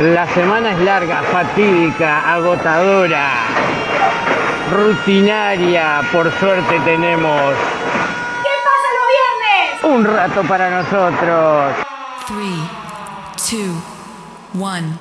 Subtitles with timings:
[0.00, 3.30] La semana es larga, fatídica, agotadora,
[4.70, 6.02] rutinaria.
[6.12, 7.54] Por suerte tenemos
[8.42, 9.84] ¿Qué pasa los viernes?
[9.84, 11.72] un rato para nosotros.
[12.26, 12.68] Three,
[13.48, 13.74] two,
[14.60, 14.98] one.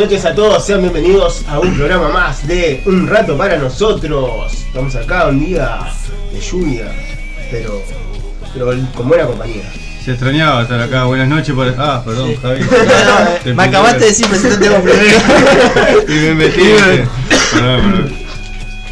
[0.00, 4.50] Noches a todos, sean bienvenidos a un programa más de Un Rato para Nosotros.
[4.54, 5.78] Estamos acá un día
[6.32, 6.90] de lluvia,
[7.50, 7.82] pero,
[8.54, 9.70] pero con buena compañía.
[10.02, 11.04] Se extrañaba estar acá.
[11.04, 11.74] Buenas noches por.
[11.76, 12.60] Ah, perdón, Javi.
[13.44, 15.18] Te Me acabaste de decir presentate vos primero.
[16.08, 16.60] Y me metí.
[16.62, 17.08] ¿viste?
[17.52, 18.12] Perdón, perdón.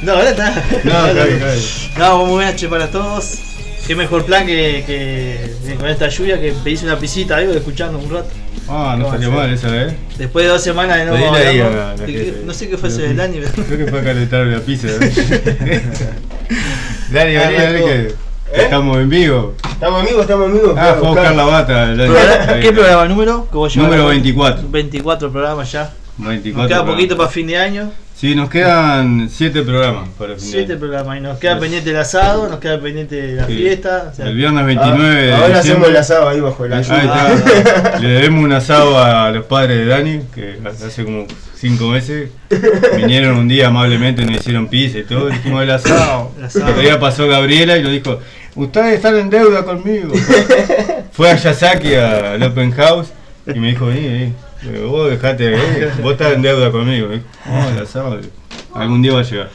[0.03, 0.65] No, ahora está.
[0.85, 1.61] No, Javi, Javi.
[1.97, 3.39] No, muy buenas noches para todos.
[3.87, 8.11] Qué mejor plan que, que con esta lluvia que pedís una pisita, algo escuchando un
[8.11, 8.29] rato.
[8.69, 9.97] Ah, no salió mal esa, ¿eh?
[10.19, 12.43] Después de dos semanas de no Pedile ahí hablamos, que- jefe.
[12.45, 13.41] No sé qué fue ese del año.
[13.55, 14.89] Creo que fue a calentar la pizza.
[17.11, 18.15] Dani, Ah, vení, dale que ¿Eh?
[18.53, 19.55] estamos en vivo.
[19.71, 20.75] Estamos amigos, estamos amigos.
[20.77, 21.95] Ah, fue a buscar la bata.
[22.61, 23.49] ¿Qué programa número?
[23.77, 24.69] Número 24.
[24.69, 25.93] 24 programas ya.
[26.19, 26.62] 24.
[26.62, 27.91] Nos queda poquito para fin de año.
[28.19, 30.81] Sí, nos quedan 7 programas para el fin de 7 año.
[30.81, 31.19] programas.
[31.19, 33.57] Y nos queda pendiente el asado, nos queda pendiente la Sí.
[33.59, 34.09] fiesta.
[34.10, 36.83] o sea, El viernes 29 de Ah, Ahora hacemos el asado ahí bajo el Ahí
[36.83, 37.03] lluvia.
[37.04, 37.98] está.
[38.01, 42.31] Le debemos un asado a los padres de Dani, que hace como 5 meses
[42.97, 46.33] vinieron un día amablemente, nos hicieron pizza y todo, dijimos el asado.
[46.39, 46.65] El asado.
[46.65, 48.19] El otro día pasó Gabriela y nos dijo,
[48.57, 50.13] ustedes están en deuda conmigo.
[51.13, 53.13] Fue a Yasaki al Open House
[53.47, 54.33] y me dijo, vení, vení.
[54.89, 57.09] Vos dejate, eh, vos estás en deuda conmigo.
[57.09, 58.21] Me dijo, "No, el asado,
[58.75, 59.51] algún día va a llegar.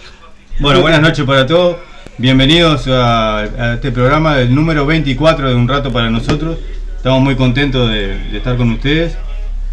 [0.60, 1.78] Bueno, buenas noches para todos.
[2.18, 6.58] Bienvenidos a, a este programa, el número 24 de Un Rato para Nosotros.
[6.96, 9.18] Estamos muy contentos de, de estar con ustedes.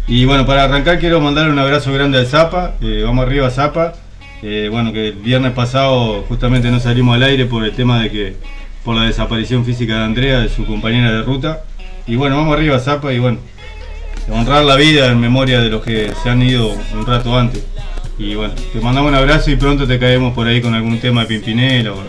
[0.07, 2.73] Y bueno, para arrancar quiero mandar un abrazo grande al Zapa.
[2.81, 3.93] eh, vamos arriba, Zapa.
[4.41, 8.09] Eh, bueno, que el viernes pasado justamente no salimos al aire por el tema de
[8.11, 8.35] que,
[8.83, 11.61] por la desaparición física de Andrea, de su compañera de ruta.
[12.07, 13.37] Y bueno, vamos arriba, Zapa, y bueno,
[14.29, 17.63] honrar la vida en memoria de los que se han ido un rato antes.
[18.17, 21.21] Y bueno, te mandamos un abrazo y pronto te caemos por ahí con algún tema
[21.21, 22.03] de Pimpinela o,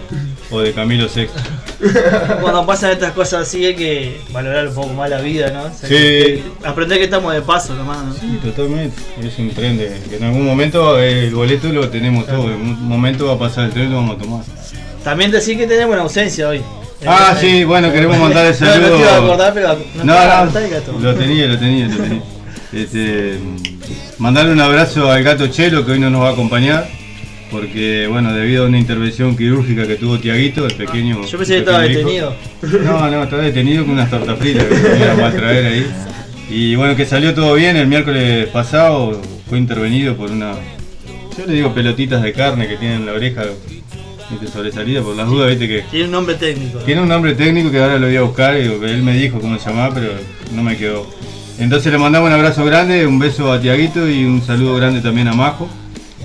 [0.51, 1.41] o de Camilo Sexto.
[2.41, 5.63] Cuando pasan estas cosas así hay que valorar un poco más la vida, ¿no?
[5.63, 5.95] O sea, Sí.
[5.95, 8.13] que- que aprender que estamos de paso nomás, ¿no?
[8.15, 8.97] Sí, totalmente.
[9.23, 12.49] Es un tren de que en algún momento eh, el boleto lo tenemos todo.
[12.53, 14.45] En un momento va a pasar el tren y lo vamos a tomar.
[15.03, 16.63] También decir que tenemos una ausencia hoy.
[17.07, 18.99] Ah, sí, bueno, queremos mandar el No, no te saludo.
[18.99, 22.23] iba a acordar, pero no, No, no, lo tenía, lo tenía, lo tenía.
[22.73, 23.39] Este,
[24.17, 26.89] mandarle un abrazo al gato Chelo que hoy no nos va a acompañar.
[27.51, 31.23] Porque, bueno, debido a una intervención quirúrgica que tuvo Tiaguito, el pequeño.
[31.27, 31.99] Yo pensé que estaba hijo.
[31.99, 32.35] detenido.
[32.83, 35.87] No, no, estaba detenido con unas tortas fritas que iban a traer ahí.
[36.49, 37.77] Y bueno, que salió todo bien.
[37.77, 39.21] El miércoles pasado
[39.51, 40.55] fue intervenido por una.
[41.37, 43.43] Yo le digo pelotitas de carne que tienen en la oreja.
[44.33, 45.83] Viste, sobresalida por las dudas, viste que.
[45.91, 46.79] Tiene un nombre técnico.
[46.81, 49.59] Tiene un nombre técnico que ahora lo voy a buscar y él me dijo cómo
[49.59, 50.13] se llamaba, pero
[50.53, 51.07] no me quedó.
[51.59, 55.29] Entonces le mandamos un abrazo grande, un beso a Tiaguito y un saludo grande también
[55.29, 55.69] a Majo.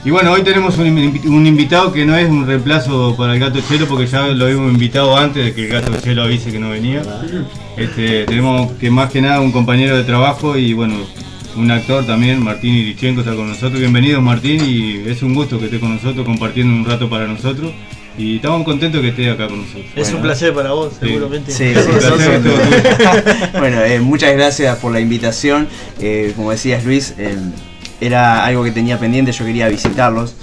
[0.05, 3.39] Y bueno, hoy tenemos un, invi- un invitado que no es un reemplazo para el
[3.41, 6.59] gato Chelo porque ya lo habíamos invitado antes de que el gato Chelo avise que
[6.59, 7.01] no venía.
[7.75, 10.95] Este, tenemos que más que nada un compañero de trabajo y bueno,
[11.57, 13.79] un actor también, Martín Irichenko está con nosotros.
[13.79, 17.71] Bienvenido Martín y es un gusto que esté con nosotros compartiendo un rato para nosotros.
[18.17, 19.85] Y estamos contentos que esté acá con nosotros.
[19.95, 21.07] Es un placer para vos, Sí.
[21.07, 21.51] seguramente.
[21.51, 22.49] Sí, Es un sí,
[23.59, 25.67] bueno, eh, muchas gracias por la invitación.
[25.99, 27.35] Eh, como decías Luis, eh,
[28.01, 30.35] era algo que tenía pendiente, yo quería visitarlos.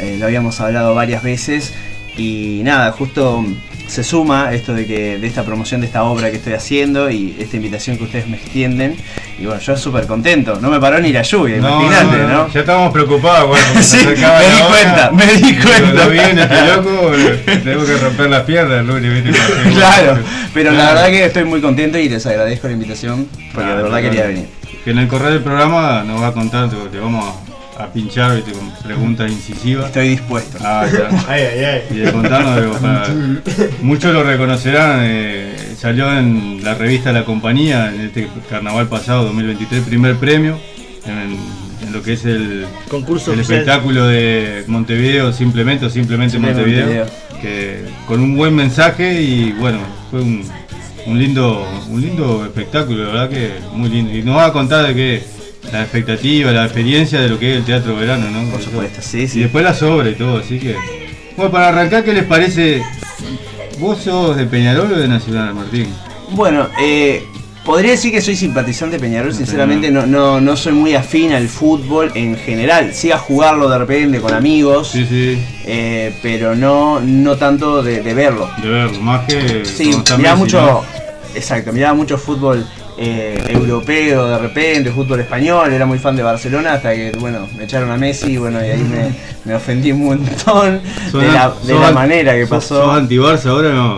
[0.00, 1.72] Eh, lo habíamos hablado varias veces
[2.16, 3.44] y nada, justo
[3.88, 7.34] se suma esto de que de esta promoción de esta obra que estoy haciendo y
[7.38, 8.96] esta invitación que ustedes me extienden.
[9.40, 10.58] Y bueno, yo súper contento.
[10.60, 12.34] No me paró ni la lluvia, No, imagínate, no, ¿no?
[12.46, 14.66] no, Ya estábamos preocupados, bueno, Sí, me di hora.
[14.68, 16.04] cuenta, me di cuenta.
[16.04, 17.12] Lo viene este loco,
[17.64, 19.30] tengo que romper las piernas, Luli, viste.
[19.72, 20.18] Claro,
[20.52, 24.00] pero la verdad que estoy muy contento y les agradezco la invitación porque de verdad
[24.02, 24.46] quería venir.
[24.84, 27.47] Que en el correo del programa nos va a contar, te vamos a,
[27.78, 29.86] a pinchar viste, con preguntas incisivas.
[29.86, 30.58] Estoy dispuesto.
[30.60, 31.24] Ah, ya.
[31.28, 31.82] Ay, ay, ay.
[31.90, 33.08] Y de contarnos, digo, para-
[33.82, 39.82] muchos lo reconocerán, eh, salió en la revista La Compañía en este carnaval pasado, 2023,
[39.84, 40.58] primer premio
[41.06, 41.36] en,
[41.86, 43.60] en lo que es el, Concurso el oficial.
[43.60, 47.06] espectáculo de Montevideo, simplemente o simplemente Simplemente Montevideo,
[47.40, 49.78] que con un buen mensaje y bueno,
[50.10, 50.42] fue un,
[51.06, 54.12] un lindo un lindo espectáculo, la verdad que muy lindo.
[54.14, 55.22] Y nos va a contar de qué
[55.72, 58.50] la expectativa, la experiencia de lo que es el teatro verano, ¿no?
[58.50, 59.40] Por supuesto, sí, Y sí.
[59.40, 60.76] después la sobra y todo, así que.
[61.36, 62.82] Bueno, para arrancar, ¿qué les parece?
[63.78, 65.86] ¿Vos sos de Peñarol o de Nacional, Martín?
[66.30, 67.22] Bueno, eh,
[67.64, 71.48] podría decir que soy simpatizante de Peñarol, sinceramente no, no, no soy muy afín al
[71.48, 72.92] fútbol en general.
[72.92, 78.02] Sí a jugarlo de repente con amigos, Sí, sí, eh, pero no, no tanto de,
[78.02, 78.50] de verlo.
[78.60, 79.64] de verlo, más que.
[79.64, 80.84] Sí, miraba mucho,
[81.36, 82.66] exacto, miraba mucho fútbol
[82.98, 87.64] eh, europeo de repente, fútbol español, era muy fan de Barcelona hasta que, bueno, me
[87.64, 89.14] echaron a Messi bueno, y ahí me,
[89.44, 90.80] me ofendí un montón
[91.12, 92.82] de la, de la an- manera que pasó.
[92.84, 93.96] ¿Sos anti-Barça ahora no?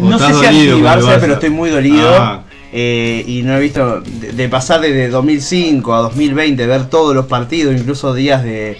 [0.00, 1.18] ¿O No sé si anti-Barça, Barça?
[1.20, 2.08] pero estoy muy dolido.
[2.18, 7.14] Ah, eh, y no he visto, de, de pasar desde 2005 a 2020, ver todos
[7.14, 8.76] los partidos, incluso días de,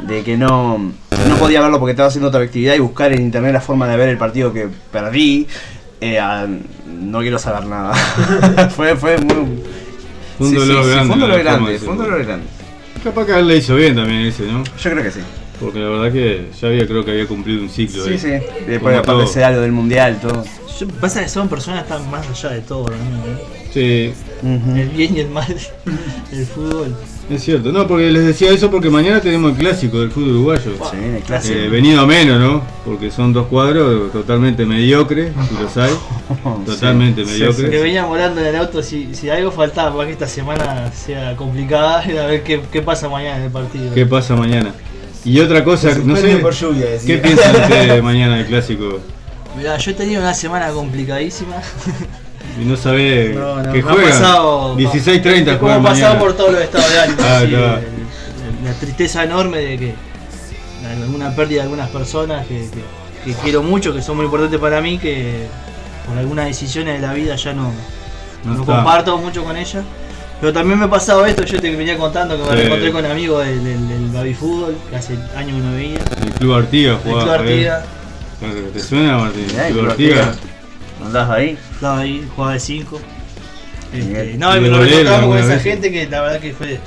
[0.00, 3.52] de que no, no podía verlo porque estaba haciendo otra actividad y buscar en internet
[3.52, 5.46] la forma de ver el partido que perdí.
[6.02, 6.20] Eh,
[7.00, 7.94] no quiero saber nada.
[8.76, 9.62] fue, fue muy.
[10.38, 12.06] Fue un sí, dolor sí, sí, grande, fue un dolor grande, de fue un ser.
[12.06, 12.46] dolor grande.
[13.04, 14.64] capaz que a él le hizo bien también ese, ¿no?
[14.64, 15.20] Yo creo que sí.
[15.60, 18.02] Porque la verdad que ya había, creo que había cumplido un ciclo.
[18.04, 18.18] Sí, ahí.
[18.18, 18.28] sí.
[18.66, 19.26] Después Como aparte todo.
[19.26, 20.44] se algo del mundial, todo.
[20.80, 22.96] Yo- pasa que son personas que están más allá de todo, ¿no?
[23.72, 24.12] Sí.
[24.42, 25.46] El bien y el mal
[26.32, 26.96] del fútbol.
[27.30, 27.72] Es cierto.
[27.72, 30.72] No, porque les decía eso porque mañana tenemos el clásico del fútbol uruguayo.
[30.90, 31.58] Sí, el clásico.
[31.58, 32.62] Eh, venido a menos, ¿no?
[32.84, 35.92] Porque son dos cuadros totalmente mediocres, si los hay.
[36.66, 37.70] Totalmente Sí, mediocres.
[37.70, 41.36] Que venía volando en el auto, si, si algo faltaba para que esta semana sea
[41.36, 43.94] complicada, era ver qué, qué pasa mañana en el partido.
[43.94, 44.74] ¿Qué pasa mañana?
[45.24, 46.86] Y otra cosa, Se no sé, por lluvia.
[47.06, 48.98] ¿qué piensan ustedes de mañana del clásico?
[49.56, 51.56] Mirá, yo he tenido una semana complicadísima.
[52.60, 54.10] Y no sabe No, no, que me ha juegan.
[54.10, 56.18] pasado- 16.30 Como juegan he pasado mañana.
[56.20, 57.18] por todos los estados de ánimo.
[57.22, 57.78] Ah, claro.
[57.78, 59.94] el- el- la tristeza enorme de que
[61.02, 64.80] alguna pérdida de algunas personas que, que- que quiero mucho, que son muy importantes para
[64.80, 65.46] mí, que
[66.06, 67.72] por algunas decisiones de la vida ya no,
[68.44, 69.82] No no comparto mucho con ella.
[70.40, 72.66] Pero también me ha pasado esto, yo te venía contando que me Sí.
[72.66, 76.00] encontré con amigos del, del, del baby fútbol, que hace años que no veía.
[76.20, 77.22] El Club Artigas El jugaba.
[77.36, 77.84] Club Artigas,
[78.42, 78.70] eh.
[78.72, 79.46] ¿Te suena, Martín?
[79.50, 80.36] El el Club Artigas.
[81.04, 81.58] ¿Andás ahí?
[81.74, 83.00] estaba ahí, jugaba de 5.
[83.92, 86.78] Este, no, Y me lo encontramos con esa gente que la verdad que fue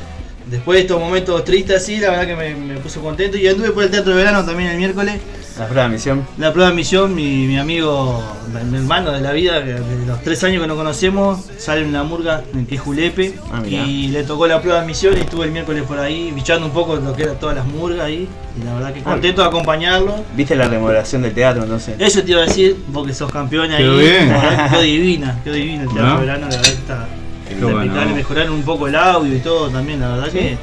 [0.48, 3.38] después de estos momentos tristes así, la verdad que me, me puso contento.
[3.38, 5.20] Y anduve por el Teatro de Verano también el miércoles.
[5.58, 6.28] La prueba de misión.
[6.38, 8.22] La prueba de misión, mi, mi amigo,
[8.70, 12.04] mi hermano de la vida, de los tres años que nos conocemos, sale en la
[12.04, 13.36] murga en que es Julepe.
[13.54, 16.66] Ah, y le tocó la prueba de misión y estuve el miércoles por ahí, bichando
[16.66, 18.28] un poco lo que era todas las murgas ahí.
[18.60, 19.04] Y la verdad que Ah.
[19.04, 20.16] contento de acompañarlo.
[20.36, 21.96] ¿Viste la remodelación del teatro entonces?
[22.00, 23.78] Eso te iba a decir, vos que sos campeón ahí.
[23.84, 24.34] Quedó bien.
[24.72, 26.14] Quedó divina, quedó divina el teatro ¿No?
[26.20, 27.08] de verano, la verdad está
[27.48, 27.94] Qué bueno.
[28.14, 30.58] Mejoraron un poco el audio y todo también, la verdad que.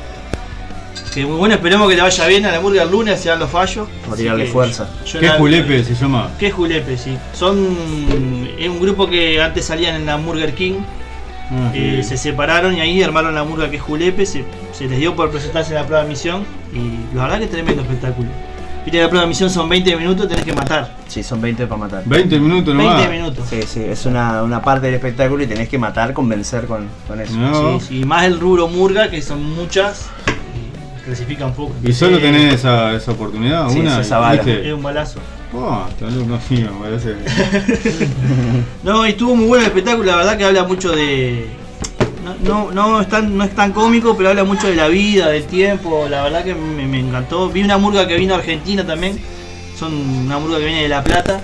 [1.12, 3.38] Que muy bueno, esperemos que le vaya bien a la murga el lunes, se dan
[3.38, 3.87] los fallos.
[4.09, 4.88] Por tirarle que fuerza.
[5.07, 6.31] yo ¿Qué la- Julepe se llama?
[6.38, 6.97] ¿Qué es Julepe?
[6.97, 7.16] Sí.
[7.35, 8.49] Son.
[8.59, 10.75] Es un grupo que antes salían en la Burger King.
[11.50, 12.09] Ah, eh, sí.
[12.11, 14.25] se separaron y ahí armaron la murga que es Julepe.
[14.25, 16.45] Se, se les dio por presentarse en la prueba de misión.
[16.73, 18.28] Y la verdad que tremendo espectáculo.
[18.85, 20.95] Viste, la prueba de misión son 20 minutos, tenés que matar.
[21.09, 22.02] Sí, son 20 para matar.
[22.07, 22.97] 20 minutos nomás.
[22.97, 23.45] 20 minutos.
[23.50, 27.21] Sí, sí, es una, una parte del espectáculo y tenés que matar, convencer con, con
[27.21, 27.35] eso.
[27.37, 27.78] No.
[27.81, 30.07] Sí, sí, y más el rubro murga, que son muchas.
[31.02, 31.75] Y Clasifican un poco.
[31.82, 34.00] Y solo tenés esa, esa oportunidad, Sí, una.
[34.00, 34.42] esa bala.
[34.42, 34.68] ¿viste?
[34.68, 35.18] Es un balazo.
[35.54, 35.87] Oh,
[36.80, 37.14] parece.
[38.82, 41.47] No, y estuvo muy bueno el espectáculo, la verdad que habla mucho de.
[42.44, 45.28] No, no, no, es tan, no es tan cómico, pero habla mucho de la vida,
[45.28, 47.49] del tiempo, la verdad que me, me encantó.
[47.50, 49.18] Vi una murga que vino a Argentina también,
[49.78, 51.40] son una murga que viene de La Plata,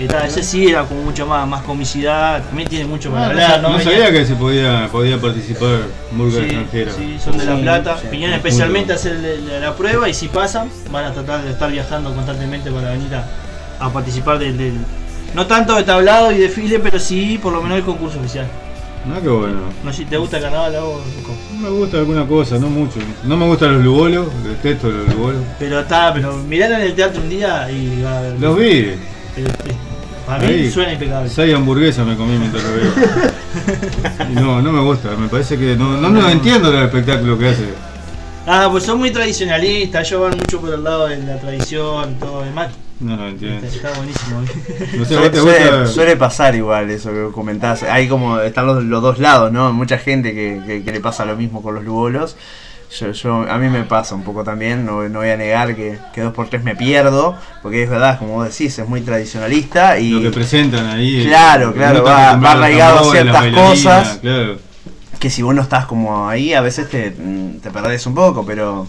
[0.00, 3.28] que tal, ese sí era como mucho más, más comicidad, también tiene mucho para Ah,
[3.28, 5.80] no, hablar, no Venía- sabía que se podía, podía participar
[6.12, 6.92] murga Sí, extranjera.
[6.92, 8.24] sí, son de La Plata, sí.
[8.24, 9.16] especialmente a hacer
[9.46, 13.14] la, la prueba y si pasan, van a tratar de estar viajando constantemente para venir
[13.14, 13.26] a,
[13.84, 14.78] a participar del, del-
[15.34, 18.46] No tanto de tablado y desfile, pero sí por lo menos el concurso oficial.
[19.06, 19.60] No, qué bueno.
[19.84, 21.34] No si te gusta el carnaval vos, Coco?
[21.60, 22.98] Me gusta alguna cosa, no mucho.
[23.24, 25.42] No me gustan los lugolos, detesto los lugolos.
[25.58, 28.40] Pero está, pero miralo en el teatro un día y va a ver.
[28.40, 28.64] Los vi.
[28.66, 28.98] Eh,
[29.36, 29.46] eh,
[30.26, 30.70] Para mí Ahí.
[30.70, 31.28] suena impecable.
[31.28, 32.92] Seis hamburguesas me comí mientras lo veo.
[34.30, 37.48] Y no, no me gusta, me parece que no, no, no entiendo el espectáculo que
[37.48, 37.64] hace.
[38.46, 42.42] Ah, pues son muy tradicionalistas, ellos van mucho por el lado de la tradición, todo
[42.42, 42.68] demás.
[43.00, 43.66] No lo entiendo.
[43.66, 44.40] Está buenísimo.
[44.98, 45.86] No sé, Suele, ¿vos te suele- gusta?
[45.88, 47.82] suele pasar igual eso que comentás.
[47.82, 49.72] Hay como, están los, los dos lados, ¿no?
[49.72, 52.36] Mucha gente que, que- que le pasa lo mismo con los lugolos.
[52.98, 55.98] Yo, yo- a mí me pasa un poco también, no, no voy a negar que,
[56.12, 59.98] que dos por tres me pierdo, porque es verdad, como vos decís, es muy tradicionalista
[59.98, 61.24] y Lo que presentan ahí.
[61.26, 64.18] Claro, claro, va- va arraigado a ciertas cosas.
[64.20, 64.58] Claro.
[65.20, 68.86] que si vos no estás como ahí, a veces te, te perdés un poco, pero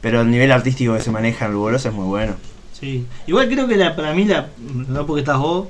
[0.00, 2.34] pero el nivel artístico que se maneja en Lugolos es muy bueno.
[2.78, 3.04] Sí.
[3.26, 4.46] Igual creo que la, para mí, la,
[4.88, 5.66] no porque estás vos,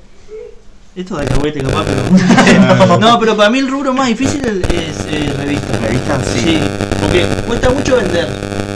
[0.94, 2.98] esto de alcahuete capaz, pero.
[3.00, 5.78] no, pero para mí el rubro más difícil es, es, eh, revista.
[5.78, 6.22] ¿Revista?
[6.24, 6.40] Sí.
[6.40, 6.60] Sí,
[7.08, 8.28] porque cuesta mucho vender.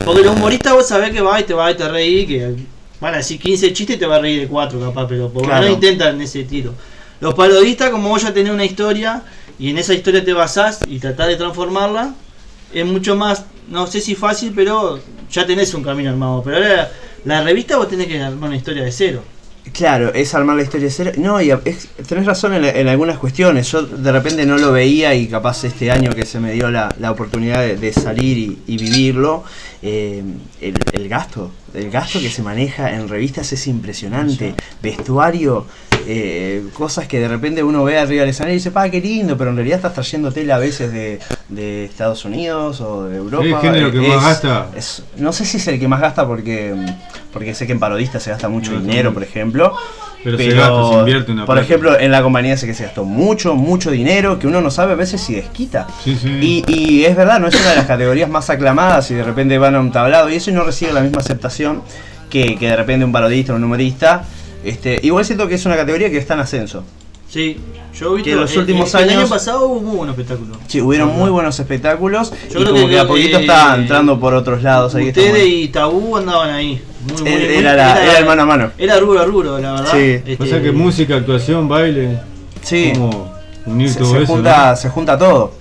[0.04, 2.54] Porque los humoristas vos sabés que va y te va y te reí, que
[3.00, 5.44] van a decir 15 chistes y te va a reír de 4 capaz, pero por
[5.44, 5.62] Claro.
[5.62, 6.74] menos intentan ese tiro.
[7.20, 9.22] Los parodistas, como vos ya tenés una historia
[9.58, 12.14] y en esa historia te basás y tratás de transformarla,
[12.72, 14.98] es mucho más, no sé si fácil, pero
[15.30, 16.42] ya tenés un camino armado.
[16.42, 16.90] Pero ahora
[17.24, 19.22] la revista vos tenés que armar una historia de cero.
[19.72, 21.12] Claro, es armar la historia de cero.
[21.18, 23.70] No, y es- tenés razón en, en algunas cuestiones.
[23.70, 26.92] Yo de repente no lo veía y capaz este año que se me dio la,
[26.98, 29.44] la oportunidad de, de salir y, y vivirlo,
[29.80, 30.22] eh,
[30.60, 34.54] el, el gasto, el gasto que se maneja en revistas es impresionante.
[34.82, 35.64] Vestuario,
[36.08, 39.38] eh, cosas que de repente uno ve arriba del escenario y dice, pa, qué lindo,
[39.38, 41.20] pero en realidad estás trayendo tela a veces de,
[41.54, 43.44] de Estados Unidos o de Europa.
[43.44, 44.66] ¿Es el género que más gasta?
[44.76, 46.74] es- no sé si es el que más gasta porque,
[47.32, 49.74] porque sé que en parodistas se gasta mucho No, dinero, por ejemplo.
[50.24, 51.66] Pero, se gasta, se invierte una Por plata.
[51.66, 54.92] ejemplo, en la compañía sé que se gastó mucho, mucho dinero que uno no sabe
[54.92, 55.88] a veces si desquita.
[56.04, 56.62] Sí, sí.
[56.68, 59.58] Y, y es verdad, no es una de las categorías más aclamadas y de repente
[59.58, 61.82] van a un tablado y eso y no recibe la misma aceptación
[62.30, 64.24] que, que de repente un parodista o un humorista.
[64.64, 66.84] Este, igual siento que es una categoría que está en ascenso.
[67.32, 67.56] Sí,
[67.98, 69.96] yo he visto Que en los el- últimos el, El años- año pasado hubo muy
[69.96, 70.54] buen espectáculo.
[70.66, 73.74] Sí, hubieron muy buenos espectáculos Yo y creo como que- que, a poquito eh, está
[73.76, 74.94] entrando por otros lados.
[74.94, 75.54] Ahí está Ustedes bueno.
[75.56, 76.82] y Tabú andaban ahí.
[77.10, 78.70] Muy, muy- Era- muy- era la- era el mano a mano.
[78.76, 79.92] Era rubro a rubro, la verdad.
[79.92, 79.98] Sí.
[80.26, 82.18] Este, O sea que música, actuación, baile.
[82.60, 83.32] Sí, Como
[83.64, 84.32] unir se, todo se eso.
[84.34, 85.54] junta, se junta todo.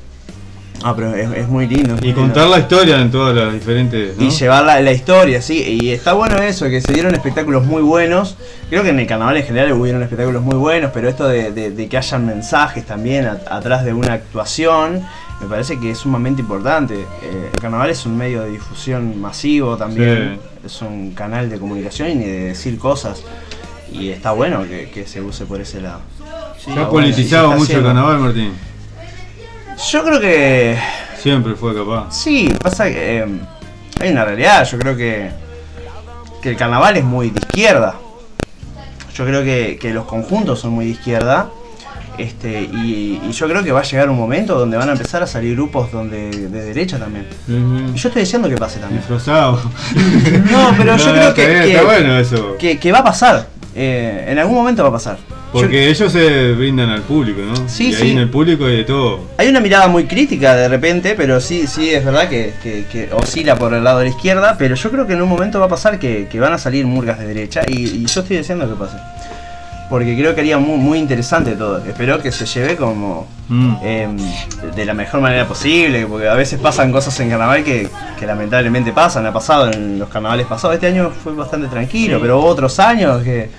[0.83, 1.95] Ah, pero es, es muy lindo.
[1.95, 1.95] es ¿no?
[2.01, 2.21] muy Y lindo.
[2.21, 4.17] contar la historia en todas las diferentes.
[4.17, 4.23] ¿no?
[4.23, 5.77] Y llevar la, la historia, sí.
[5.81, 8.35] Y está bueno eso, que se dieron espectáculos muy buenos.
[8.69, 11.71] Creo que en el carnaval en general hubieron espectáculos muy buenos, pero esto de, de-
[11.71, 15.01] de que hayan mensajes también a- atrás de una actuación,
[15.41, 16.95] me parece que es sumamente importante.
[16.95, 22.09] Eh, el carnaval es un medio de difusión masivo también, es un canal de comunicación
[22.11, 23.23] y de decir cosas.
[23.91, 26.00] Y está bueno que, que se use por ese lado.
[26.57, 28.51] Se Está ha se politizado mucho el carnaval, Martín.
[29.89, 30.77] Yo creo que
[31.19, 32.11] Siempre fue capaz.
[32.11, 33.25] Sí, pasa que eh,
[34.00, 35.29] hay una realidad, yo creo que,
[36.41, 37.95] que el carnaval es muy de izquierda.
[39.15, 41.50] Yo creo que, que los conjuntos son muy de izquierda,
[42.17, 45.21] Este, y, y yo creo que va a llegar un momento donde van a empezar
[45.23, 47.27] a salir grupos donde de derecha también.
[47.47, 49.00] Y yo estoy diciendo que pase también.
[49.01, 49.61] Disfrazado.
[50.51, 52.57] No, pero yo No, creo que, bien, que- bueno eso.
[52.57, 53.47] que- que va a pasar.
[53.75, 55.18] Eh, en algún momento va a pasar.
[55.18, 57.68] Yo- Porque ellos se brindan al público, ¿no?
[57.70, 58.04] Sí, y sí.
[58.04, 59.20] ahí en el público hay de todo.
[59.38, 63.10] Hay una mirada muy crítica de repente, pero sí, sí es verdad que, que- que
[63.13, 65.66] oscila por el lado de la izquierda, pero yo creo que en un momento va
[65.66, 68.68] a pasar que, que van a salir murgas de derecha y, y yo estoy diciendo
[68.70, 68.98] que pase.
[69.91, 71.77] Porque creo que haría muy, muy interesante todo.
[71.86, 73.75] Espero que se lleve como Mm.
[73.83, 74.07] eh,
[74.74, 78.93] de la mejor manera posible, porque a veces pasan cosas en carnaval que, que lamentablemente
[78.93, 80.75] pasan, ha pasado en los carnavales pasados.
[80.75, 83.50] Este año fue bastante tranquilo, pero hubo otros años que,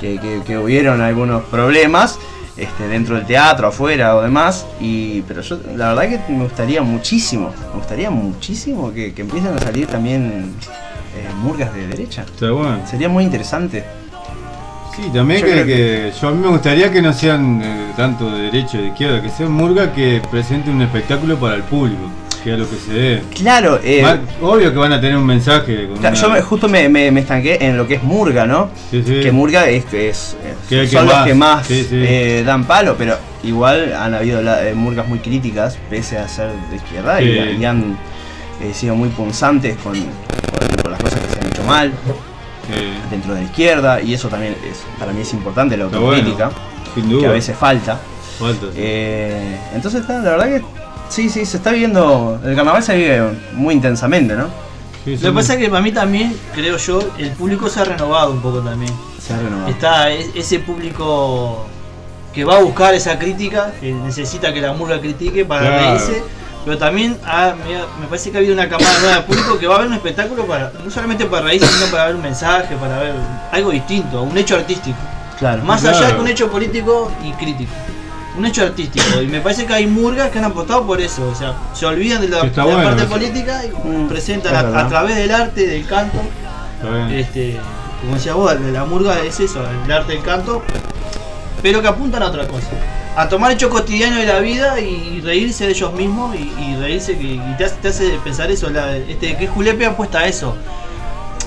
[0.00, 2.16] que, que- que hubieron algunos problemas
[2.56, 4.64] este, dentro del teatro, afuera o demás.
[4.80, 9.52] Y, pero yo la verdad que me gustaría muchísimo, me gustaría muchísimo que, que empiecen
[9.56, 10.52] a salir también
[11.16, 12.22] eh, murgas de derecha.
[12.22, 12.78] Está bueno.
[12.88, 13.82] Sería muy interesante.
[15.00, 17.92] Sí, también Yo que, creo que- yo a mí me gustaría que no sean eh,
[17.96, 21.62] tanto de derecha o de izquierda, que sean murga que presente un espectáculo para el
[21.62, 22.00] público,
[22.42, 23.22] que es lo que se dé.
[23.36, 24.04] Claro, eh,
[24.42, 25.86] Obvio que van a tener un mensaje.
[25.86, 28.44] Con Claro, una- yo me- justo me, me- me estanqué en lo que es Murga,
[28.44, 28.70] ¿no?
[28.90, 29.20] Sí, sí.
[29.20, 32.96] Que Murga es, es, es- Que son los más, que más sí, eh, dan palo,
[32.98, 37.64] pero igual han habido la- eh, Murgas muy críticas, pese a ser de izquierda, y,
[37.64, 37.96] han
[38.60, 41.92] eh, sido muy punzantes con, con- con las cosas que se han hecho mal
[43.10, 46.50] dentro de la izquierda, y eso también es para mí es importante, la autocrítica,
[46.96, 47.98] bueno, que a veces falta.
[48.38, 48.66] falta.
[48.66, 48.72] sí.
[48.76, 50.62] Eh, entonces, la verdad que
[51.08, 53.22] sí, sí, se está viviendo, el carnaval se vive
[53.54, 54.46] muy intensamente, ¿no?
[55.04, 55.24] Sí, sí.
[55.24, 58.32] Lo que pasa es que para mí también, creo yo, el público se ha renovado
[58.32, 58.92] un poco también.
[59.20, 59.68] Se ha renovado.
[59.68, 61.64] Está e- ese público
[62.34, 65.84] que va a buscar esa crítica, que necesita que la murga critique para Claro.
[65.98, 66.22] reírse.
[66.68, 67.54] Pero también ha-
[67.98, 69.94] me, parece que ha habido una camada nueva de público que va a ver un
[69.94, 73.14] espectáculo para no solamente para reírse, sino para ver un mensaje, para ver
[73.52, 74.98] algo distinto, un hecho artístico.
[75.38, 75.62] Claro.
[75.64, 75.96] Más Claro.
[75.96, 77.72] allá que un hecho político y crítico.
[78.36, 79.22] Un hecho artístico.
[79.22, 81.26] Y me parece que hay murgas que han apostado por eso.
[81.30, 83.12] O sea, se olvidan de la, Que está de la bueno parte eso.
[83.12, 86.18] política y Mm, presentan es a, a través del arte, del canto.
[87.10, 87.58] Este,
[88.02, 90.62] como decía vos, la murga es eso, el arte del canto.
[91.62, 92.66] Pero que apuntan a otra cosa.
[93.20, 97.18] A tomar hechos cotidianos de la vida y, reírse de ellos mismos y, y reírse
[97.18, 98.70] que y te, hace, te hace pensar eso.
[98.70, 100.54] La, este, que Julepe apuesta a eso.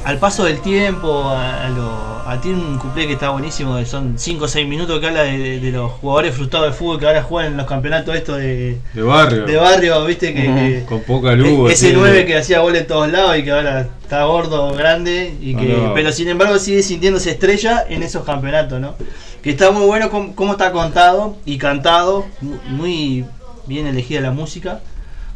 [0.04, 2.12] Al paso del tiempo, a, a lo.
[2.28, 5.24] A, tiene un cuplé que está buenísimo, que son 5 o 6 minutos que habla
[5.24, 8.38] de, de- de los jugadores frustrados de fútbol que ahora juegan en los campeonatos estos
[8.38, 9.46] de, De barrio.
[9.46, 11.70] de barrio, viste, que, que- Con poca luz.
[11.70, 11.96] e- ese así.
[11.98, 15.74] 9 que hacía gol en todos lados y que ahora está gordo, grande, y que,
[15.74, 15.94] Ah, no.
[15.94, 18.96] pero sin embargo sigue sintiéndose estrella en esos campeonatos, ¿no?
[19.42, 23.26] Que está muy bueno cómo, cómo está contado y cantado, mu- muy
[23.66, 24.82] bien elegida la música,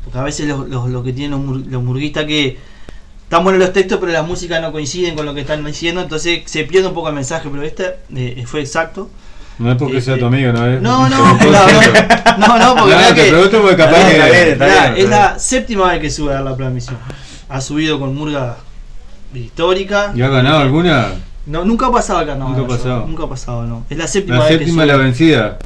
[0.04, 2.58] porque a veces los, los- lo que tienen los, mur- los murguistas que
[3.24, 6.44] están buenos los textos, pero las músicas no coinciden con lo que están diciendo, entonces
[6.46, 9.10] se pierde un poco el mensaje, pero este eh, fue exacto.
[9.58, 10.68] No es porque sea Este- tu amigo, ¿no?
[10.68, 11.34] Es- No, no, no,
[12.38, 14.13] no, no, porque No, que- porque capaz Está que.
[14.13, 15.04] bien, está bien, está Mirá, bien.
[15.06, 16.98] es la séptima vez que sube a la transmisión.
[17.50, 18.58] Ha subido con murga
[19.34, 20.12] histórica.
[20.15, 21.13] ¿Y ha ganado alguna?
[21.45, 22.55] No, nunca ha pasado el carnaval.
[22.58, 23.05] Nunca ha pasado.
[23.08, 23.86] Nunca ha pasado, no.
[23.89, 25.58] Es la séptima La vez séptima que la vencida.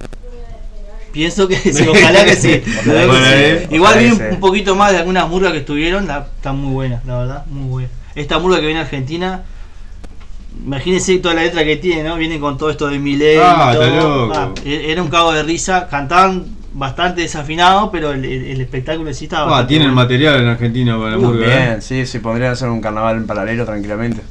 [1.11, 2.61] Pienso que sí, ojalá que sí.
[2.81, 3.65] Ojalá que Sí.
[3.69, 3.75] sí.
[3.75, 7.17] Igual vi un, poquito más de algunas murgas que estuvieron, la- están muy buenas, la
[7.17, 7.91] verdad, muy buenas.
[8.15, 9.41] Esta murga que viene a Argentina,
[10.65, 12.15] imagínense toda la letra que tiene, ¿no?
[12.17, 13.37] Viene con todo esto de Miley.
[13.37, 13.71] Ah.
[14.33, 19.13] Ah, e- era un cago de risa, cantaban bastante desafinado, pero el, el- el espectáculo
[19.13, 19.57] sí estaba.
[19.59, 20.01] Ah, tienen bueno.
[20.01, 21.65] material en Argentina para la murga, ¿eh?
[21.67, 24.21] bien, sí, sí, podrían hacer un carnaval en paralelo tranquilamente.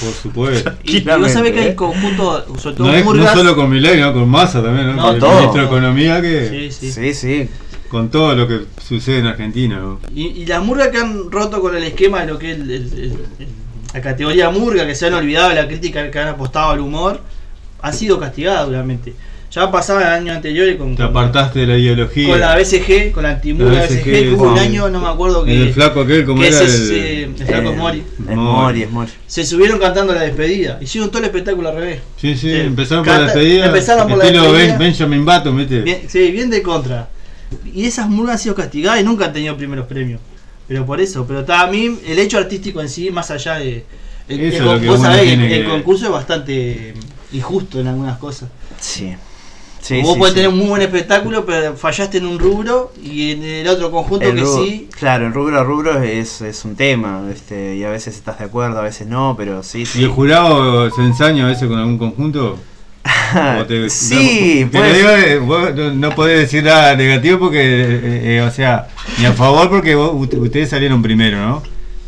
[0.00, 0.72] Por supuesto.
[0.84, 1.74] Y, y vos Tranquilamente, sabés que hay ¿eh?
[1.74, 4.12] conjuntos, sobre todo No, es, no solo con Milei, ¿no?
[4.12, 4.92] Con Massa también, ¿no?
[4.94, 5.34] No, Con el todo.
[5.36, 6.70] ministro de Economía que.
[6.70, 6.92] Sí, sí.
[6.92, 7.48] Sí, sí.
[7.88, 10.00] Con todo lo que sucede en Argentina, ¿no?
[10.14, 12.70] Y, y las murgas que han roto con el esquema de lo que es el-
[12.70, 13.02] el- el-
[13.38, 13.48] el-
[13.92, 17.20] la categoría murga, que se han olvidado de la crítica que han apostado al humor,
[17.82, 19.12] han sido castigadas duramente.
[19.50, 22.26] Ya pasaba el año anterior con, Te con- apartaste de la ideología.
[22.30, 25.08] con la BCG, con la antimurga La BCG, BCG, que hubo un año, no me
[25.08, 25.54] acuerdo que.
[25.64, 27.21] El flaco aquel, como era ese el.
[27.32, 28.02] Eh, el flaco es Mori.
[28.28, 29.10] Es Mori, es Mori.
[29.26, 30.78] Se subieron cantando la despedida.
[30.80, 32.00] Hicieron todo el espectáculo al revés.
[32.16, 33.66] Sí, sí, Eh, empezaron por la despedida.
[33.66, 34.52] empezaron por la despedida.
[34.52, 35.80] Ben- Benjamin Button, ¿viste?
[35.82, 37.08] Bien, sí, bien de contra.
[37.74, 40.20] Y esas murgas han sido castigadas y nunca han tenido primeros premios.
[40.68, 43.84] Pero por eso, pero ta- a mí el hecho artístico en sí, más allá de.
[44.28, 46.12] El, Eso el es con- lo que vos uno sabés, tiene el, el concurso es
[46.12, 46.94] bastante
[47.32, 48.48] injusto en algunas cosas.
[48.80, 49.12] Sí.
[49.82, 50.36] Sí, vos sí, podés sí.
[50.36, 54.24] tener un muy buen espectáculo, pero fallaste en un rubro y en el otro conjunto
[54.24, 54.88] El que rubro- sí.
[54.96, 58.44] Claro, el rubro a rubro es, es un tema, este, y a veces estás de
[58.44, 60.02] acuerdo, a veces no, pero sí, ¿Y sí.
[60.04, 62.58] el jurado se ensaña a veces con algún conjunto?
[63.60, 68.36] ¿O te- sí, te pues- digo, vos no, no podés decir nada negativo porque, eh,
[68.36, 68.86] eh, o sea,
[69.18, 71.62] ni a favor porque vos- ustedes salieron primero, ¿no?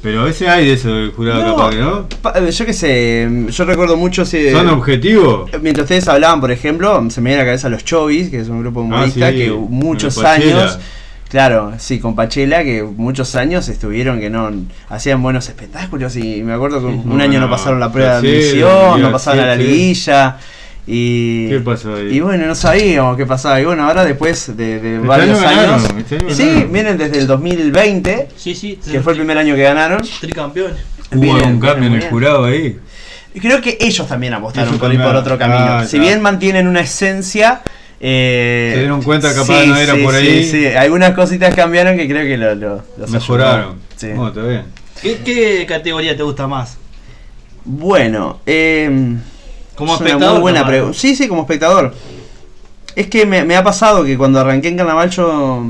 [0.05, 1.57] Pero a veces hay de eso del jurado No.
[1.57, 2.09] capaz que no.
[2.21, 5.51] Pa- Yo qué sé, yo recuerdo mucho si, ¿Son objetivos?
[5.63, 8.49] Mientras ustedes hablaban, por ejemplo, se me viene a la cabeza los Chovis, que es
[8.51, 10.79] un grupo humorista Ah, sí, que muchos años,
[11.31, 14.51] claro, sí, con Pachela, que muchos años estuvieron que no
[14.91, 19.01] hacían buenos espectáculos y me acuerdo que un año no pasaron la prueba de admisión,
[19.01, 20.37] no pasaron a la liguilla
[20.87, 22.09] y ¿Qué pasó ahí?
[22.17, 23.61] y bueno, no sabíamos qué pasaba.
[23.61, 26.73] Y bueno, ahora después de, de Este varios año ganaron, años, este año sí, ganaron.
[26.73, 28.79] vienen desde el 2020, Sí, sí.
[28.91, 30.03] que fue el primer año que ganaron.
[30.21, 30.77] Tricampeones.
[31.15, 32.79] Hubo un cambio en el jurado ahí.
[33.35, 35.59] Y creo que ellos también apostaron Ellos por ir por otro camino.
[35.79, 36.03] Ah, si ya.
[36.03, 37.63] bien mantienen una esencia.
[38.01, 40.45] eh, Se dieron cuenta capaz no era sí, por sí, ahí.
[40.45, 43.77] Sí, algunas cositas cambiaron que creo que lo, lo- los Mejoraron.
[43.97, 44.09] Sí.
[44.17, 44.65] Oh, está bien.
[45.03, 46.77] ¿Qué, ¿Qué categoría te gusta más?
[47.65, 49.17] Bueno, eh,
[49.77, 50.35] Como es una espectador.
[50.35, 50.99] muy buena pregunta.
[50.99, 51.95] Sí, sí, como espectador.
[52.95, 55.65] Es que me, me ha pasado que cuando arranqué en carnaval yo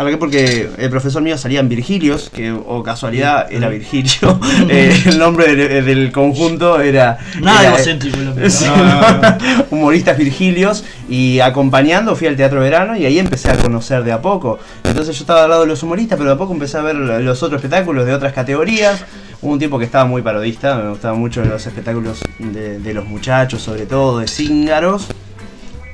[0.00, 4.40] arranqué porque el profesor mío salía en Virgilios, que o casualidad era Virgilio.
[4.68, 7.18] Eh, el nombre del, del conjunto era.
[7.40, 8.18] Nada era- egocéntrico.
[8.48, 8.64] Sí.
[8.66, 9.38] No, no, no.
[9.70, 14.20] humoristas Virgilios y acompañando fui al Teatro Verano y ahí empecé a conocer de a
[14.22, 14.58] poco.
[14.84, 16.96] Entonces yo estaba al lado de los humoristas, pero de a poco empecé a ver
[16.96, 19.04] los otros espectáculos de otras categorías.
[19.42, 23.04] Hubo un tiempo que estaba muy parodista, me gustaban mucho los espectáculos de, de los
[23.06, 25.06] muchachos, sobre todo de cíngaros.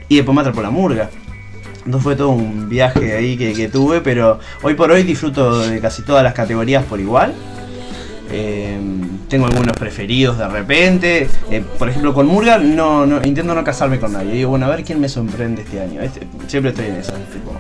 [0.08, 1.10] Y después me atrapó la murga.
[1.86, 5.80] Entonces fue todo un viaje ahí que, que tuve, pero hoy por hoy disfruto de
[5.80, 7.32] casi todas las categorías por igual.
[8.30, 8.76] Eh,
[9.28, 11.28] tengo algunos preferidos de repente.
[11.50, 14.32] Eh, por ejemplo, con Murga no, no- intento no casarme con nadie.
[14.32, 16.00] Digo, bueno, a ver quién me sorprende este año.
[16.02, 17.12] Este- siempre estoy en esa.
[17.14, 17.52] tipo,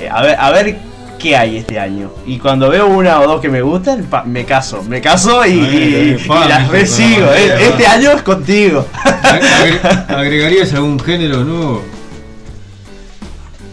[0.00, 0.76] eh, a, ver, a ver
[1.18, 2.12] qué hay este año.
[2.26, 4.84] Y cuando veo una o dos que me gustan, pa, me caso.
[4.84, 6.16] Me caso y,
[6.48, 7.26] las eso, resigo.
[7.26, 7.58] no, no, no.
[7.58, 8.86] Este año es contigo.
[9.02, 11.82] Agre- ¿Agregarías algún género nuevo?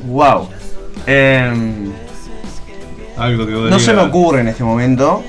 [0.06, 0.50] Wow.
[1.06, 1.92] Em,
[3.18, 5.24] Algo que no se me ocurre en este momento.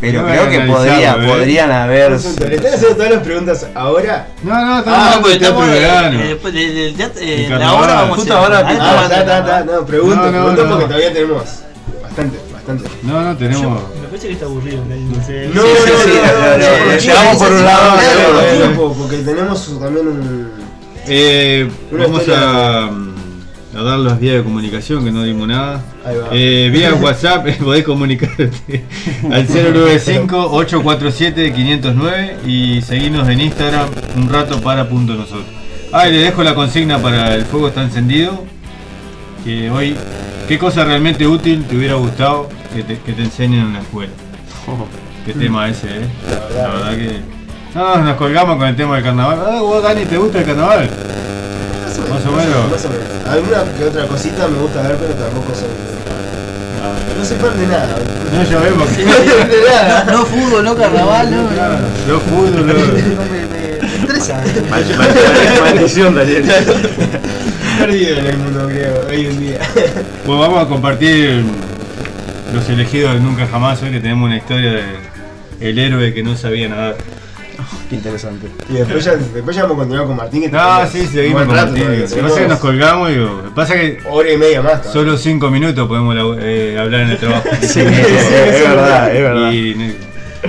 [0.00, 1.26] Pero No, creo que podría, eh.
[1.28, 2.10] podrían haber.
[2.10, 2.16] ¿Le
[2.56, 4.28] están haciendo todas las preguntas ahora?
[4.42, 5.66] No, no, estamos Ah, pues estamos.
[5.66, 6.20] de verano.
[6.20, 10.24] eh, eh, ahora vamos Justo a ahora Ah, Ah, ta, ta, ta, no, pregunto, No,
[10.26, 10.70] no, pregunto no.
[10.70, 11.42] porque todavía tenemos
[12.02, 12.88] bastante, bastante.
[13.02, 13.82] No, no, tenemos.
[14.02, 14.82] Me parece que está aburrido.
[14.84, 15.50] No sé.
[15.54, 20.50] No, lo llevamos por un lado, porque tenemos también un...
[21.06, 22.90] Eh, vamos a,
[23.76, 25.82] a dar las vías de comunicación que no dimos nada.
[26.32, 28.50] Eh, vía WhatsApp podés comunicarte
[29.30, 35.46] al 095-847-509 y seguirnos en Instagram un rato para punto nosotros.
[35.92, 38.44] Ah, y le dejo la consigna para el fuego está encendido.
[39.44, 39.94] Que hoy,
[40.48, 44.12] ¿qué cosa realmente útil te hubiera gustado que te, que te enseñen en la escuela?
[45.24, 46.06] Qué tema ese, eh.
[46.56, 47.20] La verdad que.
[47.74, 49.38] No, nos colgamos con el tema del carnaval.
[49.46, 50.88] Ah, vos Dani, ¿te gusta el carnaval?
[52.10, 52.70] Más o menos.
[52.70, 53.04] Más o menos.
[53.28, 55.68] Alguna que otra cosita me gusta ver, pero tampoco soy...
[57.18, 57.96] No soy fan de nada.
[58.34, 59.04] No, ya vemos que.
[59.04, 60.04] No de nada.
[60.12, 61.42] No fútbol, no carnaval, no.
[61.42, 62.20] no.
[62.20, 64.42] Fútbol, los- Me, me- me estresa.
[65.62, 66.44] Maldición, Daniel.
[67.78, 69.58] Perdido en el mundo griego hoy en día.
[70.26, 71.42] Bueno, vamos a compartir
[72.52, 74.82] los elegidos de Nunca Jamás hoy que tenemos una historia de
[75.60, 76.96] el héroe que no sabía nadar.
[77.90, 78.48] Qué interesante.
[78.68, 80.42] Y después ya, después ya vamos a continuar con Martín.
[80.42, 82.00] Que No, sí, seguimos con rato Martín.
[82.00, 84.62] Lo que pasa es que nos colgamos y lo que pasa que Hora y media
[84.62, 84.86] más.
[84.92, 87.48] solo 5 minutos podemos eh, hablar en el trabajo.
[87.60, 89.52] Sí, sí, es verdad, es verdad.
[89.52, 89.96] Y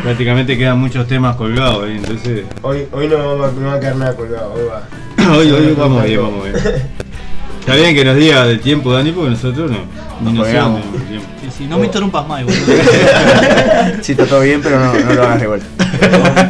[0.03, 1.95] prácticamente quedan muchos temas colgados, ¿eh?
[1.95, 4.53] entonces Hoy, hoy no, va, no va a quedar nada colgado.
[4.53, 4.83] Hoy va.
[5.37, 6.55] hoy, hoy vamos bien, vamos bien.
[7.65, 9.77] Está bien que nos diga del tiempo, Dani, porque nosotros no.
[10.21, 10.81] Ni Nos tiempo.
[11.41, 12.55] Sí, sí, no me interrumpas más, igual.
[14.03, 15.65] Sí, está todo bien, pero no, no lo hagas de vuelta.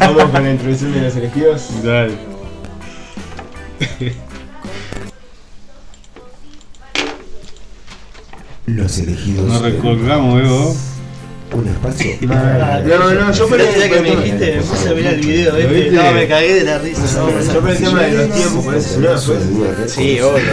[0.01, 1.69] Vamos, con la introducción de los elegidos.
[1.81, 2.17] Dale.
[8.65, 9.45] Los elegidos.
[9.47, 10.75] Nos recolgamos, veo.
[11.53, 12.11] Un espacio.
[12.31, 15.21] Ah, No, no, yo por El día que me dijiste, me puse a mirar el
[15.21, 15.73] video, ¿Lo ¿viste?
[15.73, 15.95] viste?
[15.95, 17.01] No, me cagué de la risa.
[17.19, 19.87] No, yo por el tema de los tiempos, por eso, no.
[19.87, 20.43] Sí, obvio.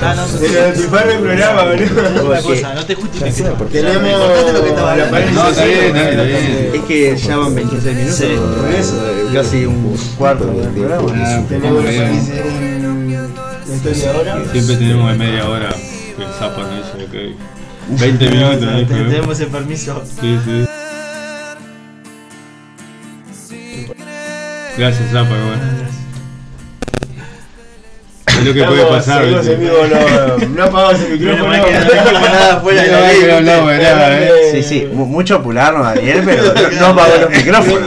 [0.00, 2.26] Ya no Se nos despilfarra el programa, boludo.
[2.28, 3.34] Otra cosa, no te justifiques.
[3.70, 5.10] Tenemos Cortate lo que estaba la hablando.
[5.10, 6.70] pared No, está bien.
[6.74, 8.20] Es que ya van 26 minutos.
[8.20, 9.30] Eso.
[9.32, 11.08] Casi un cuarto del programa.
[11.16, 12.02] Ah, Tenemos bien.
[12.02, 14.42] la historia ahora.
[14.52, 15.68] Siempre tenemos de media hora
[16.16, 17.36] que el Zapa no dice ok.
[17.88, 18.76] 20 minutos, ¿no?
[18.78, 20.02] Te- Tenemos el permiso.
[20.20, 20.66] Sí, sí.
[24.78, 25.82] Gracias, Zapa, bueno.
[28.26, 29.22] Es lo que puede pasar.
[29.22, 31.48] seguimos en vivo, no, no apagamos el micrófono.
[31.48, 34.30] no dijimos nada fuera de la No, no ¿eh?
[34.52, 37.82] Sí, sí, mu- mucho pularnos, Daniel, pero no, no apagó los micrófonos.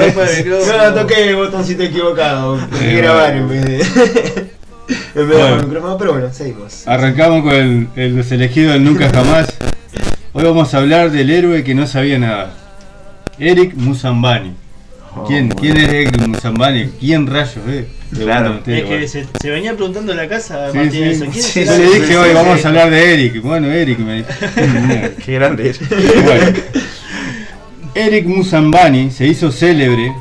[0.78, 2.60] No, toqué el botoncito equivocado.
[2.60, 3.80] Sí, Quería grabar en vez de.
[3.82, 4.50] en vez
[5.16, 5.38] de Bueno.
[5.46, 6.88] apagar el micrófono, pero bueno, seguimos.
[6.88, 9.58] Arrancamos con el, el- los elegidos del Nunca Jamás.
[10.38, 12.52] Hoy vamos a hablar del héroe que no sabía nada.
[13.40, 14.52] Eric Musambani.
[15.28, 16.90] ¿Quién, Oh, ¿Quién es Eric Musambani?
[17.00, 17.86] ¿Quién rayos es?
[18.14, 18.56] Claro.
[18.58, 19.08] Ustedes, Es que bueno.
[19.08, 21.04] se, se venía preguntando en la casa, Sí, Martín, sí.
[21.04, 21.26] eso.
[21.32, 22.02] ¿Quién Sí, es Yo el le árbitro?
[22.02, 23.42] dije hoy vamos a hablar de Eric.
[23.42, 24.28] Bueno, Eric me dijo.
[25.26, 25.80] Qué grande es.
[25.90, 26.58] Bueno,
[27.96, 30.12] Eric Musambani se hizo célebre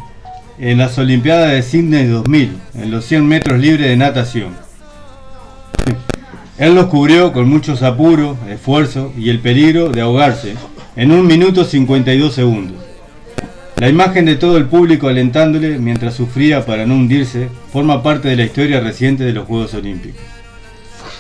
[0.60, 4.54] en las Olimpiadas de Sydney 2000, en los 100 metros libres de natación.
[6.56, 10.54] Él los cubrió con muchos apuros, esfuerzo y el peligro de ahogarse
[10.94, 12.76] en un minuto 52 segundos.
[13.76, 18.36] La imagen de todo el público alentándole mientras sufría para no hundirse forma parte de
[18.36, 20.22] la historia reciente de los Juegos Olímpicos.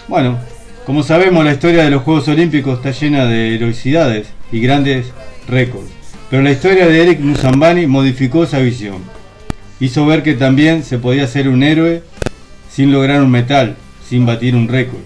[0.06, 0.38] Bueno,
[0.86, 5.06] como sabemos la historia de los Juegos Olímpicos está llena de heroicidades y grandes
[5.48, 5.90] récords,
[6.30, 8.98] pero la historia de Eric Musambani modificó esa visión.
[9.80, 12.04] Hizo ver que también se podía ser un héroe
[12.70, 13.74] sin lograr un metal,
[14.08, 15.00] sin batir un récord,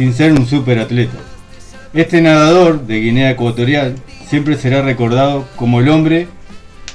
[0.00, 1.18] sin ser un superatleta.
[1.92, 6.26] Este nadador de Guinea Ecuatorial siempre será recordado como el hombre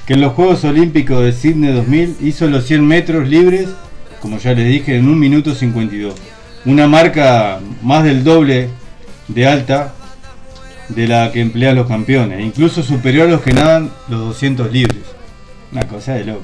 [0.06, 3.68] que en los Juegos Olímpicos de Sydney 2000 hizo los 100 metros libres,
[4.20, 6.16] como ya les dije, en 1 minuto 52.
[6.64, 8.70] Una marca más del doble
[9.28, 9.94] de alta
[10.88, 15.02] de la que emplean los campeones, incluso superior a los que nadan los 200 libres.
[15.70, 16.42] Una cosa de loco.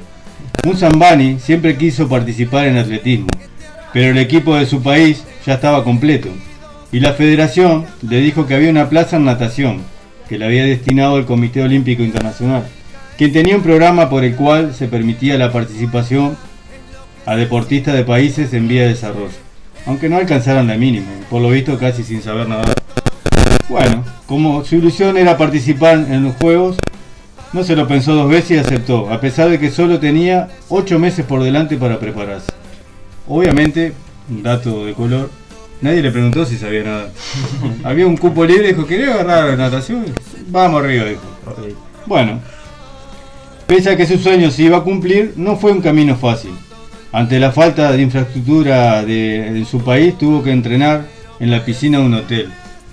[0.64, 3.31] Musambani siempre quiso participar en atletismo,
[3.92, 6.29] pero el equipo de su país ya estaba completo
[6.93, 9.81] y la federación le dijo que había una plaza en natación
[10.29, 12.65] que le había destinado el Comité Olímpico Internacional,
[13.17, 16.37] quien tenía un programa por el cual se permitía la participación
[17.25, 19.33] a deportistas de países en vía de desarrollo,
[19.87, 22.65] aunque no alcanzaran la mínima, por lo visto casi sin saber nada.
[23.69, 26.77] Bueno, como su ilusión era participar en los Juegos,
[27.53, 30.99] no se lo pensó dos veces y aceptó, a pesar de que solo tenía 8
[30.99, 32.53] meses por delante para prepararse.
[33.29, 33.93] Obviamente,
[34.31, 35.31] un dato de color,
[35.83, 37.11] nadie le preguntó si sabía nada.
[37.85, 40.07] Había un cupo libre dijo, ¿quería agarrar la natación?
[40.49, 41.23] Vamos arriba, dijo.
[42.07, 42.40] Bueno,
[43.66, 46.53] pese a que su sueño se iba a cumplir, no fue un camino fácil.
[47.12, 51.07] Ante la falta de infraestructura de, en su país, tuvo que entrenar
[51.40, 52.51] en la piscina de un hotel,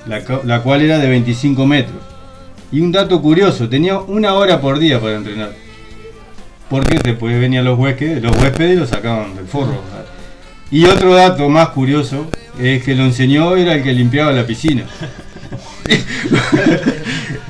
[0.08, 1.98] la, cual era de 25 metros.
[2.72, 5.54] Y un dato curioso, tenía una hora por día para entrenar.
[6.70, 9.82] Porque después venían los huéspedes, los huéspedes y lo sacaban del forro.
[10.72, 12.30] Y otro dato más curioso
[12.60, 14.84] es que lo enseñó era el que limpiaba la piscina.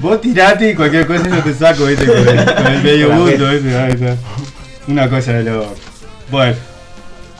[0.01, 3.49] Vos tirate y cualquier cosa yo te saco, viste, con el, con el medio mundo,
[3.49, 4.15] ¿viste?
[4.87, 5.75] Una cosa de loco.
[6.31, 6.55] Bueno,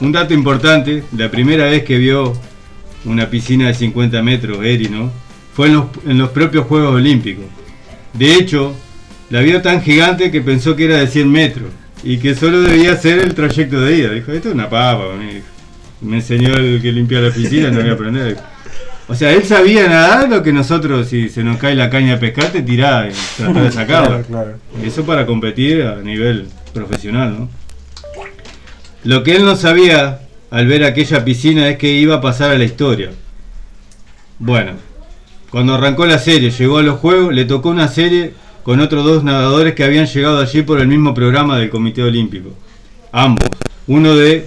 [0.00, 2.34] un dato importante, la primera vez que vio
[3.06, 5.10] una piscina de 50 metros, Eri, ¿no?
[5.54, 7.46] Fue en los, en los propios Juegos Olímpicos.
[8.12, 8.74] De hecho,
[9.30, 11.70] la vio tan gigante que pensó que era de 100 metros
[12.02, 14.10] y que solo debía ser el trayecto de ida.
[14.10, 15.46] Dijo, esto es una papa, me dijo.
[16.00, 18.36] Me enseñó el que limpia la piscina, no voy a aprender.
[19.08, 22.18] O sea, él sabía nadar lo que nosotros, si se nos cae la caña de
[22.18, 24.22] pescar, te tirá y tratá de sacarla.
[24.84, 27.48] Eso para competir a nivel profesional, ¿no?
[29.02, 32.58] Lo que él no sabía al ver aquella piscina es que iba a pasar a
[32.58, 33.10] la historia.
[34.38, 34.72] Bueno,
[35.50, 39.24] cuando arrancó la serie, llegó a los juegos, le tocó una serie con otros dos
[39.24, 42.50] nadadores que habían llegado allí por el mismo programa del Comité Olímpico.
[43.10, 43.48] Ambos.
[43.86, 44.46] Uno de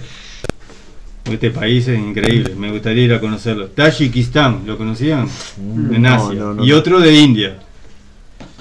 [1.32, 3.68] este país es increíble, me gustaría ir a conocerlo.
[3.68, 5.26] Tayikistán, ¿lo conocían?
[5.58, 6.38] En no, Asia.
[6.38, 7.56] no, no, y otro de India.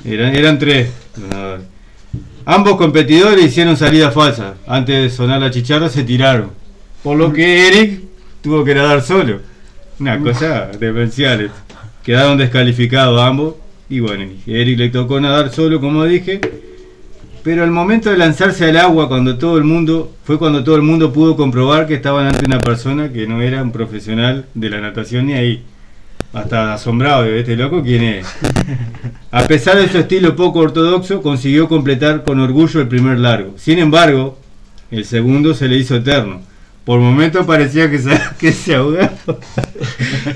[0.05, 0.89] Eran, eran tres.
[2.45, 4.55] Ambos competidores hicieron salida falsa.
[4.67, 6.51] Antes de sonar la chicharra se tiraron.
[7.01, 8.01] Por lo que Eric
[8.41, 9.39] tuvo que nadar solo.
[9.99, 11.51] Una cosa demencial.
[12.03, 13.55] Quedaron descalificados ambos.
[13.89, 16.41] Y bueno, Eric le tocó nadar solo, como dije.
[17.43, 20.81] Pero al momento de lanzarse al agua, cuando todo el mundo, fue cuando todo el
[20.81, 24.79] mundo pudo comprobar que estaban ante una persona que no era un profesional de la
[24.79, 25.63] natación ni ahí.
[26.31, 28.27] Hasta asombrado de este loco quién es.
[29.31, 33.55] A pesar de su estilo poco ortodoxo, consiguió completar con orgullo el primer largo.
[33.57, 34.39] Sin embargo,
[34.89, 36.41] el segundo se le hizo eterno.
[36.85, 39.13] Por momentos parecía que se, que se ahogaba.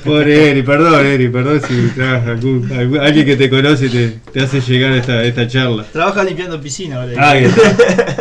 [0.03, 4.61] Pobre Eri, perdón Eri, perdón si algún- algún- alguien que te conoce te, te hace
[4.61, 5.83] llegar a esta, esta charla.
[5.91, 7.37] Trabaja limpiando piscina ahora.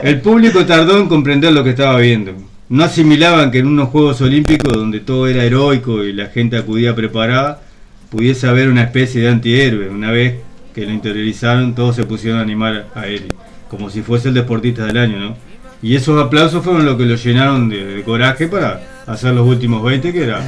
[0.02, 2.32] El público tardó en comprender lo que estaba viendo.
[2.68, 6.96] No asimilaban que en unos Juegos Olímpicos donde todo era heroico y la gente acudía
[6.96, 7.62] preparada,
[8.10, 9.88] pudiese haber una especie de antihéroe.
[9.88, 10.34] Una vez
[10.74, 13.32] que lo interiorizaron, todos se pusieron a animar a él,
[13.70, 15.36] como si fuese el deportista del año, ¿no?
[15.82, 19.82] Y esos aplausos fueron lo que lo llenaron de, de coraje para hacer los últimos
[19.84, 20.40] 20, que era...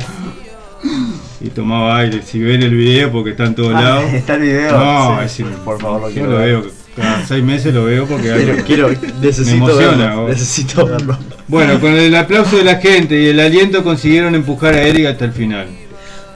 [1.41, 2.23] Y tomaba aire.
[2.23, 4.05] Si ven el video, porque está en todos Ah, lados.
[4.12, 4.73] ¿Está el video?
[4.79, 6.47] No, Sí, es por favor, lo yo quiero lo ver.
[6.62, 6.67] veo.
[6.97, 10.31] Cada seis meses lo veo porque Quiero, algo- quiero, necesito emociona, verlo, vos.
[10.31, 11.19] necesito verlo.
[11.47, 15.27] Bueno, con el aplauso de la gente y el aliento consiguieron empujar a Eric hasta
[15.27, 15.69] el final.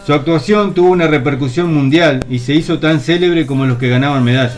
[0.06, 4.22] Su actuación tuvo una repercusión mundial y se hizo tan célebre como los que ganaban
[4.22, 4.56] medallas.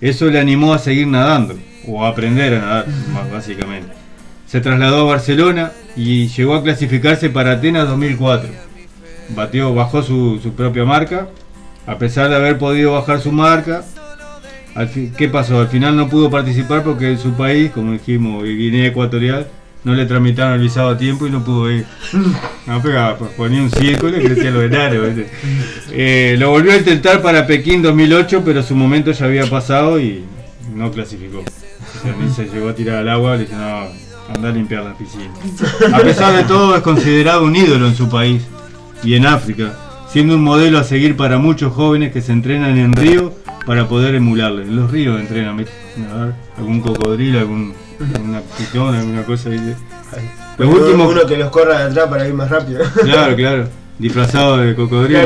[0.00, 1.54] Eso le animó a seguir nadando,
[1.86, 2.86] o aprender a nadar,
[3.32, 3.92] básicamente.
[4.46, 8.50] Se trasladó a Barcelona y llegó a clasificarse para Atenas 2004.
[9.36, 11.28] Batió, bajó su, propia marca,
[11.86, 13.84] a pesar de haber podido bajar su marca.
[15.16, 15.60] ¿Qué pasó?
[15.60, 19.46] Al final no pudo participar porque en su país, como dijimos, Guinea Ecuatorial,
[19.84, 21.86] no le tramitaron el visado a tiempo y no pudo ir.
[22.66, 25.08] No pegaba, pues, ponía un círculo y crecía los enanos.
[25.92, 30.24] Eh, lo volvió a intentar para Pekín 2008, pero su momento ya había pasado y
[30.74, 31.42] no clasificó.
[32.34, 35.30] Se llegó a tirar al agua, le dijeron, no, anda a limpiar la piscina.
[35.94, 38.42] A pesar de todo, es considerado un ídolo en su país
[39.02, 39.74] y en África,
[40.10, 43.34] siendo un modelo a seguir para muchos jóvenes que se entrenan en río
[43.66, 44.62] para poder emularle.
[44.62, 45.68] En los ríos entrenan, ver,
[46.56, 47.74] algún cocodrilo, algún,
[48.14, 49.50] alguna pitón, alguna cosa.
[49.50, 52.82] Los Uno- últimos, Uno que los corra de atrás para ir más rápido.
[53.02, 53.68] Claro, claro.
[53.98, 55.20] Disfrazado de cocodrilo.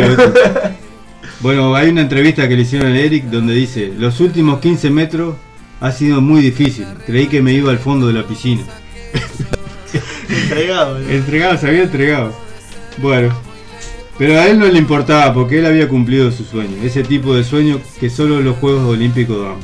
[1.40, 5.34] Bueno, hay una entrevista que le hicieron a Eric donde dice, los últimos 15 metros
[5.86, 6.86] ha sido muy difícil.
[7.06, 8.62] Creí que me iba al fondo de la piscina.
[10.28, 11.16] Entregado, eh.
[11.16, 12.32] Entregado, se había entregado.
[12.98, 13.34] Bueno,
[14.18, 16.76] pero a él no le importaba porque él había cumplido su sueño.
[16.82, 19.56] Ese tipo de sueño que solo los Juegos Olímpicos dan.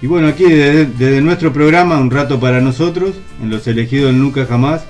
[0.00, 4.46] Y bueno, aquí desde, desde nuestro programa, un rato para nosotros, en los elegidos nunca
[4.46, 4.82] jamás,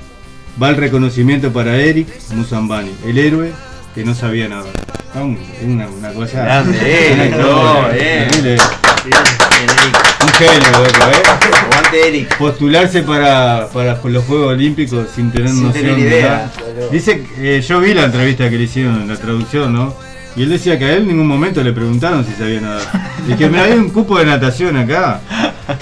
[0.63, 3.53] va el reconocimiento para Eric Musambani, el héroe
[3.95, 4.67] que no sabía nada.
[5.15, 6.43] Ah, un- Una, una cosa.
[6.45, 8.29] Grande, no, bien.
[8.43, 10.08] Bien, Eric.
[10.21, 11.23] Un genio, loco, ¿eh?
[11.71, 12.37] Aguante, Eric.
[12.39, 16.51] Postularse para, para los Juegos Olímpicos sin tener Sin noción tener de idea.
[16.75, 16.89] nada.
[16.91, 19.95] Dice, eh, yo vi la entrevista que le hicieron en la traducción, ¿no?
[20.37, 22.83] Y él decía que a él en ningún momento le preguntaron si sabía nadar.
[23.27, 25.21] Dije, mira, hay un cupo de natación acá.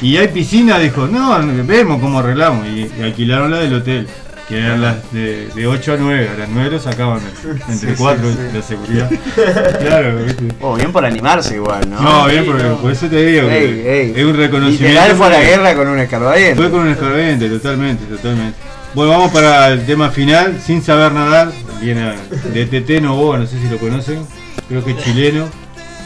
[0.01, 2.66] Y hay piscina, dijo, no, vemos cómo arreglamos.
[2.66, 4.09] Y, y alquilaron la del hotel,
[4.48, 6.28] que eran las de, de 8 a 9.
[6.35, 7.20] A las 9 lo sacaban
[7.68, 9.11] entre Sí, 4 sí, de seguridad.
[9.80, 10.44] Claro, ¿viste?
[10.61, 12.00] Oh, bien por animarse igual, ¿no?
[12.00, 14.12] No, bien, porque por eso te digo que Ey, ey.
[14.16, 14.88] es un reconocimiento.
[15.00, 16.56] Literal fue a la guerra con un escarbadiente.
[16.56, 18.59] fue con un escarbadiente, totalmente, totalmente.
[18.94, 21.50] Bueno, vamos para el tema final, sin saber nadar.
[21.80, 22.14] Viene
[22.54, 24.24] de TT Novoa, no sé si lo conocen.
[24.68, 25.44] Creo que es chileno.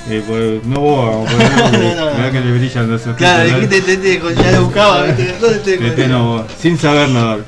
[0.09, 2.17] Eh, pues, Novoa, vamos a ponerlo, porque No, no, no.
[2.17, 3.17] mirá que le brillan los ojos.
[3.17, 5.35] Claro, dijiste, te, te, ya lo buscaba, ¿viste?
[5.41, 7.39] ¿Dónde te TT Novoa, sin saber nadar.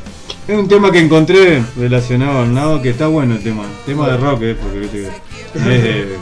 [0.49, 3.63] Es un tema que encontré relacionado al nado, que está bueno el tema.
[3.87, 5.09] Tema de rock, eh, porque viste
[5.53, 6.17] que no es de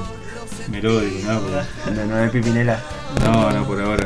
[0.71, 1.41] melódico, nada.
[1.41, 2.81] porque- De nueve Pipinela.
[3.25, 4.05] No, no, por ahora.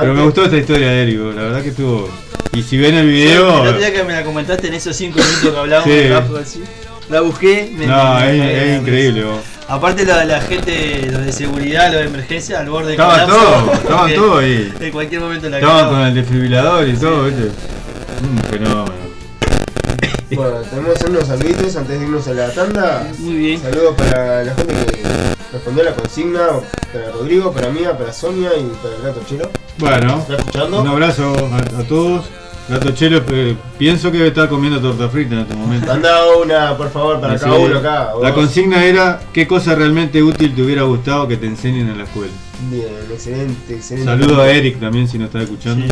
[0.00, 2.08] Pero me gustó esta historia de Eric, la verdad que estuvo.
[2.52, 3.62] Y si ven el El video.
[3.62, 5.96] otro día que me la comentaste en esos 5 minutos que hablábamos Sí.
[6.00, 6.62] de rap, así,
[7.08, 7.72] la busqué.
[7.76, 9.24] me- No, me- es, me- es me- increíble.
[9.24, 9.40] vos.
[9.68, 13.46] Aparte la, la gente, los de seguridad, los de emergencia, al borde de Estaban colapso,
[13.46, 14.72] todos, estaban que todos ahí.
[14.80, 17.50] En cualquier momento la Estaban con el desfibrilador y todo, ¿viste?
[18.22, 19.05] Un fenómeno.
[20.30, 23.08] Bueno, tenemos unos saluditos antes de irnos a la tanda.
[23.18, 23.62] Muy bien.
[23.62, 25.02] Saludos para la gente que
[25.52, 26.40] respondió a la consigna,
[26.92, 29.50] para Rodrigo, para Mía, para Sonia y para el gato Chelo.
[29.78, 30.82] Bueno, ¿Está escuchando?
[30.82, 32.24] un abrazo a, a todos.
[32.68, 35.86] Gato Chelo, eh, pienso que debe estar comiendo torta frita en este momento.
[35.86, 38.10] Manda una, por favor, para cada uno acá.
[38.20, 42.04] La consigna era: ¿qué cosa realmente útil te hubiera gustado que te enseñen en la
[42.04, 42.32] escuela?
[42.68, 44.10] Bien, excelente, excelente.
[44.10, 45.86] Saludo a Eric también si nos está escuchando.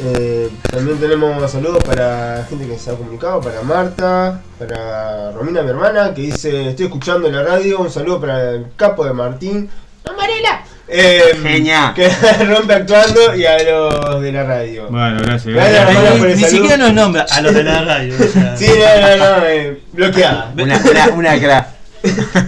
[0.00, 5.70] Eh, también tenemos saludos para gente que se ha comunicado, para Marta, para Romina, mi
[5.70, 9.68] hermana, que dice, estoy escuchando la radio, un saludo para el capo de Martín,
[10.08, 11.92] Amarela, eh, Genia.
[11.96, 12.08] que
[12.46, 14.86] rompe actuando y a los de la radio.
[14.88, 15.54] Bueno, gracias.
[15.54, 16.10] Gracias, gracias.
[16.12, 16.48] por Ni, el ni saludo.
[16.62, 18.14] siquiera nos nombra a los de la radio.
[18.18, 18.56] o sea.
[18.56, 20.52] Sí, no, no, no, eh, bloqueada.
[20.54, 21.68] Una, una, una cra.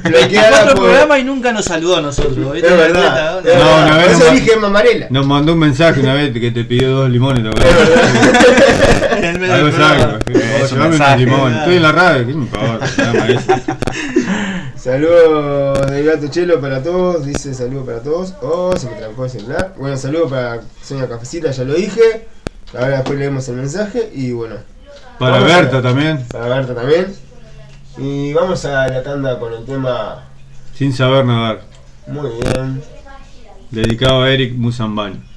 [0.05, 2.57] Bloqueada Otro por- programa y nunca nos saludó a nosotros.
[2.57, 3.41] Es verdad.
[3.45, 3.83] La No, verdad.
[3.87, 5.07] una vez eso dije Mamarela.
[5.11, 7.89] Nos mandó un mensaje una vez que te pidió dos limones, ¿te Es acuerdas?
[7.89, 8.47] verdad.
[9.21, 10.19] En el medio Algo saco.
[10.65, 11.25] Es un mensaje.
[11.27, 11.59] ¿verdad?
[11.59, 12.87] Estoy en la radio, ¿qué me importa?
[14.77, 18.35] Saludos del gato Chelo para todos, dice saludo para todos.
[18.41, 19.75] Oh, se me trancó el celular.
[19.77, 22.27] Bueno, saludo para Sonia Cafecita, ya lo dije.
[22.73, 24.57] Ahora después leemos el mensaje y bueno.
[25.19, 27.15] Para a- Berta también, Para Berta también.
[28.01, 30.25] Y vamos a la tanda con el tema
[30.75, 31.61] sin saber nadar.
[32.07, 32.83] muy bien.
[33.71, 35.30] Dedicado a Eric Musambani.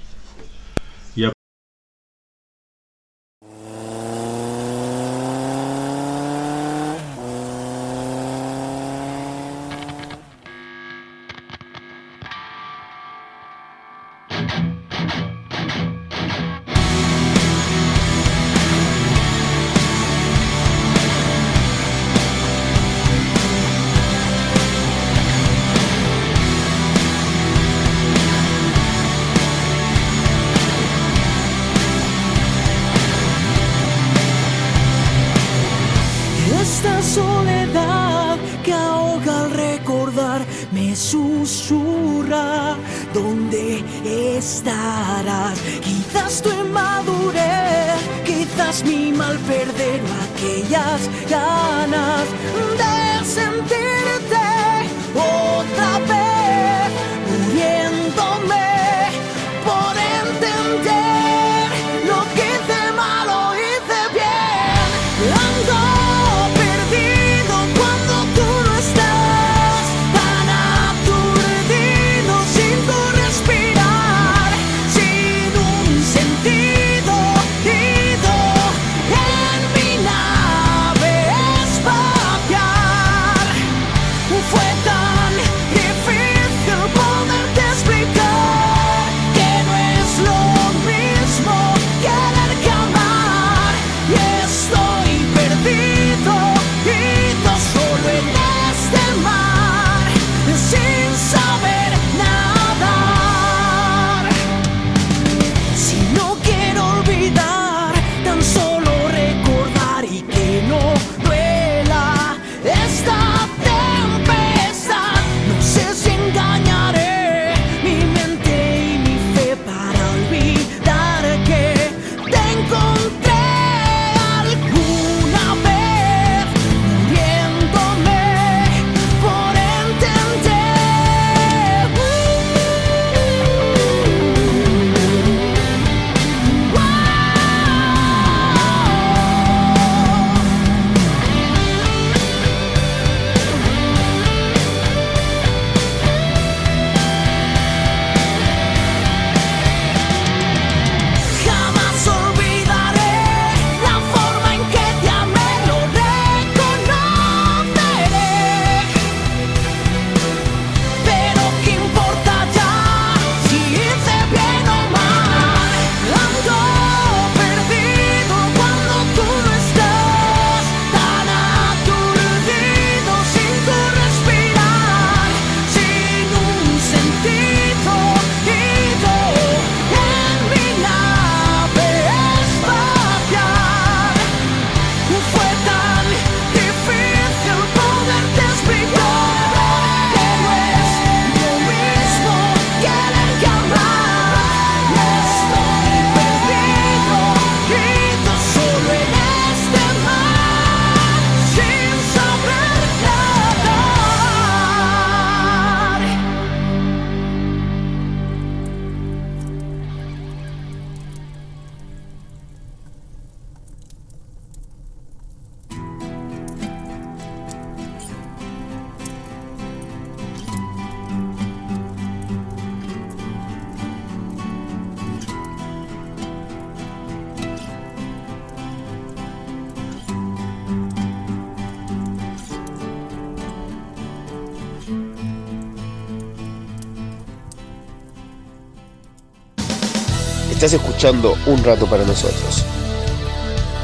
[241.06, 242.64] Un Rato para Nosotros.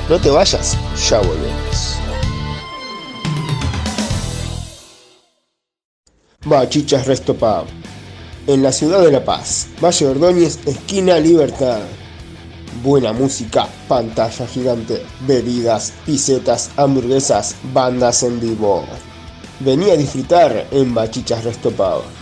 [0.08, 0.78] No te vayas,
[1.10, 1.98] ya volvemos.
[6.46, 7.66] Bachichas Resto Pub.
[8.48, 11.82] En la ciudad de La Paz, Valle Ordóñez, esquina Libertad.
[12.82, 18.86] Buena música, pantalla gigante, bebidas, pisetas, hamburguesas, bandas en vivo.
[19.60, 22.19] Vení a disfrutar en Bachichas Resto Pub.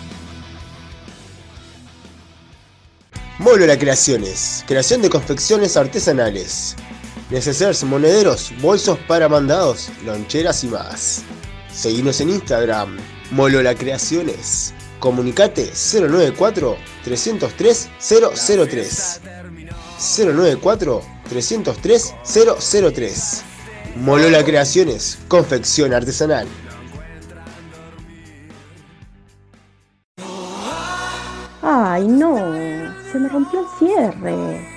[3.48, 6.76] Molola Creaciones, creación de confecciones artesanales.
[7.30, 11.22] Necesarios monederos, bolsos para mandados, loncheras y más.
[11.72, 12.98] Seguinos en Instagram,
[13.32, 14.74] Molola Creaciones.
[15.00, 16.76] Comunicate 094
[17.06, 19.22] 303 003.
[20.18, 22.16] 094 303
[22.94, 23.44] 003.
[23.96, 26.50] Molola Creaciones, confección artesanal.
[31.62, 34.68] Ay, no, se me rompió el cierre.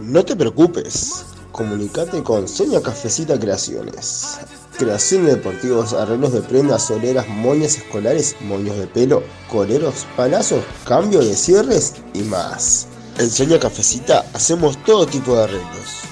[0.00, 4.40] No te preocupes, comunicate con Soña Cafecita Creaciones.
[4.76, 11.20] Creación de deportivos, arreglos de prendas, soleras, moñas escolares, moños de pelo, coleros, palazos, cambio
[11.20, 12.88] de cierres y más.
[13.16, 16.02] En Soña Cafecita hacemos todo tipo de arreglos.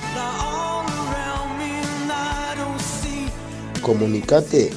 [3.83, 4.73] Comunicate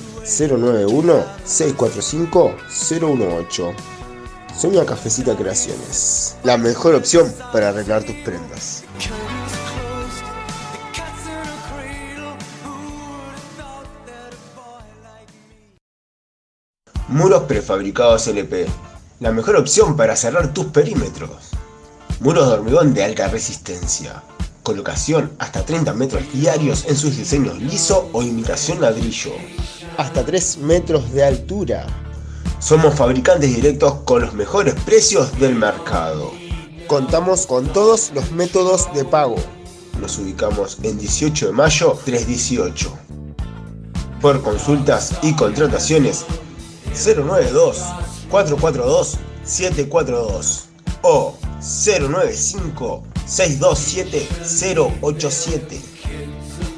[4.60, 4.62] 091-645-018.
[4.62, 6.36] Soña Cafecita Creaciones.
[6.44, 8.84] La mejor opción para arreglar tus prendas.
[17.08, 18.68] Muros prefabricados LP.
[19.22, 21.52] la mejor opción para cerrar tus perímetros.
[22.20, 24.22] Muros de hormigón de alta resistencia.
[24.64, 29.32] Colocación hasta 30 metros diarios en sus diseños liso o imitación ladrillo.
[29.98, 32.09] Hasta 3 metros de altura.
[32.60, 36.34] Somos fabricantes directos con los mejores precios del mercado.
[36.88, 39.38] Contamos con todos los métodos de pago.
[40.02, 42.92] Nos ubicamos en 18 de mayo 318.
[44.20, 46.26] Por consultas y contrataciones
[46.94, 47.82] 092
[48.30, 50.66] 442 742
[51.04, 54.28] o 095 627
[55.02, 55.82] 087.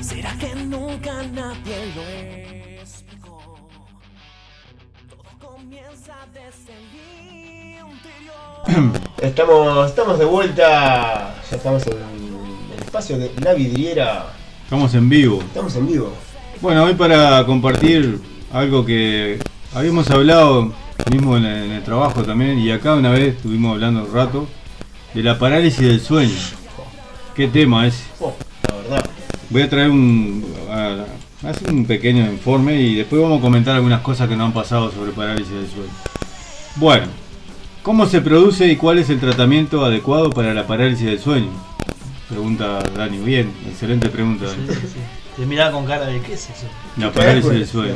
[0.00, 2.02] Será que nunca nadie lo
[2.82, 3.38] explicó.
[5.08, 9.00] Todo comienza desde el interior.
[9.22, 11.34] Estamos, estamos de vuelta.
[11.50, 11.98] Ya estamos en
[12.74, 14.26] el espacio de la vidriera.
[14.64, 15.40] Estamos en vivo.
[15.40, 16.12] Estamos en vivo.
[16.60, 18.20] Bueno, hoy para compartir
[18.52, 19.38] algo que
[19.72, 20.72] habíamos hablado
[21.10, 24.46] mismo en el, trabajo también y acá una vez estuvimos hablando un rato
[25.14, 26.34] de la parálisis del sueño.
[27.34, 28.04] ¿Qué tema es?
[28.68, 29.10] La verdad.
[29.48, 31.06] Voy a traer un, a-
[31.70, 35.12] un pequeño informe y después vamos a comentar algunas cosas que nos han pasado sobre
[35.12, 35.90] parálisis del sueño.
[36.76, 37.06] Bueno,
[37.82, 41.48] ¿cómo se produce y cuál es el tratamiento adecuado para la parálisis del sueño?
[42.28, 43.18] Pregunta Dani.
[43.18, 44.66] Bien, excelente pregunta Dani.
[45.38, 46.66] Te miraba con cara de ¿qué es eso?
[46.96, 47.94] La parálisis del sueño.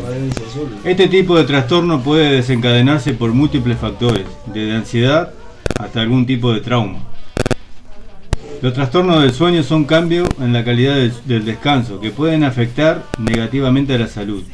[0.84, 5.32] Este tipo de trastorno puede desencadenarse por múltiples factores, desde ansiedad
[5.76, 7.01] hasta algún tipo de trauma.
[8.61, 13.03] Los trastornos del sueño son cambios en la calidad del, del descanso que pueden afectar
[13.18, 14.45] negativamente a la salud.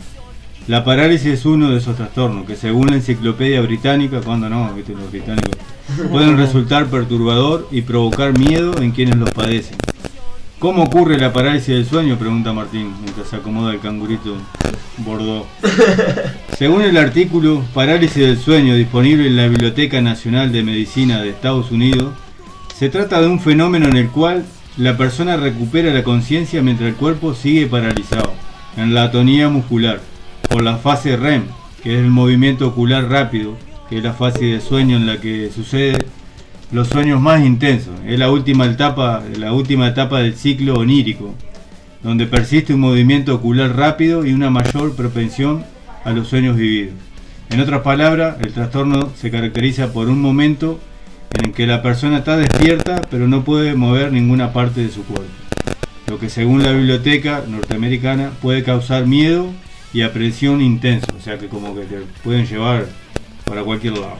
[0.66, 4.94] La parálisis es uno de esos trastornos que según la enciclopedia británica, cuando no, viste
[4.94, 5.58] los británicos,
[6.10, 9.76] pueden resultar perturbador y provocar miedo en quienes los padecen.
[10.58, 12.18] ¿Cómo ocurre la parálisis del sueño?
[12.18, 14.36] Pregunta Martín mientras se acomoda el cangurito
[14.98, 15.46] bordó.
[16.58, 21.70] Según el artículo Parálisis del sueño disponible en la Biblioteca Nacional de Medicina de Estados
[21.70, 22.12] Unidos,
[22.74, 24.44] se trata de un fenómeno en el cual
[24.76, 28.32] la persona recupera la conciencia mientras el cuerpo sigue paralizado,
[28.76, 30.00] en la atonía muscular,
[30.48, 31.44] por la fase REM,
[31.84, 33.56] que es el movimiento ocular rápido,
[33.88, 36.04] que es la fase de sueño en la que sucede
[36.70, 37.94] los sueños más intensos.
[38.06, 41.34] Es la última etapa, la última etapa del ciclo onírico,
[42.02, 45.64] donde persiste un movimiento ocular rápido y una mayor propensión
[46.04, 46.94] a los sueños vividos.
[47.50, 50.78] En otras palabras, el trastorno se caracteriza por un momento
[51.32, 55.30] en que la persona está despierta pero no puede mover ninguna parte de su cuerpo,
[56.06, 59.50] lo que según la biblioteca norteamericana puede causar miedo
[59.92, 62.86] y aprensión intenso, o sea que como que te pueden llevar
[63.44, 64.18] para cualquier lado.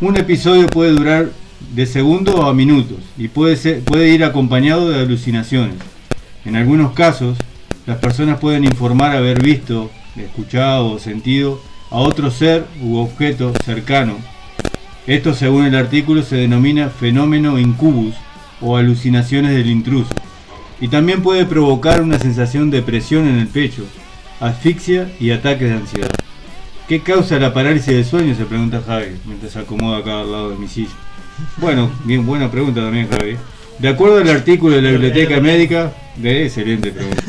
[0.00, 1.32] Un episodio puede durar
[1.74, 5.74] de segundos a minutos y puede, ser, puede ir acompañado de alucinaciones.
[6.44, 7.36] En algunos casos,
[7.84, 14.14] las personas pueden informar haber visto, escuchado o sentido a otro ser u objeto cercano.
[15.08, 18.14] Esto, según el artículo, se denomina fenómeno incubus
[18.60, 20.14] o alucinaciones del intruso.
[20.80, 23.82] Y también puede provocar una sensación de presión en el pecho,
[24.38, 26.27] asfixia y ataques de ansiedad.
[26.88, 28.34] ¿Qué causa la parálisis del sueño?
[28.34, 30.94] Se pregunta Javi, mientras se acomoda acá al lado de mi silla.
[31.58, 33.36] Bueno, bien, buena pregunta también, Javi.
[33.78, 37.22] De acuerdo al artículo de la Biblioteca Médica, de excelente pregunta,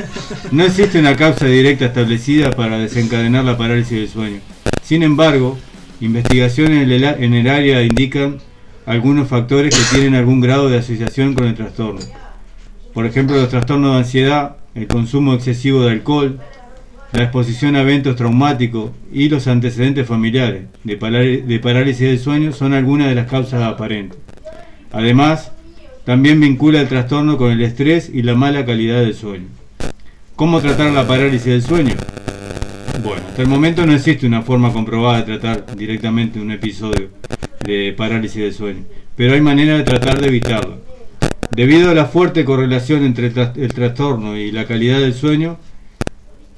[0.51, 4.39] no existe una causa directa establecida para desencadenar la parálisis del sueño.
[4.81, 5.57] Sin embargo,
[5.99, 8.37] investigaciones en el, en el área indican
[8.85, 11.99] algunos factores que tienen algún grado de asociación con el trastorno.
[12.93, 16.39] Por ejemplo, los trastornos de ansiedad, el consumo excesivo de alcohol,
[17.11, 22.51] la exposición a eventos traumáticos y los antecedentes familiares de, pará- de parálisis del sueño
[22.53, 24.19] son algunas de las causas aparentes.
[24.91, 25.51] Además,
[26.05, 29.47] también vincula el trastorno con el estrés y la mala calidad del sueño.
[30.35, 31.95] ¿Cómo tratar la parálisis del sueño?
[33.03, 37.09] Bueno, hasta el momento no existe una forma comprobada de tratar directamente un episodio
[37.65, 38.83] de parálisis del sueño,
[39.15, 40.79] pero hay manera de tratar de evitarlo.
[41.51, 45.57] Debido a la fuerte correlación entre el trastorno y la calidad del sueño,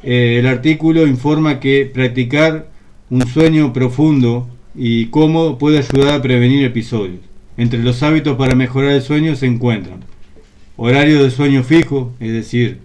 [0.04, 2.68] eh, el artículo informa que practicar
[3.10, 7.20] un sueño profundo y cómodo puede ayudar a prevenir episodios.
[7.58, 10.06] Entre los hábitos para mejorar el sueño se encuentran
[10.78, 12.80] horario de sueño fijo, es decir,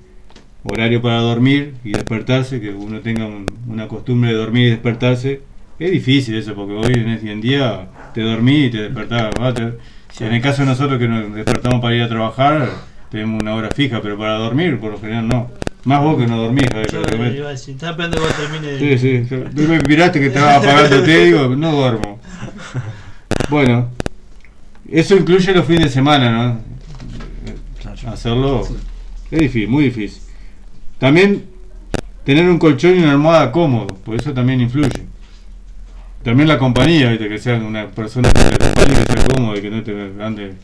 [0.65, 5.41] horario para dormir y despertarse, que uno tenga un- una costumbre de dormir y despertarse.
[5.79, 9.33] Es difícil eso, porque hoy en día te dormís y te despertás.
[10.13, 12.69] si en el caso de nosotros que nos despertamos para ir a trabajar,
[13.11, 15.51] tenemos una hora fija, pero para dormir, por lo general no.
[15.87, 17.39] Más vos que no dormís, Javier, Yo prácticamente.
[17.39, 19.27] iba a decir, esperando que vos termine Sí, sí.
[19.31, 22.21] yo- Tú me miraste que estaba apagándote y digo, no duermo.
[23.49, 23.89] Bueno,
[24.91, 28.11] eso incluye los fines de semana, ¿no?
[28.11, 28.63] Hacerlo
[29.31, 30.21] es difícil, muy difícil.
[30.99, 31.45] También
[32.25, 35.05] tener un colchón y una almohada cómodo, por eso también influye.
[36.25, 37.29] También la compañía, ¿viste?
[37.29, 40.55] que sea una persona que te acompañe, que sea cómoda y que no te ande.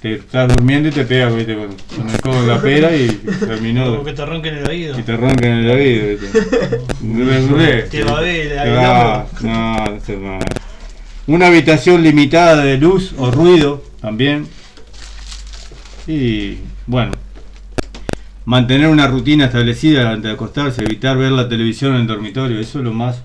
[0.00, 1.54] Te estás durmiendo y te pegas ¿viste?
[1.54, 3.84] Con, con el codo en la pera y terminó.
[3.84, 4.98] Como que te ronquen el oído.
[4.98, 6.06] Y te roncan en el oído.
[6.08, 6.80] ¿viste?
[7.00, 7.82] Dure.
[7.82, 10.44] Te va a ver, No, no más.
[11.26, 14.48] Una habitación limitada de luz o ruido también.
[16.06, 17.12] Y bueno,
[18.46, 22.78] mantener una rutina establecida antes de acostarse, evitar ver la televisión en el dormitorio, eso
[22.78, 23.22] es lo más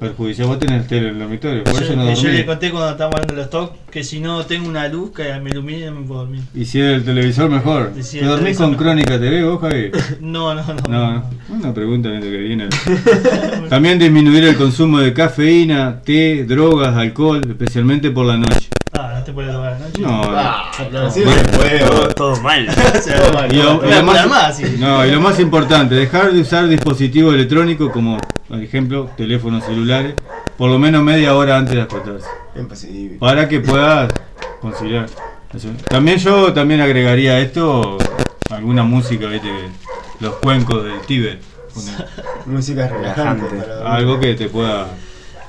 [0.00, 0.48] perjudicial.
[0.48, 2.90] Vos tenés tele en el dormitorio, por Yo, eso no que yo le conté cuando
[2.90, 6.00] estábamos hablando de los TOC que si no tengo una luz que me ilumine no
[6.00, 6.42] me puedo dormir.
[6.54, 7.92] Y si el televisor mejor.
[8.00, 8.76] Si ¿Te dormís televisor con.
[8.76, 9.90] Crónica TV vos, Javi?
[10.20, 10.88] No, no, no.
[10.88, 11.24] No, no.
[11.50, 12.68] Una pregunta que viene.
[13.68, 18.68] También disminuir el consumo de cafeína, té, drogas, alcohol, especialmente por la noche.
[19.00, 20.02] Ah, no te puedes drogar anoche.
[20.02, 20.36] No, no.
[20.36, 22.66] Ah, no, sí, Bueno, se puede, Todo, todo mal.
[23.04, 24.76] Todo mal, Y lo, y más, más, sí.
[24.78, 30.14] no, y lo más importante, dejar de usar dispositivos electrónicos como, por ejemplo, teléfonos celulares,
[30.56, 32.26] por lo menos media hora antes de acostarse,
[32.56, 33.16] Imposible.
[33.18, 34.12] para que puedas
[34.60, 35.06] conciliar.
[35.88, 37.98] También yo también agregaría a esto
[38.50, 39.48] alguna música, ¿viste?
[40.20, 41.40] los cuencos del Tíbet.
[42.46, 43.46] Música relajante.
[43.84, 44.86] Algo que te pueda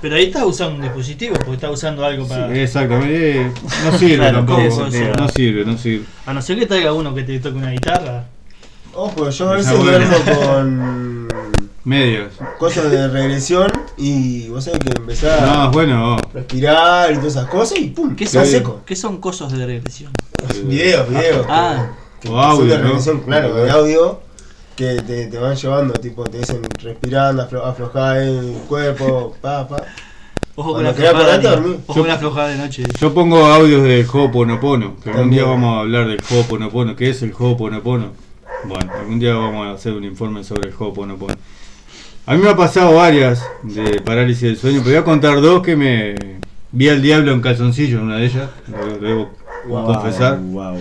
[0.01, 2.51] Pero ahí estás usando un dispositivo porque estás usando algo para.
[2.51, 3.51] Sí, exactamente, eh,
[3.85, 4.91] no sirve Claro, tampoco, eso, no,
[5.29, 6.05] sirve, no sirve.
[6.25, 8.25] A no ser que traiga uno que te toque una guitarra.
[8.93, 11.27] Ojo, yo a veces duermo con
[11.83, 12.33] Medios.
[12.59, 17.47] cosas de regresión y vos sabés que empezás No, a bueno, respirar y todas esas
[17.47, 18.81] cosas y pum, ¿Qué está son, seco.
[18.85, 20.11] ¿Qué son cosas de regresión?
[20.65, 21.45] Videos, videos.
[21.49, 21.87] Ah,
[22.19, 22.87] que O son audio, de ¿no?
[22.89, 24.19] regresión, claro, de audio
[24.81, 29.83] que te, te van llevando, tipo, te dicen respirando, aflo, aflojar el cuerpo, pa, pa.
[30.55, 31.37] ojo con la aflojada.
[31.37, 31.77] de-.
[31.85, 32.83] Ojo con la aflojada de noche.
[32.99, 37.21] yo pongo audios del Ho'oponopono, que algún día vamos a hablar del Ho'oponopono, ¿qué es
[37.21, 38.07] el Ho'oponopono?
[38.63, 41.35] Bueno, algún día vamos a hacer un informe sobre el Ho'oponopono.
[42.25, 45.61] A mí me ha pasado varias de parálisis del sueño, pero voy a contar dos
[45.61, 46.15] que me
[46.71, 49.29] vi al diablo en calzoncillo en una de ellas, lo debo
[49.67, 50.39] confesar.
[50.39, 50.77] Wow.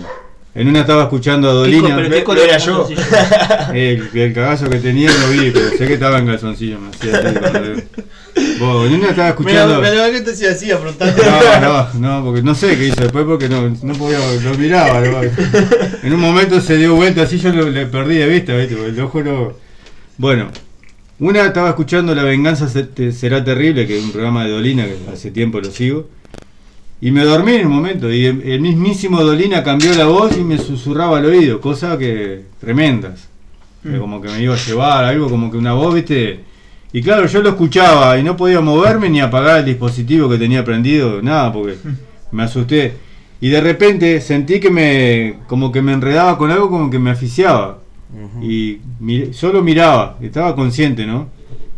[0.53, 2.87] En una estaba escuchando a ¿Qué co- Dolina, pero no- qué no color era yo.
[3.73, 7.17] el, el cagazo que tenía lo vi, pero sé que estaba en calzoncillo, me hacía
[7.17, 7.83] así
[8.59, 9.81] Vos, en una estaba escuchando...
[9.81, 11.21] Mira, que te hacía así afrontando.
[11.23, 14.99] No, no, no, porque no sé qué hizo después porque no, no podía, lo miraba.
[15.01, 15.21] ¿no?
[16.03, 18.75] En un momento se dio vuelta así, yo lo- le perdí de vista, ¿viste?
[18.85, 19.53] El ojo no.
[20.17, 20.49] Bueno,
[21.19, 25.31] una estaba escuchando La Venganza Será Terrible, que es un programa de Dolina que hace
[25.31, 26.09] tiempo lo sigo.
[27.01, 30.43] Y me dormí en un momento, y el, el mismísimo Dolina cambió la voz y
[30.43, 33.27] me susurraba al oído, cosa que tremendas.
[33.81, 36.41] Que como que me iba a llevar, algo como que una voz, ¿viste?
[36.93, 40.63] Y claro, yo lo escuchaba y no podía moverme ni apagar el dispositivo que tenía
[40.63, 41.77] prendido, nada, porque
[42.31, 42.93] me asusté.
[43.39, 47.09] Y de repente sentí que me, como que me enredaba con algo, como que me
[47.09, 47.79] asfixiaba.
[48.43, 51.29] Y mi- solo miraba, estaba consciente, ¿no?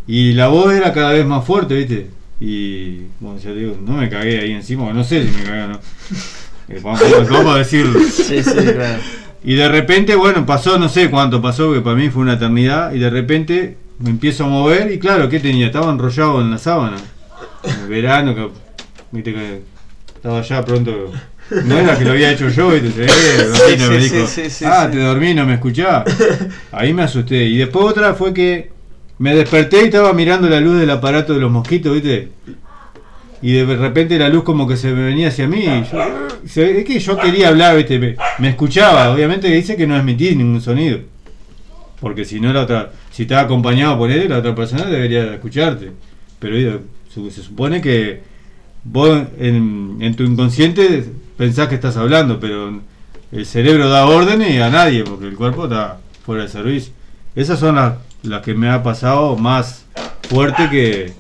[0.06, 2.08] Y la voz era cada vez más fuerte, ¿viste?
[2.46, 5.68] Y, bueno, ya digo, no me cagué ahí encima, no sé si me cagué o
[5.70, 5.80] no.
[6.68, 7.98] Eh, vamos, vamos a decirlo.
[8.12, 9.02] Sí, sí, claro.
[9.46, 12.94] Y de repente, bueno, pasó, no sé cuánto pasó, que para mí fue una eternidad,
[12.94, 15.68] y de repente me empiezo a mover y claro, ¿qué tenía?
[15.68, 16.98] Estaba enrollado en la sábana.
[17.64, 18.50] En el verano, que,
[19.12, 19.62] viste que
[20.14, 21.14] estaba ya pronto
[21.64, 23.06] No era que lo había hecho yo, ¿viste?
[23.06, 23.08] Eh,
[23.78, 26.04] me sí, dijo, ah, te dormí, no me escuchás.
[26.74, 27.46] Ahí me asusté.
[27.46, 28.74] Y después otra fue que
[29.20, 32.30] me desperté y estaba mirando la luz del aparato de los mosquitos, ¿viste?
[33.42, 35.60] Y de repente la luz como que se me venía hacia mí.
[35.66, 38.16] y yo- se- es que yo quería hablar, ¿viste?
[38.40, 39.10] Me, escuchaba.
[39.14, 41.00] Obviamente dice que no emití ningún sonido.
[42.00, 45.92] Porque si no la otra, si estaba acompañado por él, la otra persona debería escucharte.
[46.40, 46.82] Pero
[47.14, 48.22] su- se supone que
[48.84, 51.06] vos en, en tu inconsciente
[51.38, 52.82] pensás que estás hablando, pero
[53.32, 56.94] el cerebro da órdenes a nadie, porque el cuerpo está fuera de servicio.
[57.36, 57.94] Esas son las,
[58.24, 59.86] las que me ha pasado más
[60.30, 61.14] fuerte que,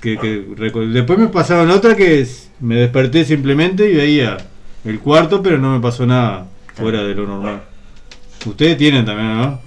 [0.00, 0.44] que, que
[0.92, 4.36] después me pasaron otra que es- me desperté simplemente y veía
[4.84, 7.62] el cuarto, pero no me pasó nada fuera de lo normal.
[8.46, 9.60] Ustedes tienen también, ¿no?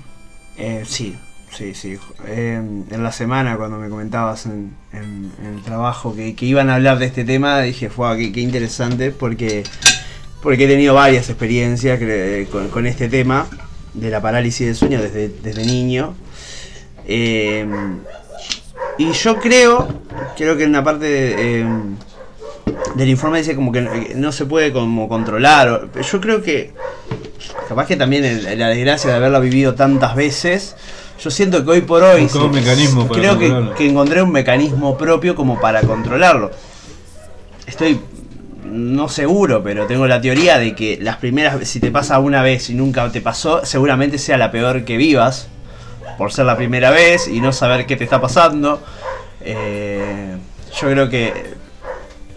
[0.58, 1.16] Eh, sí,
[1.52, 1.98] sí, sí.
[2.28, 2.56] Eh,
[2.90, 7.06] en la semana cuando me comentabas en, el trabajo que, que iban a hablar de
[7.06, 9.64] este tema, dije, fue qué, qué interesante porque,
[10.42, 12.00] porque he tenido varias experiencias
[12.52, 13.48] con, con este tema
[13.94, 16.16] de la parálisis del sueño desde, desde niño.
[17.08, 17.66] Eh,
[18.98, 19.88] y yo creo,
[20.38, 21.68] creo que en una parte de, eh,
[22.96, 25.90] del informe dice como que no- se puede como controlar.
[26.12, 26.74] Yo creo que
[27.68, 30.76] capaz que también el- la desgracia de haberla vivido tantas veces,
[31.22, 34.98] yo siento que hoy por hoy un mecanismo para creo que, que encontré un mecanismo
[34.98, 36.52] propio como para controlarlo.
[37.66, 38.00] Estoy
[38.74, 42.70] no seguro, pero tengo la teoría de que las primeras si te pasa una vez
[42.70, 45.48] y nunca te pasó, seguramente sea la peor que vivas
[46.18, 48.84] por ser la primera vez y no saber qué te está pasando.
[49.42, 50.36] Eh,
[50.82, 51.54] yo creo que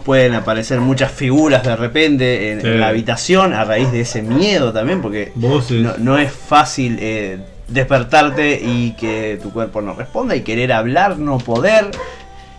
[0.05, 2.67] pueden aparecer muchas figuras de repente en, Sí.
[2.67, 7.39] en la habitación a raíz de ese miedo también, porque no, no es fácil eh,
[7.67, 11.87] despertarte y que tu cuerpo no responda y querer hablar, no poder.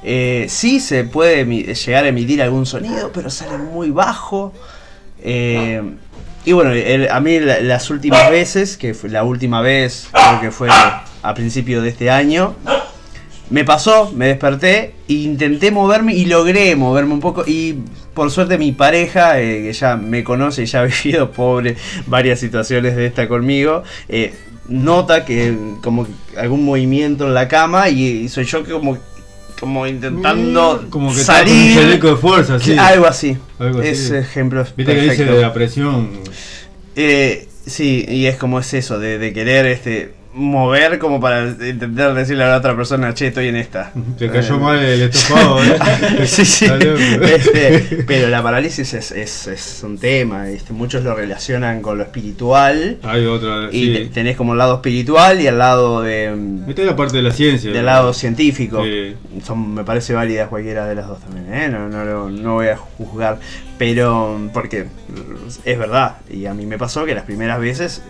[0.04, 1.44] Eh, sí se puede
[1.74, 4.52] llegar a emitir algún sonido, pero sale muy bajo.
[5.22, 5.82] Eh,
[6.44, 6.70] y bueno,
[7.10, 11.34] a mí la- las últimas veces, que fue la última vez creo que fue a
[11.34, 12.54] principio de este año,
[13.50, 17.76] me pasó, me desperté, e intenté moverme y logré moverme un poco y
[18.14, 21.76] por suerte mi pareja, eh, que ya me conoce y ya ha vivido pobre
[22.06, 24.34] varias situaciones de esta conmigo, eh,
[24.68, 28.98] nota que como algún movimiento en la cama y, y soy yo que como
[29.60, 32.76] como intentando Mm, Como que está con un salir chaleco de fuerza, sí.
[32.78, 33.88] algo así Algo así.
[33.88, 35.34] ese ejemplo es Viste que dice perfecto.
[35.36, 36.10] de la presión.
[36.96, 42.14] Eh, sí, y es como es eso, de, de querer este mover como para intentar
[42.14, 43.92] decirle a la otra persona, che, estoy en esta.
[44.18, 45.78] Te cayó Eh, mal el estofado, ¿eh?
[46.26, 46.66] sí, sí.
[46.66, 52.04] Este, pero la parálisis es, es, es un tema, este, muchos lo relacionan con lo
[52.04, 52.98] espiritual.
[53.02, 54.10] Hay otra, Y sí.
[54.14, 56.32] tenés como el lado espiritual y el lado de,
[56.68, 57.72] Esta es la parte de la ciencia.
[57.72, 58.82] del lado científico.
[58.84, 59.14] Sí.
[59.44, 61.68] Son, me parece válidas cualquiera de las dos también, ¿eh?
[61.68, 63.38] no, no, lo- no voy a juzgar,
[63.78, 64.86] pero porque
[65.64, 68.02] es verdad, y a mí me pasó que las primeras veces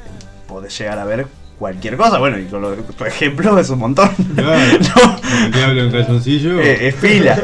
[0.46, 1.26] podés llegar a ver
[1.58, 4.10] cualquier cosa, bueno, y con lo, tu ejemplo es un montón.
[4.34, 4.58] Claro.
[4.96, 6.60] No, El diablo en calzoncillo.
[6.60, 7.38] eh, es fila,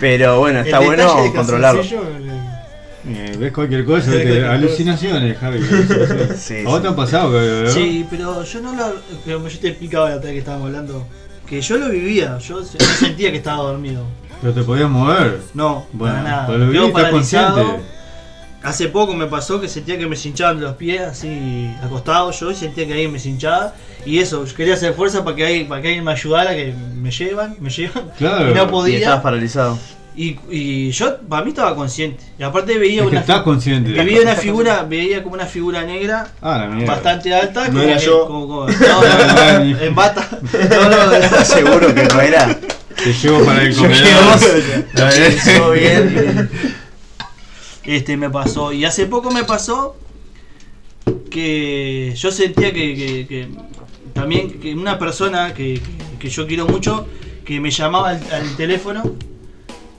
[0.00, 1.82] pero bueno, está bueno controlarlo.
[1.82, 2.40] eh,
[3.10, 4.10] Eh, ves cualquier cosa,
[4.52, 5.58] alucinaciones, Javi.
[5.58, 6.38] alucinaciones.
[6.40, 6.82] Sí, ¿A vos sí.
[6.82, 7.70] te han pasado?
[7.70, 9.34] Sí, pero yo no lo.
[9.34, 11.06] Como yo te explicaba la otra vez que estábamos hablando.
[11.48, 14.04] Que yo lo vivía, yo sentía que estaba dormido.
[14.42, 15.40] Pero te podías mover.
[15.54, 16.46] No, Bueno, para nada.
[16.46, 17.60] pero lo vi, Quedo estás consciente.
[18.62, 22.54] Hace poco me pasó que sentía que me hinchaban los pies así acostado yo y
[22.56, 23.72] sentía que alguien me hinchaba.
[24.04, 26.74] Y eso, yo quería hacer fuerza para que, alguien, para que alguien me ayudara, que
[26.96, 28.10] me llevan, me llevan.
[28.18, 28.50] Claro.
[28.50, 28.98] Y no Y podía.
[28.98, 29.78] estabas paralizado.
[30.16, 32.24] Y, y yo, para mí estaba consciente.
[32.36, 33.92] Y aparte veía Es que una, estás consciente.
[33.92, 37.68] veía una figura, veía como una figura negra Ah, bastante alta.
[37.68, 38.26] No como era que- yo.
[38.26, 40.28] como- como- no, no, no, en bata.
[40.70, 41.44] No, no, no.
[41.44, 42.58] Seguro que no era.
[42.96, 44.40] Te llevo para el comedor.
[45.74, 46.50] bien.
[47.96, 48.72] Este me pasó.
[48.72, 49.96] Y hace poco me pasó
[51.30, 53.48] que yo sentía que, que- que
[54.12, 55.80] también que una persona que,
[56.18, 57.06] que- yo quiero mucho,
[57.44, 59.02] que me llamaba al, al teléfono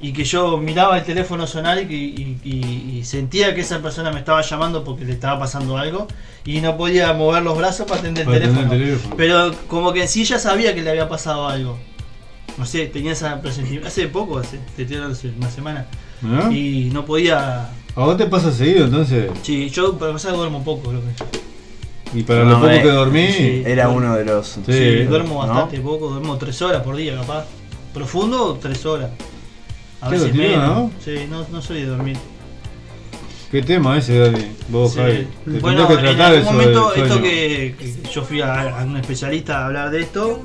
[0.01, 3.81] y que yo miraba el teléfono sonar y, que- y- y- y sentía que esa
[3.81, 6.07] persona me estaba llamando porque le estaba pasando algo
[6.45, 8.61] y no podía mover los brazos para atender el teléfono.
[8.73, 9.15] el teléfono.
[9.17, 11.79] Pero como que en sí ya sabía que le había pasado algo.
[12.57, 13.87] No sé, tenía esa presentimiento.
[13.87, 15.87] Hace poco, hace, te hace una semana.
[16.21, 16.51] ¿No?
[16.51, 17.69] Y no podía.
[17.99, 19.29] ¿A vos te pasa seguido entonces?
[19.43, 22.17] Sí, yo para empezar duermo poco, creo que.
[22.19, 23.27] Y para No, lo poco eh, que dormí.
[23.27, 23.63] sí.
[23.65, 24.47] Era uno de los.
[24.47, 24.61] Sí.
[24.67, 25.47] Sí, duermo ¿no?
[25.53, 27.45] bastante poco, duermo tres horas por día capaz.
[27.93, 29.11] Profundo, tres horas.
[30.01, 30.67] A Qué veces menos.
[30.67, 30.91] ¿no?
[31.03, 32.17] Sí, no, no soy de dormir.
[33.51, 34.45] ¿Qué tema ese, Dani?
[34.69, 34.99] Vos, Sí.
[34.99, 35.27] Javi.
[35.45, 38.79] Te Bueno, tendrás que en tratar algún eso momento, esto que, que yo fui a,
[38.79, 40.41] a un especialista a hablar de esto.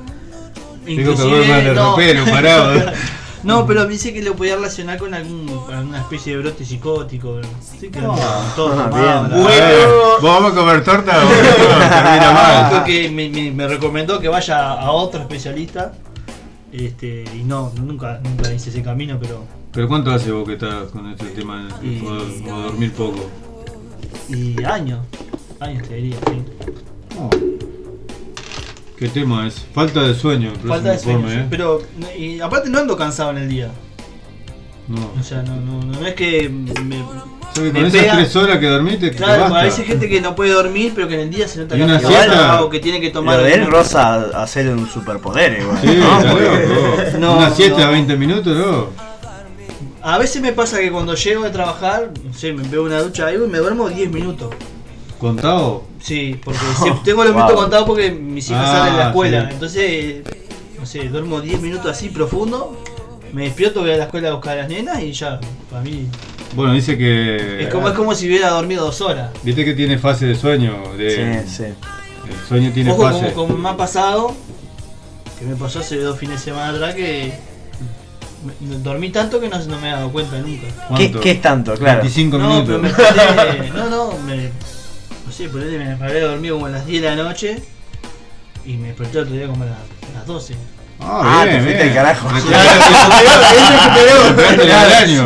[0.85, 2.73] Dijo que duerme de ropero, parado.
[3.45, 7.39] No, pero dice que lo podía relacionar con algún, alguna especie de brote psicótico.
[7.61, 9.43] Sí, que todo Ah, tomado, bien.
[9.45, 9.85] la- Eh,
[10.19, 12.69] ¿Vos vamos a comer torta o termina mal?
[12.71, 15.93] Creo que me, me- me recomendó que vaya a otro especialista.
[16.71, 19.43] Este, y no, nunca, nunca hice ese camino, pero.
[19.71, 21.99] ¿Pero cuánto hace vos que estás con este tema de
[22.45, 23.29] dormir poco?
[24.29, 24.99] Y años.
[25.59, 26.41] Años te diría, sí.
[28.97, 29.65] ¿Qué tema es?
[29.73, 30.51] Falta de sueño.
[30.61, 31.19] el Falta de sueño.
[31.19, 31.47] informe, ¿eh?
[31.49, 31.81] Pero,
[32.17, 33.69] y aparte no ando cansado en el día.
[34.87, 35.11] No.
[35.19, 36.71] O sea, no, no, no es que me,
[37.01, 37.11] O
[37.53, 39.59] sea que me con esas pega- tres horas que dormiste, te Claro, basta.
[39.59, 41.75] a veces hay gente que no puede dormir, pero que en el día se nota
[41.75, 42.61] ¿Y una que siesta?
[42.63, 43.37] o que tiene que tomar.
[43.39, 45.77] Lo de él rosa hacer un superpoder igual.
[45.81, 46.21] Sí, ¿no?
[46.21, 46.39] loco.
[47.19, 47.85] No, Una siesta no.
[47.87, 48.87] de 20 minutos, ¿no?
[50.03, 53.25] A veces me pasa que cuando llego de trabajar, no sé, me pego una ducha
[53.25, 54.49] ahí y me duermo 10 minutos.
[55.29, 55.83] ¿Contado?
[56.01, 56.59] Sí, porque
[57.03, 57.61] tengo los minutos Wow.
[57.63, 59.41] contados porque mis hijas Ah, salen de la escuela.
[59.41, 59.53] sí.
[59.53, 60.15] Entonces,
[60.79, 62.79] no sé, duermo 10 minutos así profundo,
[63.33, 65.39] me despierto, voy a la escuela a buscar a las nenas y ya,
[65.71, 66.07] para mí.
[66.55, 67.63] Bueno, dice que.
[67.63, 69.31] Es como, es como si hubiera dormido dos horas.
[69.43, 70.93] Viste que tiene fase de sueño.
[70.97, 71.63] De, Sí, sí.
[71.63, 73.33] El sueño tiene Ojo, fase.
[73.33, 74.33] como, como me ha pasado,
[75.39, 77.33] que me pasó hace dos fines de semana atrás que
[78.83, 80.67] dormí tanto que no, no me he dado cuenta nunca.
[80.95, 81.73] ¿Qué, qué es tanto?
[81.73, 82.01] Claro.
[82.01, 82.67] 25 No, minutos.
[82.67, 84.49] pero me desperté, no, no, me, no
[85.35, 87.61] sé, por ahí me, me había dormido como a las 10 de la noche
[88.65, 90.55] y me desperté otro día como a las, a las 12.
[90.99, 91.89] Ah, Ah, bien, te fuiste bien.
[91.89, 92.29] al carajo.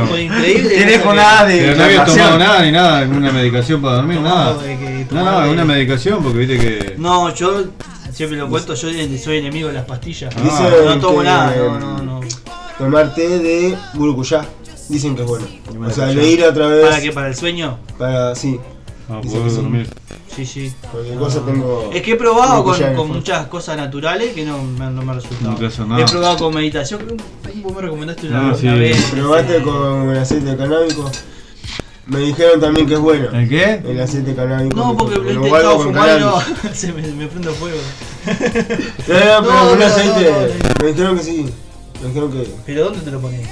[0.08, 0.70] Fue increíble.
[0.70, 4.54] Tienes de Pero no habías tomado nada ni nada, ninguna medicación para dormir, nada.
[4.54, 6.96] No, no, de- es una medicación porque viste que.
[6.98, 7.66] No, yo
[8.12, 8.90] siempre lo cuento, yo
[9.24, 10.34] soy enemigo de las pastillas.
[10.38, 10.70] Ah.
[10.86, 12.20] No tomo nada, no, no, no.
[12.78, 14.46] Tomar té de burucuyá.
[14.88, 15.46] Dicen que es bueno.
[15.86, 16.88] O sea, leer otra vez.
[16.88, 17.12] ¿Para qué?
[17.12, 17.78] ¿Para el sueño?
[17.98, 18.60] Para, sí.
[19.10, 19.62] Ah, Dice poder que sí.
[19.62, 19.90] dormir.
[20.36, 20.74] Sí, sí.
[20.92, 21.90] Cualquier cosa tengo.
[21.94, 25.58] Es que he probado con, muchas cosas naturales que no me, no me ha resultado.
[25.88, 26.02] Nada.
[26.02, 27.18] He probado con meditación, creo
[27.54, 28.68] que vos me recomendaste una, No, una sí.
[28.68, 29.04] vez.
[29.12, 31.12] Probaste con el aceite canábico.
[32.06, 33.30] Me dijeron también que es bueno.
[33.32, 33.82] ¿El qué?
[33.86, 34.76] El aceite canábico.
[34.76, 36.72] No, porque lo he guardo intentado con fumar y no, cannabis.
[36.80, 37.78] se me, me prende fuego.
[38.26, 38.38] No, no,
[39.08, 40.32] pero No, con no, aceite.
[40.32, 40.74] no, no.
[40.84, 41.46] Me dijeron que sí.
[42.02, 42.52] Me dijeron que.
[42.66, 43.48] ¿Pero dónde te lo pones?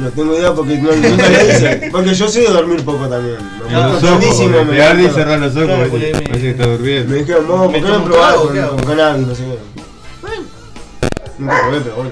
[0.00, 1.88] No tengo idea porque no, nunca le hice.
[1.92, 3.36] Porque yo sé dormir poco también.
[3.62, 5.18] Me Claro, Los ojos, porque me te arde y gusta.
[5.20, 7.10] cerrar los ojos, Claro, parece porque me- parece que está durmiendo.
[7.12, 8.76] Me dijeron, vos, ¿por ¿Me qué no probás con, qué hago?
[8.76, 9.26] con cannabis?
[9.26, 9.58] No sé qué.
[11.38, 12.10] Nunca probé, pero bueno.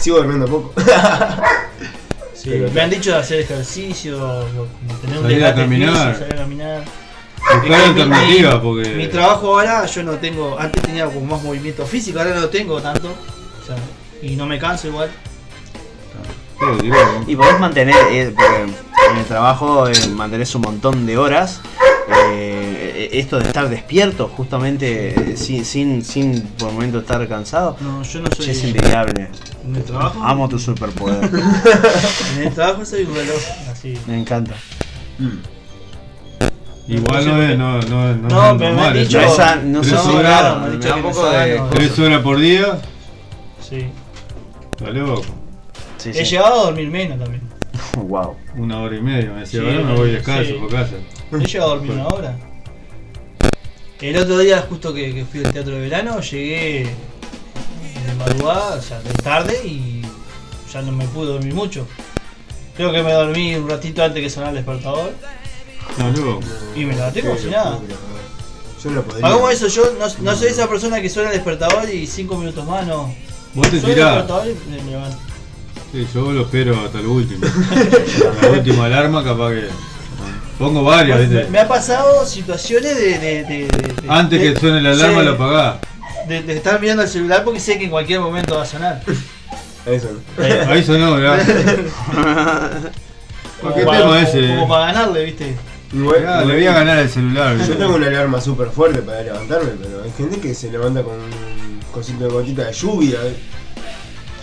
[0.00, 0.72] Sigo durmiendo poco.
[2.34, 4.18] Sí, Pero- me han dicho de hacer ejercicio,
[5.00, 5.94] tener un Salir a desgaste caminar.
[5.94, 6.84] físico, salir a caminar.
[6.84, 8.88] Buscar Es que mi- alternativa mi- porque.
[8.90, 12.48] Mi trabajo ahora yo no tengo, antes tenía como más movimiento físico, ahora no lo
[12.50, 13.08] tengo tanto.
[13.08, 13.76] O sea,
[14.20, 15.10] y no me canso igual.
[17.26, 18.62] Y podés mantener, eh, porque
[19.12, 21.60] en el trabajo eh, mantenés un montón de horas.
[22.30, 27.76] eh, esto de estar despierto, justamente eh, sin, sin, sin por el momento estar cansado,
[27.80, 28.44] No, yo no soy.
[28.46, 29.28] che, es envidiable.
[29.64, 30.22] En el trabajo.
[30.22, 31.30] Amo tu superpoder.
[32.36, 33.40] En el trabajo soy un reloj,
[33.70, 33.96] así.
[34.06, 34.54] Me encanta.
[36.86, 39.20] Igual no es, no, no, no, No, es me normal, han es dicho.
[39.20, 41.62] No, esa- no tres sé si- horas, me me que de-.
[41.74, 42.78] Tres horas por día,
[43.66, 43.86] Sí.
[44.76, 45.22] está loco.
[46.04, 46.30] Sí, He sí.
[46.32, 47.42] llegado a dormir menos también.
[47.96, 48.36] Wow.
[48.56, 50.58] Una hora y media, me decía, Sí, ahora me voy descalzo sí.
[50.58, 50.92] por casa.
[51.32, 52.36] He llegado a dormir una hora.
[54.00, 56.86] El otro día, justo que, que fui al teatro de verano, llegué
[58.06, 60.02] de madrugada, o sea, de tarde y
[60.72, 61.86] ya no me pude dormir mucho.
[62.76, 65.12] Creo que me dormí un ratito antes que sonara el despertador
[65.90, 66.40] Está loco.
[66.76, 67.78] y me levanté como si nada.
[68.82, 69.26] Yo no podría.
[69.26, 72.66] Hagamos eso, yo no, no soy esa persona que suena el despertador y cinco minutos
[72.66, 73.14] más, no.
[73.54, 74.14] Vos te Suena el tirás.
[74.16, 75.16] despertador y me levanto.
[75.94, 77.46] Sí, yo lo espero hasta lo último.
[78.42, 79.68] la última alarma, capaz que.
[80.58, 81.50] Pongo varias, Me, ¿viste?
[81.50, 83.18] me ha pasado situaciones de.
[83.18, 85.76] de- de- de- Antes de- que suene la alarma, sí, lo apagás.
[86.28, 89.02] de, de estar mirando el celular porque sé que en cualquier momento va a sonar.
[89.86, 90.08] Eso.
[90.68, 91.44] Ahí sonó, ¿verdad?
[93.60, 94.48] Como ¿Qué para- tema como- ese?
[94.48, 95.54] Como para ganarle, ¿viste?
[96.26, 97.56] Ah, le voy a ganar el celular.
[97.56, 101.14] Yo tengo una alarma súper fuerte para levantarme, pero hay gente que se levanta con
[101.14, 103.18] un cosito de gotita de lluvia.
[103.22, 103.36] eh.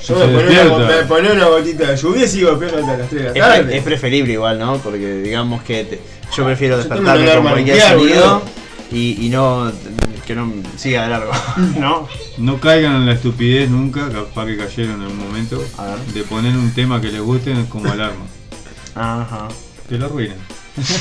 [0.08, 3.10] Yo me ponía, una, me ponía una gotita de lluvia y sigo despierto hasta las
[3.10, 3.78] 3 de Es, la tarde.
[3.78, 4.78] es preferible igual, ¿no?
[4.78, 6.02] Porque digamos que te-
[6.36, 8.42] yo prefiero Yo despertarme una con cualquier sonido
[8.92, 9.72] y, y no
[10.26, 11.32] que no siga de largo,
[11.80, 12.08] ¿no?
[12.38, 15.98] No caigan en la estupidez nunca, capaz que cayeron en un momento, A ver.
[16.14, 18.26] de poner un tema que les guste como alarma.
[18.96, 19.48] Ajá.
[19.90, 20.38] Te lo arruinan.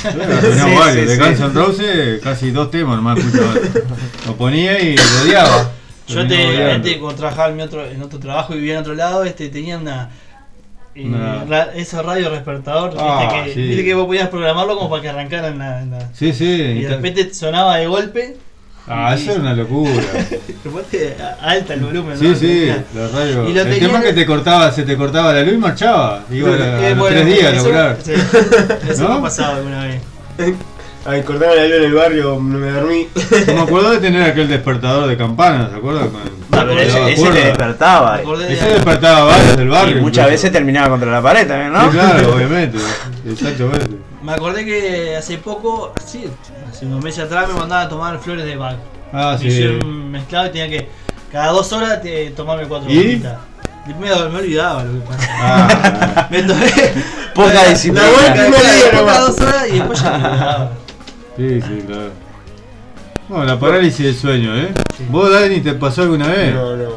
[0.02, 0.94] Yo lo arruinaba Sí, varios.
[0.94, 1.20] sí, de sí.
[1.22, 3.54] Guns N' Roses, casi dos temas nomás escuchaba.
[4.26, 5.70] Lo ponía y lo odiaba.
[6.14, 9.24] Yo te, antes cuando trabajaba en, otro, en otro trabajo y vivía en otro lado,
[9.24, 10.10] este, tenía una.
[10.94, 13.68] eh, ra- esa radio despertador, Ah, viste, que, sí.
[13.68, 15.82] viste que vos podías programarlo como para que arrancara en la.
[15.82, 16.44] en la- Sí, sí.
[16.44, 18.36] y de repente sonaba de golpe
[18.92, 19.92] Ah, eso era una locura.
[20.90, 22.18] Te alta el volumen.
[22.18, 22.34] Sí, ¿no?
[22.34, 22.72] sí.
[22.96, 26.24] Y lo El tema es que te cortaba, se te cortaba la luz y marchaba.
[26.30, 27.98] Iba a, a los bueno, tres días a eso- laburar.
[28.02, 28.12] sí,
[28.88, 29.08] Eso ¿No?
[29.10, 30.00] me ha pasado alguna vez.
[31.04, 33.08] Ay, cortaron la luz en el barrio, no me dormí.
[33.46, 36.08] Me acuerdo de tener aquel despertador de campanas, ¿te acuerdas?
[36.52, 38.20] Ah, pero ese, te despertaba.
[38.22, 39.96] Me Ese despertaba a varios del Y barrio.
[40.02, 40.30] muchas incluso.
[40.30, 41.84] veces terminaba contra la pared también, ¿no?
[41.90, 42.78] Sí, claro, obviamente.
[43.26, 43.96] Exactamente.
[44.22, 46.26] Me acordé que hace poco, sí,
[46.70, 48.76] hace unos meses atrás me mandaban a tomar flores de Bach.
[49.12, 49.78] Ah, Me sí.
[49.84, 50.88] mezclado y tenía que
[51.32, 53.22] cada dos horas te, tomarme cuatro ¿Y?
[53.86, 55.06] Y me, me olvidaba lo que.
[55.30, 56.66] Ah, Me tomé.
[57.34, 58.02] Poca disciplina.
[58.06, 59.14] La vuelta Primer día después nomás.
[59.16, 60.70] cada dos horas y después ya me olvidaba.
[61.40, 62.10] Sí, sí, claro.
[63.28, 64.72] Bueno, la parálisis del sueño, ¿eh?
[65.08, 66.54] ¿Vos, Dani, te pasó alguna vez?
[66.54, 66.90] No, no.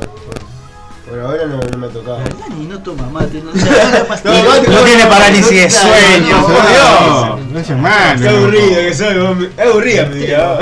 [1.09, 2.17] Por ahora no, no me ha tocado.
[2.17, 3.99] La verdad ni no toma mate, no, o sea, no.
[3.99, 7.07] No, mate, No tiene parálisis de sueño, No, por Dios.
[7.07, 8.21] no, no es hermano.
[8.21, 10.59] Qué aburrido que soy, vos me- es aburrida mi vida.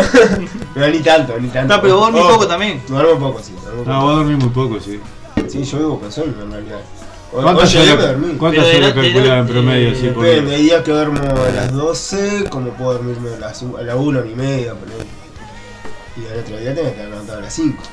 [0.75, 1.75] No, ni tanto, ni tanto.
[1.75, 2.81] No, pero vos dormís Oh, poco también.
[2.87, 3.53] Duermo poco, sí.
[3.63, 4.01] duermo No, poco.
[4.07, 4.99] vos dormís muy poco, sí.
[5.47, 6.79] Sí, yo vivo con sueño en realidad.
[7.31, 9.95] ¿Cuántas horas cuántas horas la- la- calculás en promedio?
[9.95, 10.57] Sí, por Depende, día?
[10.57, 14.25] hay días que duermo a las 12, como puedo dormirme a las, a las 1
[14.25, 15.07] y media, por ahí.
[16.17, 17.83] Y al otro día tengo que estar levantado a las 5.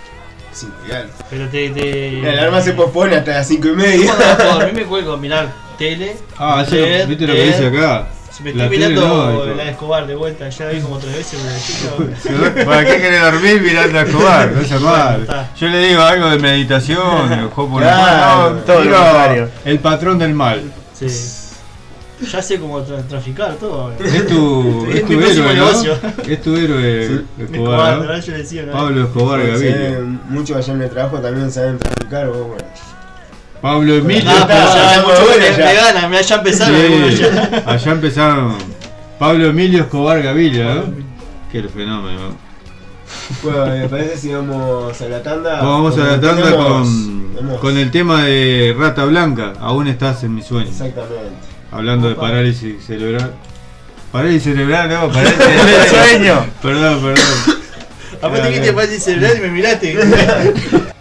[0.53, 1.13] 5 y algo.
[1.31, 1.71] Pero te.
[1.71, 2.13] te...
[2.23, 4.13] La alarma se pospone hasta las 5 y media.
[4.61, 6.17] A mí me cuelgo a mirar tele.
[6.37, 8.09] Ah, eso, ¿viste lo que dice acá?
[8.43, 11.41] Me tele mirando no, la de Escobar de vuelta, ya la vi como tres veces.
[11.67, 11.97] chico,
[12.65, 14.53] ¿Para qué querés dormir mirando a Escobar?
[14.57, 15.21] No sea mal.
[15.23, 15.51] está.
[15.57, 18.65] Yo le digo algo de meditación, por Claro, el mal.
[18.65, 19.49] todo lo Miro contrario.
[19.65, 20.63] El patrón del mal.
[20.95, 21.07] Sí.
[22.33, 23.93] Ya sé cómo tra- traficar todo.
[23.93, 25.99] Es tu, es tu héroe, negocio.
[26.03, 26.23] ¿no?
[26.33, 27.43] Es tu héroe Sí.
[27.45, 28.19] Escobar, ¿no?
[28.19, 28.73] Yo decía.
[28.73, 29.99] Pablo Escobar Gaviria.
[30.29, 32.65] Muchos allá en el trabajo también saben traficar, vos, bueno.
[33.61, 35.65] Pablo Emilio Ah, pero ya está mucho bueno me, ya.
[35.65, 36.77] me gana, ya empezaron
[37.11, 37.63] Sí, ya.
[37.67, 38.55] allá empezaron.
[39.19, 40.85] Pablo Emilio Escobar Gaviria, ¿no?
[41.51, 42.37] Qué fenómeno.
[43.43, 45.61] Bueno, me parece si vamos a la tanda.
[45.63, 49.55] Vamos a la tanda tenemos- con, tenemos- con el tema de Rata Blanca.
[49.61, 50.69] Aún estás en mi sueño.
[50.69, 51.31] Exactamente.
[51.73, 53.33] Hablando de parálisis cerebral.
[54.13, 56.47] Parálisis cerebral, no, parálisis del Sueño.
[56.63, 57.59] Perdón, perdón.
[58.23, 59.99] Aparte que te el celular y me miraste.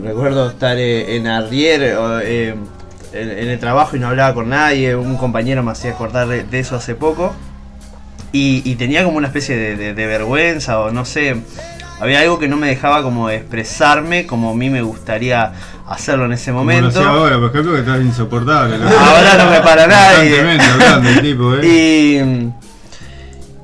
[0.02, 2.54] recuerdo estar eh, en Arrier eh,
[3.14, 4.94] en, el trabajo y no hablaba con nadie.
[4.94, 7.34] Un compañero me hacía acordar de, eso hace poco.
[8.32, 11.36] Y, tenía como una especie de- de vergüenza o no sé.
[12.00, 15.52] Había algo que no me dejaba como expresarme como a mí me gustaría
[15.88, 17.00] hacerlo en ese Como lo momento.
[17.02, 18.78] ahora, por ejemplo, que estás insoportable.
[18.78, 18.88] ¿no?
[18.88, 20.40] Ahora no me para nadie.
[20.40, 22.52] Hablando el tipo, ¿eh?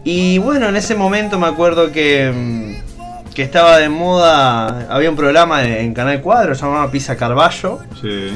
[0.04, 5.10] Y, y bueno, en ese momento me acuerdo que, mm, que estaba de moda, había
[5.10, 8.30] un programa en, Canal Cuadro llamado Pisa Carballo, Sí.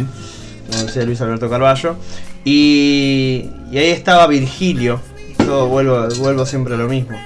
[0.71, 1.97] como decía Luis Alberto Carballo,
[2.45, 5.01] y, y ahí estaba Virgilio,
[5.45, 7.17] yo vuelvo, vuelvo siempre a lo mismo.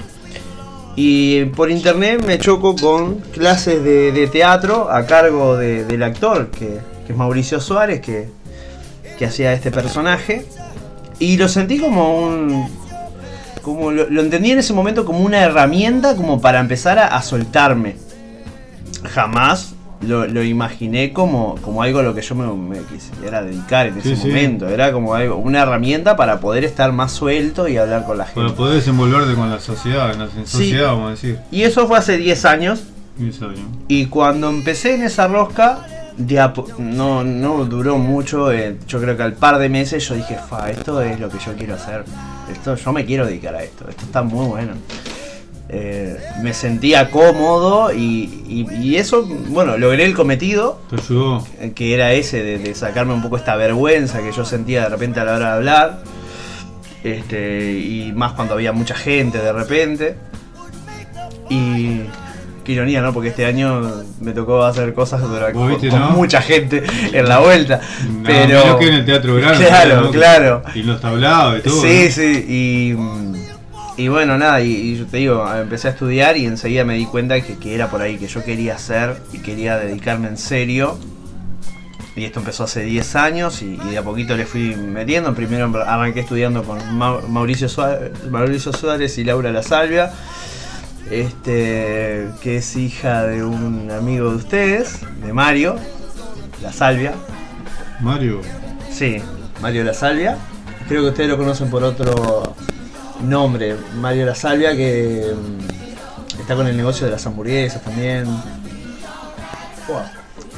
[1.02, 6.78] Y por internet me choco con clases de, teatro a cargo de- del actor, que,
[7.08, 8.28] es Mauricio Suárez, que,
[9.18, 10.44] que hacía este personaje.
[11.18, 12.68] Y lo sentí como un.
[13.62, 17.96] Como lo, entendí en ese momento como una herramienta como para empezar a soltarme.
[19.02, 19.72] Jamás
[20.02, 23.98] lo, lo imaginé como, como algo a lo que yo me, me quisiera dedicar en
[23.98, 24.68] ese Sí, momento.
[24.68, 28.40] Era como algo, una herramienta para poder estar más suelto y hablar con la gente.
[28.40, 30.52] Para poder desenvolverte con la sociedad, en la en Sí.
[30.58, 31.38] sociedad, vamos a decir.
[31.50, 32.84] Y eso fue hace 10 años.
[33.18, 33.60] 10 años.
[33.88, 35.86] Y cuando empecé en esa rosca,
[36.78, 38.52] no, no duró mucho.
[38.52, 41.38] eh, yo creo que al par de meses yo dije, fa, esto es lo que
[41.38, 42.04] yo quiero hacer.
[42.50, 43.88] Esto, yo me quiero dedicar a esto.
[43.88, 44.72] Esto está muy bueno.
[45.72, 50.80] Eh, me sentía cómodo y, y- y eso, bueno, logré el cometido.
[50.90, 51.46] Te ayudó.
[51.60, 54.88] eh, Que era ese de, de sacarme un poco esta vergüenza que yo sentía de
[54.88, 56.02] repente a la hora de hablar.
[57.04, 60.16] Este, y más cuando había mucha gente de repente.
[61.48, 62.00] Y
[62.64, 63.12] qué ironía, ¿no?
[63.12, 63.80] Porque este año
[64.20, 66.10] me tocó hacer cosas durante, con, con ¿no?
[66.10, 66.82] mucha gente
[67.12, 67.80] en la vuelta.
[68.08, 69.58] No, pero que en el Teatro Verano.
[69.58, 70.10] Claro, ¿no?
[70.10, 70.62] claro.
[70.74, 71.80] Y los tablados y todo.
[71.82, 72.96] Sí, sí, y,
[73.96, 77.06] y bueno, nada, y, y yo te digo, empecé a estudiar y enseguida me di
[77.06, 80.98] cuenta que, que era por ahí, que yo quería hacer y quería dedicarme en serio.
[82.16, 85.32] Y esto empezó hace 10 años y, y de a poquito le fui metiendo.
[85.34, 90.10] Primero arranqué estudiando con Mau- Mauricio Suárez, Mauricio Suárez y Laura La Salvia,
[91.10, 95.76] este, que es hija de un amigo de ustedes, de Mario
[96.62, 97.12] La Salvia.
[98.00, 98.40] Mario.
[98.90, 99.18] Sí,
[99.62, 100.36] Mario La Salvia.
[100.88, 102.54] Creo que ustedes lo conocen por otro
[103.22, 108.24] nombre, Mario La Salvia, que mm, está con el negocio de las hamburguesas también.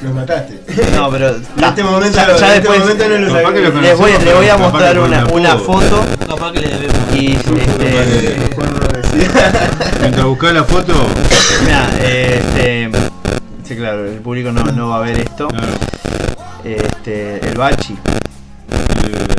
[0.02, 0.60] Nos mataste.
[0.97, 3.52] No, pero En este momento, ya, ya en este después momento no lo Capaz sabía.
[3.62, 6.98] que lo les voy, les voy a mostrar una, una foto Capaz que le debemos.
[7.14, 8.51] y este.
[10.01, 10.93] Mientras buscás la foto.
[11.64, 12.90] mirá, este,
[13.64, 15.47] sí, claro, el público no, no va a ver esto.
[15.48, 15.66] Claro.
[16.64, 17.94] Este, el bachi.
[17.94, 19.31] eh,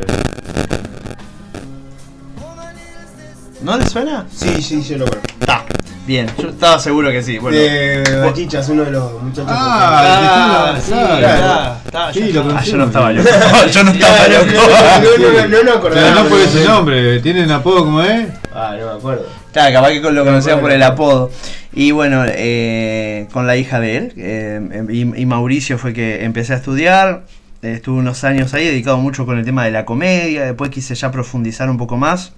[3.63, 4.25] ¿No le suena?
[4.35, 5.27] Sí, sí, yo lo conozco.
[5.39, 5.63] Está.
[6.05, 7.37] Bien, yo estaba seguro que sí.
[7.37, 9.45] Bueno, de Bachichas, uno de los muchachos.
[9.49, 11.75] Ah, Ah, sí, sí, claro.
[11.85, 12.57] está, Sí, ya lo.
[12.57, 13.29] Ah, yo no estaba loco.
[13.71, 14.51] yo no que- estaba No, loco.
[14.53, 16.01] no, no, no, no, no acordaba.
[16.11, 18.27] Pero no por ese nombre, ¿tienen apodo como es?
[18.53, 19.25] Ah, no me acuerdo.
[19.53, 21.31] Claro, capaz que lo conocían por el apodo.
[21.71, 26.53] Y bueno, eh, con la hija de él, eh, y, y Mauricio fue que empecé
[26.53, 27.23] a estudiar.
[27.61, 30.43] eh, estuve unos años ahí dedicado mucho con el tema de la comedia.
[30.43, 32.33] Después quise ya profundizar un poco más.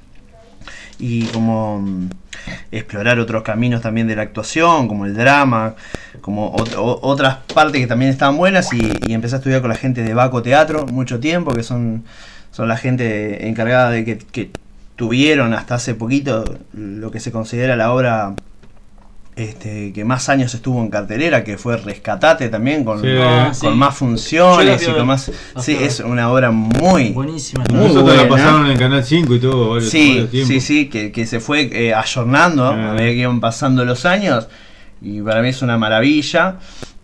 [0.99, 2.09] Y como mm,
[2.71, 5.75] explorar otros caminos también de la actuación, como el drama,
[6.21, 10.03] como otras partes que también estaban buenas y, y empecé a estudiar con la gente
[10.03, 12.03] de Baco Teatro mucho tiempo, que son,
[12.51, 14.51] son la gente encargada de que, que
[14.95, 18.35] tuvieron hasta hace poquito lo que se considera la obra
[19.35, 23.07] este, que más años estuvo en cartelera, que fue Rescatate también, con, Sí.
[23.07, 23.67] con Ah, sí.
[23.67, 25.31] más Yo funciones y con más...
[25.59, 27.09] Sí, es una obra muy...
[27.09, 27.63] Buenísima.
[27.69, 28.29] Muy Nosotros la buena.
[28.29, 30.47] pasaron en Canal 5 y todo, varios, Sí, varios tiempos.
[30.47, 32.91] sí, sí, que, que se fue eh, ayornando Ah.
[32.91, 34.47] a medida que iban pasando los años
[35.01, 36.55] y para mí es una maravilla.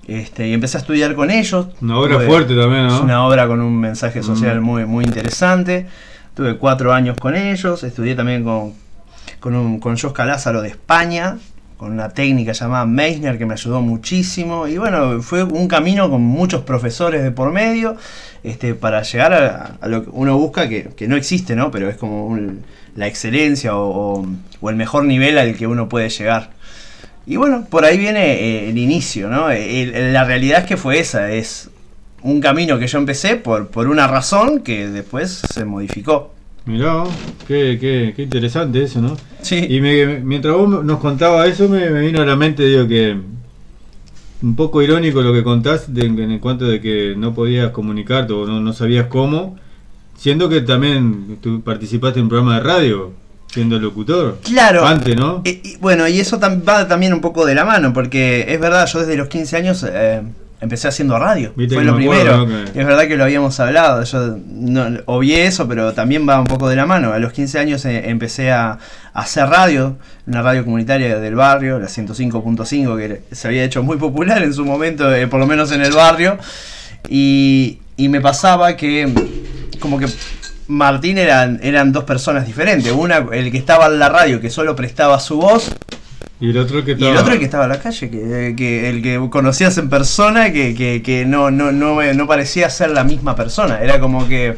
[0.08, 1.68] Este, y empecé a estudiar con ellos.
[1.82, 2.96] Una obra Tuve- fuerte también, ¿no?
[2.96, 4.64] Es una obra con un mensaje social Mm.
[4.64, 5.88] muy, muy interesante.
[6.34, 8.74] Tuve cuatro años con ellos, estudié también con,
[9.40, 11.38] con, un, con Josca Lázaro de España,
[11.82, 14.68] con una técnica llamada Meissner que me ayudó muchísimo.
[14.68, 17.98] Y bueno, fue un camino con muchos profesores de por medio
[18.44, 19.34] este, para llegar
[19.82, 21.72] a, lo que uno busca, que, que no existe, ¿no?
[21.72, 22.38] Pero es como
[22.96, 24.24] la excelencia o,
[24.62, 26.52] o- el mejor nivel al que uno puede llegar.
[27.26, 29.48] Y bueno, por ahí viene eh, el inicio, ¿no?
[29.50, 31.72] La realidad es que fue esa, es
[32.22, 36.32] un camino que yo empecé por, por una razón que después se modificó.
[36.66, 37.04] Mirá,
[37.48, 39.18] qué, qué, qué interesante eso, ¿no?
[39.42, 39.66] Sí.
[39.70, 43.18] Y me- mientras vos nos contabas eso, me, me vino a la mente, digo que
[44.44, 48.46] un poco irónico lo que contás de- en cuanto de que no podías comunicarte o
[48.46, 49.58] no, no sabías cómo,
[50.18, 53.12] siendo que también tú participaste en un programa de radio,
[53.48, 54.38] siendo locutor.
[54.44, 54.86] Claro.
[54.86, 55.42] Antes, ¿no?
[55.44, 58.60] Y, y bueno, y eso tam- va también un poco de la mano, porque es
[58.62, 60.22] verdad, yo desde los 15 años eh,
[60.62, 61.52] empecé haciendo radio.
[61.56, 62.68] Viste Fue lo acuerdo, primero.
[62.68, 64.04] es verdad que lo habíamos hablado.
[64.04, 67.12] Yo no, obvié eso, pero también va un poco de la mano.
[67.14, 68.78] A los 15 años eh, empecé a,
[69.14, 69.98] a hacer radio,
[70.28, 74.64] una radio comunitaria del barrio, la 105.5, que se había hecho muy popular en su
[74.64, 76.38] momento, eh, por lo menos en el barrio.
[77.10, 79.12] Y, y me pasaba que,
[79.80, 80.06] como que
[80.68, 82.92] Martín eran, eran dos personas diferentes.
[82.92, 85.72] Una, el que estaba en la radio, que solo prestaba su voz,
[86.42, 87.12] Y el otro que y estaba...
[87.12, 90.74] el otro que estaba en la calle, que, que el que conocías en persona, que,
[90.76, 93.80] que, que no, no, no, no parecía ser la misma persona.
[93.82, 94.58] Era como que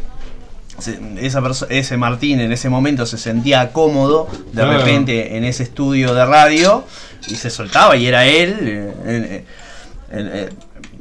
[1.19, 4.79] esa ese Martín en ese momento se sentía cómodo de Claro.
[4.79, 6.83] repente en ese estudio de radio
[7.27, 8.55] y se soltaba y era él
[9.05, 9.43] eh,
[10.11, 10.49] en, en-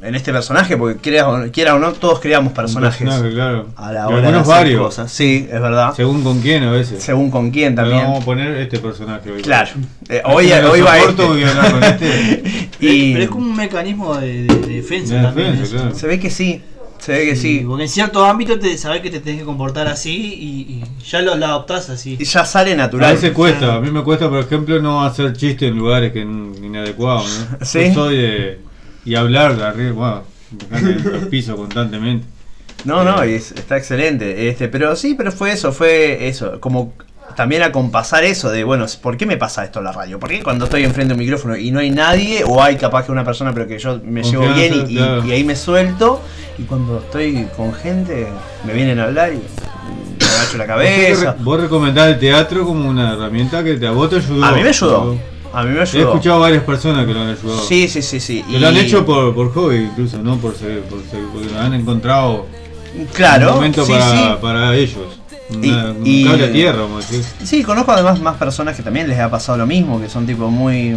[0.03, 3.67] en- este personaje, porque quiera o, no- quiera o no, todos creamos personajes personaje, claro.
[3.75, 4.81] a la Y hora de hacer varios.
[4.81, 5.11] cosas.
[5.11, 5.93] Sí, es verdad.
[5.95, 7.01] Según con quién a veces.
[7.03, 8.07] Según con quién Pero también.
[8.07, 9.41] Vamos a poner este personaje hoy.
[9.41, 9.71] Claro.
[10.09, 11.23] Eh, hoy, hoy va este.
[11.23, 12.69] a este.
[12.79, 15.51] Y- Pero es como un mecanismo de, de- de defensa De también.
[15.53, 15.95] defensa, claro.
[15.95, 16.61] Se ve que sí,
[16.99, 17.63] se ve que sí.
[17.65, 21.21] Porque en ciertos ámbitos te sabes que te tenés que comportar así y, y ya
[21.21, 22.17] lo, lo adoptás así.
[22.19, 23.13] Y ya sale A natural.
[23.13, 27.47] veces cuesta, a mí me cuesta por ejemplo no hacer chistes en lugares que inadecuados,
[27.59, 27.65] ¿no?
[27.65, 27.87] ¿Sí?
[27.87, 28.59] Yo soy de...
[29.05, 30.23] y hablar de arriba,
[30.59, 32.25] tocando el piso constantemente.
[32.85, 34.49] No, no, y es- está excelente.
[34.49, 36.93] Este, pero sí, pero fue eso, fue eso, como
[37.37, 40.19] también acompasar eso de, bueno, ¿por qué me pasa esto en la radio?
[40.19, 43.05] ¿Por qué cuando estoy enfrente de un micrófono y no hay nadie, o hay capaz
[43.05, 45.25] que una persona, pero que yo me llevo bien y, y- claro.
[45.25, 46.21] y ahí me suelto,
[46.59, 48.27] y cuando estoy con gente,
[48.65, 51.35] me vienen a hablar y me agacho la cabeza.
[51.39, 54.43] vos recomendás el teatro como una herramienta que te, a vos te ayudó.
[54.45, 55.17] A mí me ayudó,
[55.53, 56.09] a mí me He ayudó.
[56.09, 57.61] escuchado varias personas que lo han ayudado.
[57.67, 58.43] Sí, sí, sí, sí.
[58.49, 61.59] Que lo han hecho por, por hobby incluso, no por seguir, por seguir, porque lo
[61.59, 62.47] han encontrado
[63.13, 64.23] Claro, un momento sí, para, sí.
[64.41, 65.19] para ellos.
[65.61, 67.23] Y- Una- un y- cable a tierra, a decir.
[67.43, 70.49] Sí, conozco además más personas que también les ha pasado lo mismo, que son tipo
[70.49, 70.95] muy,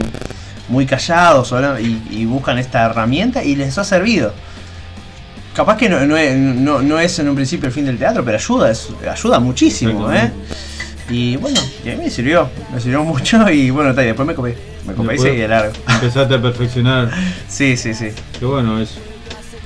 [0.68, 4.32] muy callados y, y buscan esta herramienta y les ha servido.
[5.54, 8.24] Capaz que no, no es, no- no es en un principio el fin del teatro,
[8.24, 10.30] pero ayuda, es- ayuda muchísimo, ¿eh?
[11.08, 14.34] Y bueno, y a mí me sirvió, me sirvió mucho y bueno, y después me
[14.34, 14.56] copé,
[14.86, 15.72] me copé y seguí de largo.
[15.88, 17.10] Empezaste a perfeccionar.
[17.48, 18.08] Sí, sí, sí.
[18.38, 18.98] Qué bueno eso.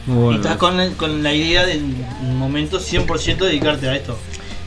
[0.06, 0.40] Muy y bueno.
[0.40, 4.18] estás con, la- con la idea de en un momento 100% dedicarte a esto.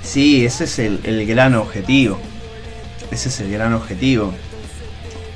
[0.02, 2.20] Sí, ese es el, el gran objetivo.
[3.12, 4.34] Ese es el gran objetivo.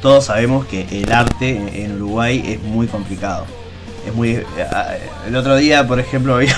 [0.02, 3.46] Todos sabemos que el arte en Uruguay es muy complicado.
[4.08, 4.32] Es muy.
[4.32, 4.46] eh,
[5.28, 6.56] El otro día, por ejemplo, había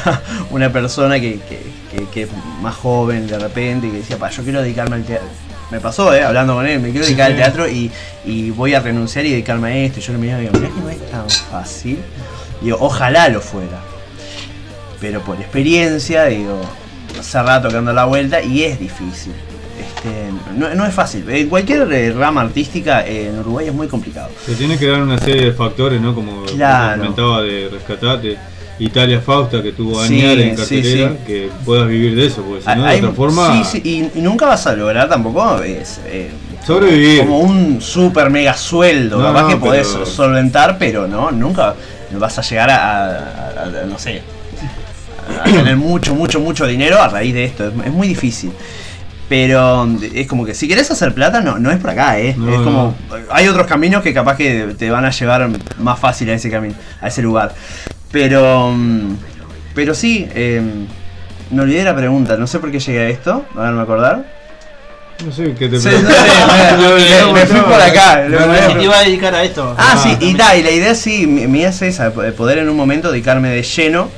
[0.52, 1.60] una persona que, que,
[1.92, 2.30] que- que es
[2.62, 5.28] más joven de repente y que decía, pa, yo quiero dedicarme al teatro.
[5.72, 7.92] Me pasó, eh, hablando con él, me quiero dedicar al teatro y,
[8.26, 10.00] y voy a renunciar y dedicarme a esto.
[10.00, 12.00] Y yo le miraba y digo, mirá que no es tan fácil.
[12.62, 13.80] Digo, ojalá lo fuera.
[15.00, 16.60] Pero por experiencia, digo,
[17.20, 19.34] hace rato que ando a la vuelta y es difícil.
[20.04, 21.30] Este, no, no es fácil.
[21.30, 24.30] En cualquier eh, rama artística eh, en Uruguay es muy complicado.
[24.46, 26.16] Se tiene que dar una serie de factores, ¿no?
[26.16, 27.02] Como Claro.
[27.02, 28.38] comentaba de Rescatate.
[28.82, 31.18] Italia Fausta, que tuvo Sí, años en cartelera, sí.
[31.28, 34.22] que puedas vivir de eso, porque si no, de otra forma, sí, sí, y, y
[34.22, 36.30] nunca vas a lograr tampoco es, eh,
[36.66, 37.20] sobrevivir.
[37.20, 39.18] como un super mega sueldo.
[39.18, 41.76] No, Capaz no, que podés pero- solventar, pero no, nunca
[42.14, 44.22] vas a llegar a, a- a- no sé,
[45.42, 47.68] a tener mucho, mucho, mucho dinero a raíz de esto.
[47.68, 48.54] Es, es muy difícil.
[49.30, 52.34] Pero es como que si querés hacer plata, no, no es por acá, ¿eh?
[52.36, 52.96] No, es como.
[53.10, 53.16] no.
[53.32, 56.74] Hay otros caminos que capaz que te van a llevar más fácil a ese camino,
[57.00, 57.54] a ese lugar.
[58.12, 58.72] Pero.
[58.76, 59.16] mm,
[59.76, 60.62] Pero sí, eh,
[61.52, 64.26] me olvidé la pregunta, no sé por qué llegué a esto, a ver, me acordar.
[65.24, 66.10] No sé qué te Sí, pregunto.
[66.12, 68.26] no sé, me- me fui por acá.
[68.28, 69.76] No, no, te iba a dedicar a esto.
[69.78, 72.76] Ah, sí, y, da, y la idea sí, idea es esa, de poder en un
[72.78, 74.10] momento dedicarme de lleno.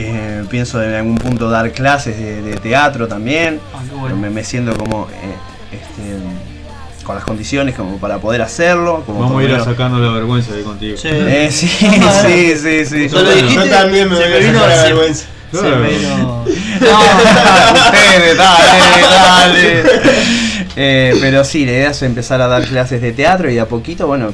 [0.00, 3.58] Eh, pienso en algún punto dar clases de, de teatro también.
[3.74, 4.16] Ah, bueno.
[4.16, 5.34] me, me siento como eh,
[5.72, 9.02] este, con las condiciones como para poder hacerlo.
[9.04, 10.96] Como Vamos a ir sacarnos la vergüenza de contigo.
[10.96, 11.08] Sí.
[11.10, 13.08] Eh, sí, sí, sí, sí.
[13.08, 15.24] Yo dijiste, también me voy a vino sacar la vergüenza.
[15.50, 15.76] Se Claro.
[15.78, 16.44] me vino.
[16.44, 19.82] Ustedes, dale, dale.
[20.76, 23.66] Eh, pero sí, la idea es empezar a dar clases de teatro y de a
[23.66, 24.32] poquito, bueno,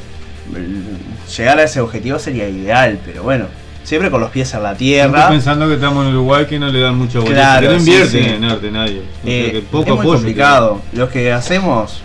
[1.37, 3.47] llegar a ese objetivo sería ideal, pero bueno,
[3.85, 5.29] siempre con los pies en la Siempre tierra.
[5.29, 7.31] pensando que estamos en Uruguay que no le dan mucha bola.
[7.33, 8.29] Claro, que no invierten sí.
[8.31, 9.03] en arte nadie.
[9.25, 10.81] Eh, que poco es muy complicado.
[10.93, 12.03] Los que hacemos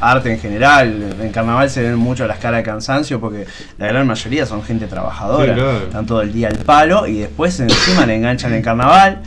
[0.00, 3.46] arte en general, en carnaval se ven mucho las caras de cansancio porque
[3.78, 5.78] la gran mayoría son gente trabajadora, Sí, claro.
[5.78, 9.22] están todo el día al palo y después encima le enganchan en carnaval.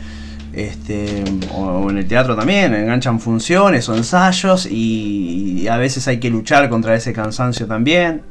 [0.52, 6.18] Este, o, en el teatro también, enganchan funciones o ensayos y, y a veces hay
[6.20, 8.22] que luchar contra ese cansancio también.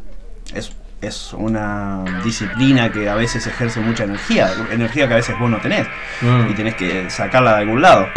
[0.54, 0.72] Es,
[1.08, 5.58] es una disciplina que a veces ejerce mucha energía, energía que a veces vos no
[5.60, 5.88] tenés
[6.22, 6.50] Mm.
[6.50, 8.08] y tenés que sacarla de algún lado.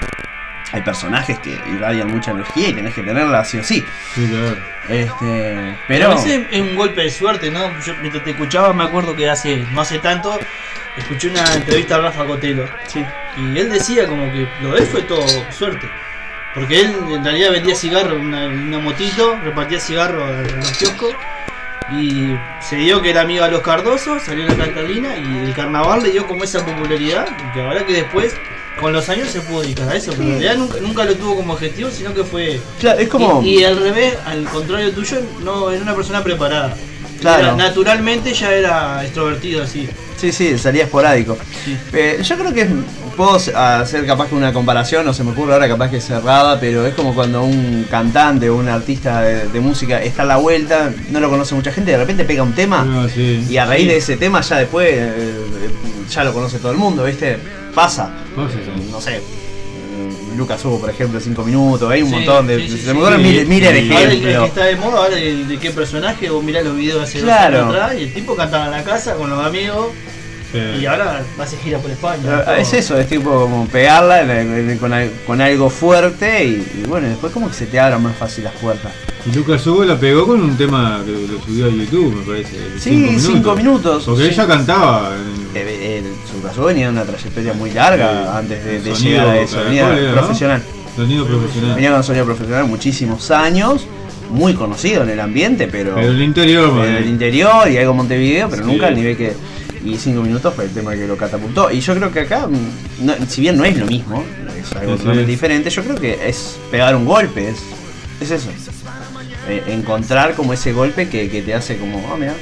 [0.72, 3.84] Hay personajes que irradian mucha energía y tenés que tenerla sí o sí.
[4.14, 4.56] Sí, claro.
[4.88, 7.60] Este, Pero pero a veces es un golpe de suerte, ¿no?
[7.84, 10.38] Yo mientras te escuchaba me acuerdo que hace, no hace tanto,
[10.96, 12.68] escuché una entrevista a Rafa Cotelo.
[12.86, 13.04] Sí.
[13.38, 15.88] Y él decía como que lo de él fue todo suerte.
[16.54, 21.14] Porque él en realidad vendía cigarros, una, una motito, repartía cigarros en los kioscos.
[21.92, 26.02] Y se dio que era amigo de los Cardosos, salió la Catalina y el carnaval
[26.02, 27.28] le dio como esa popularidad.
[27.48, 28.34] Y que ahora que después,
[28.80, 30.10] con los años, se pudo dedicar a eso.
[30.10, 33.40] Pero en realidad nunca, nunca lo tuvo como objetivo, sino que fue Claro, es como-
[33.42, 36.76] Y, y al revés, al contrario tuyo, no era una persona preparada.
[37.20, 37.42] Claro.
[37.44, 39.88] Era- naturalmente ya era extrovertido así.
[40.16, 41.36] Sí, sí, salía esporádico.
[41.92, 42.68] Eh, yo creo que es-
[43.16, 46.60] puedo hacer capaz que una comparación, no se me ocurre ahora capaz que es cerrada,
[46.60, 50.36] pero es como cuando un cantante o un artista de, de música está a la
[50.36, 53.46] vuelta, no lo conoce mucha gente, de repente pega un tema No, sí.
[53.48, 55.32] y a raíz de ese tema ya después eh,
[56.10, 57.38] ya lo conoce todo el mundo, ¿viste?
[57.74, 58.10] Pasa.
[58.90, 59.20] No sé.
[60.36, 62.56] Eh, Lucas Hugo, por ejemplo, 5 minutos, hay un Sí, montón de.
[62.60, 62.86] sí, sí, se sí.
[62.92, 63.80] me ocurren Sí, miles, miles de.
[63.94, 64.48] Ahora el, el que ejemplos.
[64.48, 67.58] está de moda, ahora de, de qué personaje, vos mirás los videos hace Claro.
[67.58, 69.88] dos años atrás y el tipo cantaba en la casa con los amigos
[70.52, 70.58] Sí.
[70.80, 72.44] y ahora hace gira por España.
[72.58, 74.20] Es eso, es tipo como pegarla
[74.78, 78.16] con, al- con algo fuerte y, y bueno, después como que se te abran más
[78.16, 78.92] fácil las puertas.
[79.28, 82.56] Y Lucas Hugo la pegó con un tema que lo subió a YouTube, me parece.
[82.78, 84.04] Sí, cinco minutos.
[84.04, 84.30] Porque Sí.
[84.30, 85.16] ella cantaba.
[85.16, 89.10] en- Eh, el- Su caso venía de una trayectoria muy larga antes de, de Sonido
[89.20, 90.62] llegar a eso, venía profesional.
[90.94, 91.74] Sonido profesional.
[91.74, 93.86] Venía con sonido profesional muchísimos años,
[94.30, 98.48] muy conocido en el ambiente, pero, Pero el interior, en el interior y algo Montevideo,
[98.50, 98.70] pero Sí.
[98.70, 99.32] nunca al nivel que.
[99.84, 101.70] Y cinco minutos fue el tema que lo catapultó.
[101.70, 104.22] Y yo creo que acá, mm, no- si bien no es lo mismo,
[104.60, 107.56] es algo totalmente diferente, yo creo que es pegar un golpe, es,
[108.20, 108.50] es eso.
[109.48, 112.34] Eh, encontrar como ese golpe que, que te hace como, ah, mira.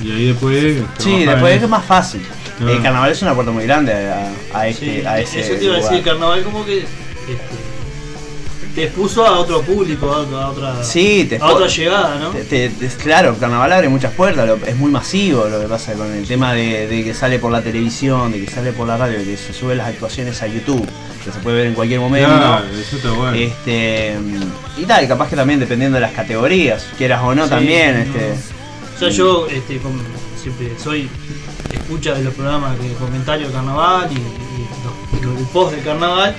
[0.00, 0.76] Y ahí después.
[0.98, 2.22] Sí, después es más fácil.
[2.60, 5.64] El carnaval es una puerta muy grande a, a este, Sí, a ese eso te
[5.64, 7.63] iba a decir, el carnaval como que este,
[8.74, 12.30] te expuso a otro público, a, otra- a otra, Sí, te a otra llegada, ¿no?
[12.30, 15.66] Te- te- te- claro, el carnaval abre muchas puertas, lo- es muy masivo lo que
[15.66, 18.88] pasa con el tema de, de que sale por la televisión, de que sale por
[18.88, 20.84] la radio, de que se suben las actuaciones a YouTube,
[21.24, 22.28] que se puede ver en cualquier momento.
[22.28, 23.36] Claro, eso está bueno.
[23.36, 24.16] Este,
[24.76, 27.94] y tal, y capaz que también dependiendo de las categorías, quieras o no Sí, también,
[27.94, 28.00] no.
[28.18, 28.32] este.
[28.96, 29.98] O sea, yo este, com-
[30.42, 31.08] siempre soy
[31.72, 36.34] escucha de los programas de comentarios de carnaval y, y los, los post de carnaval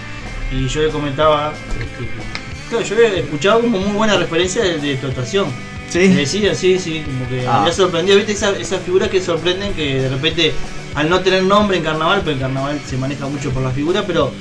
[0.55, 2.07] y yo le comentaba, este,
[2.69, 5.47] claro, yo había escuchado como muy buena referencia de, de tu actuación.
[5.89, 5.99] Sí.
[6.09, 7.61] Me decía, sí, sí, como que Ah.
[7.61, 10.51] había sorprendido, viste esas figuras que sorprenden que de repente
[10.95, 14.03] al no tener nombre en carnaval, pero en carnaval se maneja mucho por la figura,
[14.07, 14.31] pero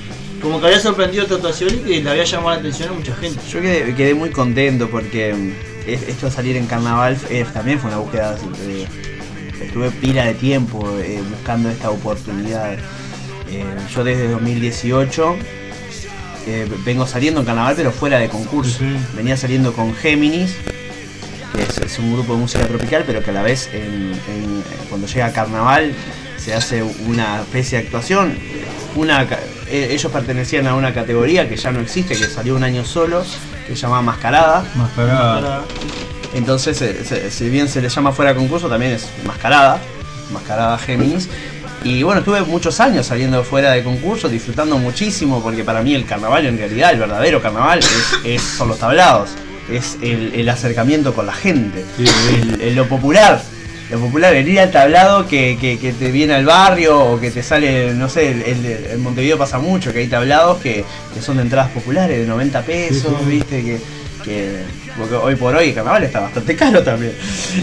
[0.41, 3.15] como que había sorprendido tu actuación y que le había llamado la atención a mucha
[3.17, 3.41] gente.
[3.51, 7.79] Yo quedé, quedé muy contento porque mm, es- esto de salir en carnaval eh, también
[7.81, 8.37] fue una búsqueda.
[8.67, 8.87] eh,
[9.63, 12.77] estuve pila de tiempo eh, buscando esta oportunidad.
[13.95, 15.37] Yo desde 2018
[16.47, 18.79] eh, vengo saliendo en carnaval, pero fuera de concurso.
[19.17, 20.55] Venía saliendo con Géminis,
[21.55, 24.65] que es, es un grupo de música tropical, pero que a la vez en- en-
[24.89, 25.93] cuando llega carnaval
[26.37, 28.37] se hace una especie de actuación.
[28.97, 29.23] Una,
[29.69, 33.25] eh, ellos pertenecían a una categoría que ya no existe, que salió un año solo,
[33.67, 34.65] que se llamaba Mascarada.
[34.77, 35.63] Mascarada.
[36.35, 39.79] Entonces, eh, se- si bien se le llama fuera de concurso, también es Mascarada,
[40.33, 41.29] Mascarada Géminis.
[41.85, 46.07] Y bueno, estuve muchos años saliendo fuera de concursos, disfrutando muchísimo, porque para mí el
[46.07, 47.89] carnaval en realidad, el verdadero carnaval, es,
[48.25, 49.31] es- son los tablados.
[49.71, 51.85] Es el, el acercamiento con la gente,
[52.31, 53.43] el- el- lo popular.
[53.91, 57.31] Lo popular, el ir al tablado que, que- que te viene al barrio o que
[57.31, 61.43] te sale, no sé, en Montevideo pasa mucho, que hay tablados que, que son de
[61.43, 63.79] entradas populares de 90 pesos, viste, que,
[64.25, 64.63] que-
[64.97, 67.15] porque hoy por hoy el carnaval está bastante caro también.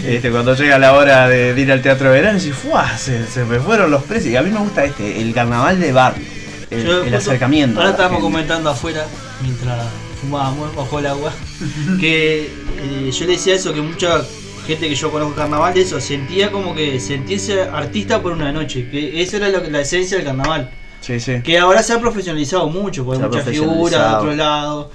[0.06, 2.98] Este, cuando llega la hora de, de ir al teatro de verano, y ¡fuah!
[2.98, 4.34] Se, se me fueron los precios.
[4.34, 6.26] Y a mí me gusta este, el carnaval de barrio,
[6.70, 7.80] el, Yo el justo- acercamiento.
[7.80, 8.32] Ahora la estábamos gente.
[8.34, 9.06] comentando afuera,
[9.42, 9.86] mientras
[10.22, 11.34] fumábamos bajo el agua,
[12.00, 14.22] que eh, yo le decía eso, que mucha
[14.68, 19.22] gente que yo conozco carnaval, eso, sentía como que sentirse artista por una noche, que
[19.22, 20.70] eso era que- la esencia del carnaval.
[21.00, 21.42] Sí, sí.
[21.44, 24.92] Que ahora se ha profesionalizado mucho, porque hay muchas figuras de otro lado,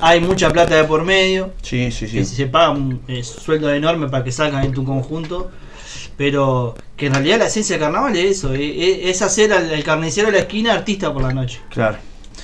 [0.00, 2.18] hay mucha plata de por medio, Sí, sí, sí.
[2.18, 5.50] que se pagan eh, sueldos enormes para que salgan en tu conjunto.
[6.16, 9.84] Pero que en realidad la esencia del carnaval es eso, eh, es hacer al, al
[9.84, 11.60] carnicero de la esquina artista por la noche.
[11.70, 11.96] Claro.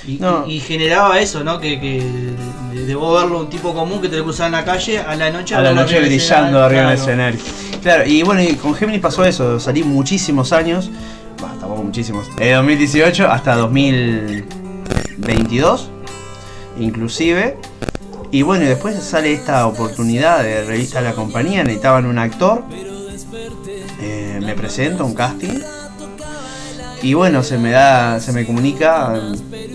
[0.06, 0.44] Y, No.
[0.46, 1.58] y- y generaba eso, ¿no?
[1.58, 2.04] Que, que
[2.72, 5.16] de, de vos verlo un tipo común que te lo cruzaba en la calle, a
[5.16, 7.02] la noche A la noche brillando arriba del claro.
[7.02, 7.40] escenario.
[7.82, 10.88] Claro, y bueno, y con Géminis pasó eso, salí muchísimos años,
[11.42, 15.90] bah, tampoco muchísimos, de 2018 hasta 2022,
[16.78, 17.56] inclusive.
[18.30, 22.64] Y bueno, y después sale esta oportunidad de revista La Compañía, necesitaban un actor,
[24.00, 25.60] eh, me presento, un casting.
[27.02, 29.12] Y bueno, se me da, se me comunica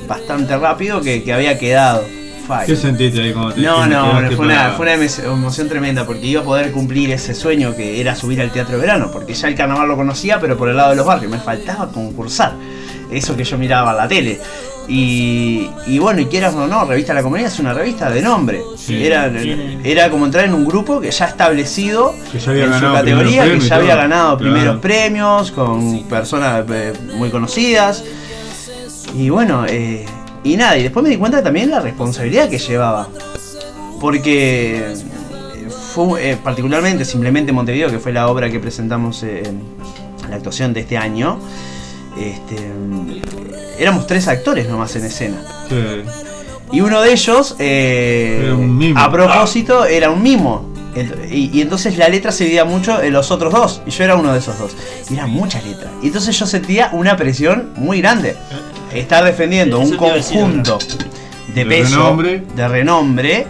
[0.08, 2.04] bastante rápido que, que había quedado.
[2.66, 6.26] ¿Qué sentiste ahí cuando te No, no, fue una, fue una emo- emoción tremenda porque
[6.26, 9.48] iba a poder cumplir ese sueño que era subir al teatro de verano, porque ya
[9.48, 12.54] el carnaval lo conocía, pero por el lado de los barrios, me faltaba concursar,
[13.12, 14.42] eso que yo miraba en la tele.
[14.90, 18.64] Y, y bueno, y quieras o no, Revista La Comunidad es una revista de nombre.
[18.76, 19.06] Sí.
[19.06, 19.32] Era,
[19.84, 23.44] era como entrar en un grupo que ya establecido Que ya había en su categoría,
[23.44, 24.52] que ya había ganado Claro.
[24.54, 28.04] primeros premios con personas eh, muy conocidas.
[29.16, 30.06] Y bueno, eh,
[30.44, 33.08] y nada, y después me di cuenta también la responsabilidad que llevaba.
[34.00, 39.62] Porque eh, fue eh, particularmente, simplemente Montevideo, que fue la obra que presentamos eh, en
[40.30, 41.40] la actuación de este año,
[42.20, 42.58] este,
[43.78, 45.38] éramos tres actores nomás en escena.
[45.70, 45.76] Sí.
[46.72, 50.70] Y uno de ellos, eh, un a propósito, era un mimo.
[51.32, 53.82] Y, y entonces la letra se dividía mucho en los otros dos.
[53.86, 54.76] Y yo era uno de esos dos.
[55.10, 55.90] Y era mucha letra.
[56.04, 58.36] Y entonces yo sentía una presión muy grande.
[58.94, 60.78] Estar defendiendo un conjunto
[61.54, 62.44] de, De peso, renombre.
[62.56, 63.48] de renombre.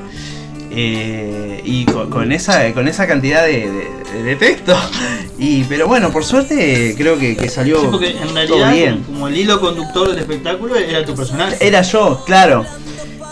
[0.72, 3.70] eh, y con, con esa, con esa cantidad de,
[4.14, 4.76] de- de texto.
[5.40, 8.96] Y, pero bueno, por suerte creo que, que salió Sí, porque en todo bien.
[9.04, 11.56] como, como el hilo conductor del espectáculo, era tu personaje.
[11.66, 12.66] Era yo, claro.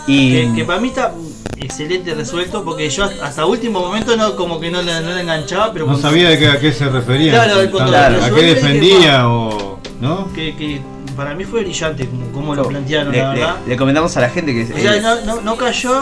[0.06, 1.12] Y que, que para mí está
[1.58, 5.70] excelente resuelto, porque yo hasta- último momento no como que no le, no le enganchaba,
[5.72, 7.32] pero No cuando- sabía de qué, a qué se refería.
[7.32, 9.78] Claro, cuando lo ¿A qué defendía o.?
[10.00, 10.32] ¿No?
[10.32, 10.80] que, que
[11.16, 13.56] para mí fue brillante como, como lo plantearon, le, la le- verdad.
[13.66, 16.00] le comentamos a la gente que O sea, no, no, no cayó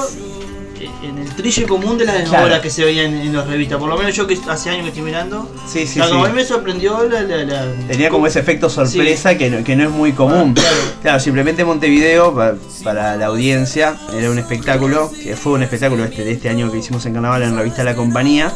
[1.03, 2.47] en el trillo común de las Claro.
[2.47, 3.79] obras que se veían en, en las revistas.
[3.79, 5.49] Por lo menos yo que hace años que estoy mirando.
[5.67, 6.31] Sí, sí, o sea, como sí.
[6.31, 7.23] a mí me sorprendió la.
[7.23, 10.55] la- la- tenía como ese efecto sorpresa que, no, que no es muy común.
[10.57, 10.77] Ah, claro.
[11.07, 16.25] Claro, simplemente Montevideo, pa- para la audiencia, era un espectáculo, que fue un espectáculo este,
[16.25, 18.53] de este año que hicimos en Carnaval en la revista La Compañía,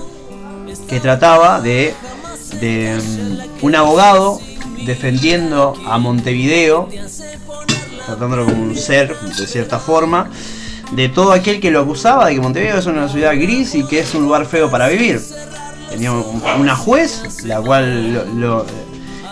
[0.89, 1.95] que trataba de,
[2.61, 2.99] de
[3.61, 4.41] mm, un abogado
[4.85, 6.89] defendiendo a Montevideo,
[8.07, 10.31] tratándolo como un ser, de cierta forma,
[10.93, 14.01] de todo aquel que lo acusaba de que Montevideo es una ciudad gris y que
[14.01, 15.21] es un lugar feo para vivir.
[15.91, 18.67] Tenía un- una juez, la cual lo, lo,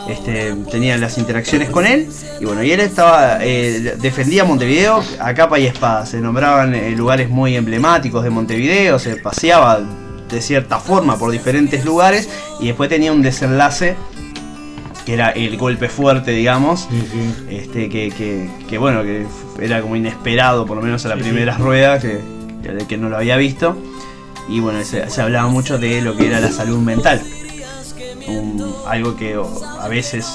[0.09, 2.09] este, tenía las interacciones con él,
[2.41, 6.07] y bueno, y él estaba eh, defendía Montevideo a capa y espada.
[6.07, 9.81] Se nombraban eh, lugares muy emblemáticos de Montevideo, se paseaba
[10.31, 12.29] de cierta forma por diferentes lugares,
[12.61, 13.97] y después tenía un desenlace
[15.09, 17.57] que era el golpe fuerte, digamos, Sí, sí.
[17.57, 19.25] este que, que, que, bueno que
[19.59, 22.21] era como inesperado por lo menos a las Sí, primeras ruedas que,
[22.87, 23.75] que, no lo había visto
[24.51, 27.23] y bueno se, se hablaba mucho de lo que era la salud mental
[28.29, 29.35] Un- algo que
[29.81, 30.27] a veces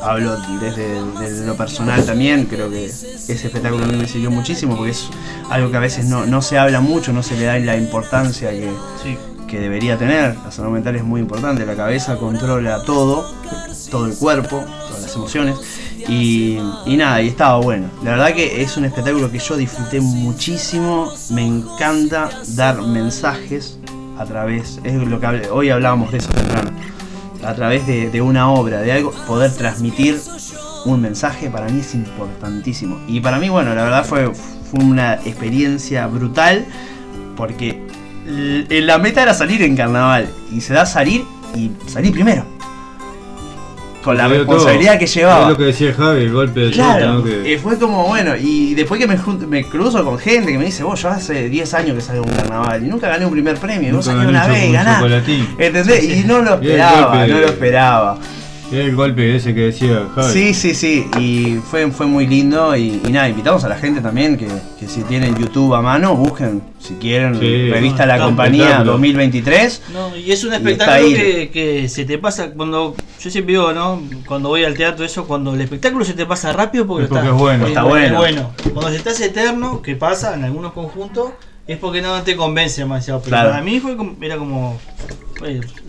[0.00, 0.86] hablo desde,
[1.20, 5.08] desde lo personal también creo que ese espectáculo a mí me sirvió muchísimo porque es
[5.50, 8.50] algo que a veces no, no se habla mucho no se le da la importancia
[8.50, 8.70] que,
[9.02, 9.16] Sí.
[9.54, 10.34] Que debería tener.
[10.44, 11.64] La salud mental es muy importante.
[11.64, 13.32] La cabeza controla todo,
[13.88, 15.56] todo el cuerpo, todas las emociones.
[16.08, 17.86] Y, nada, y estaba bueno.
[18.02, 21.12] La verdad que es un espectáculo que yo disfruté muchísimo.
[21.30, 23.78] Me encanta dar mensajes
[24.18, 26.70] a través, es lo que hable- hoy hablábamos de eso temprano,
[27.44, 30.20] a través de, de una obra, de algo, poder transmitir
[30.84, 33.00] un mensaje para mí es importantísimo.
[33.08, 36.64] Y para mí, bueno, la verdad fue, fue una experiencia brutal
[37.36, 37.83] porque
[38.26, 41.24] la meta era salir en carnaval y se da salir
[41.54, 42.44] y salir primero.
[44.02, 45.00] con la responsabilidad todo.
[45.00, 45.42] que llevaba.
[45.42, 47.24] Es lo que decía Javi, el golpe de Claro,
[47.62, 51.00] fue como bueno, y después que me, me cruzo con gente que me dice, vos,
[51.00, 53.88] yo hace 10 años que salgo a un carnaval y nunca gané un primer premio,
[53.88, 56.04] y vos Nunca salís gané una un vez y ganás.
[56.04, 58.18] Y no lo esperaba, no lo esperaba.
[58.72, 60.32] El golpe ese que decía Javi.
[60.32, 64.00] Sí, sí, sí, y fue, fue muy lindo y, y nada, invitamos a la gente
[64.00, 64.48] también que,
[64.80, 67.70] que si tienen YouTube a mano, busquen, si quieren, Sí.
[67.70, 68.92] revista No, La Compañía espectáculo.
[68.92, 69.82] 2023.
[69.92, 72.96] No, y es un espectáculo que, que se te pasa cuando.
[73.20, 74.02] Yo siempre digo, ¿no?
[74.26, 77.22] Cuando voy al teatro, eso, cuando el espectáculo se te pasa rápido porque, Es porque
[77.26, 77.66] está, es bueno.
[77.66, 78.16] Está es bueno.
[78.18, 78.50] bueno.
[78.72, 81.30] Cuando se te hace eterno, que pasa en algunos conjuntos,
[81.66, 83.20] es porque no te convence demasiado.
[83.20, 83.50] Pero Claro.
[83.50, 84.78] para mí fue como, era como.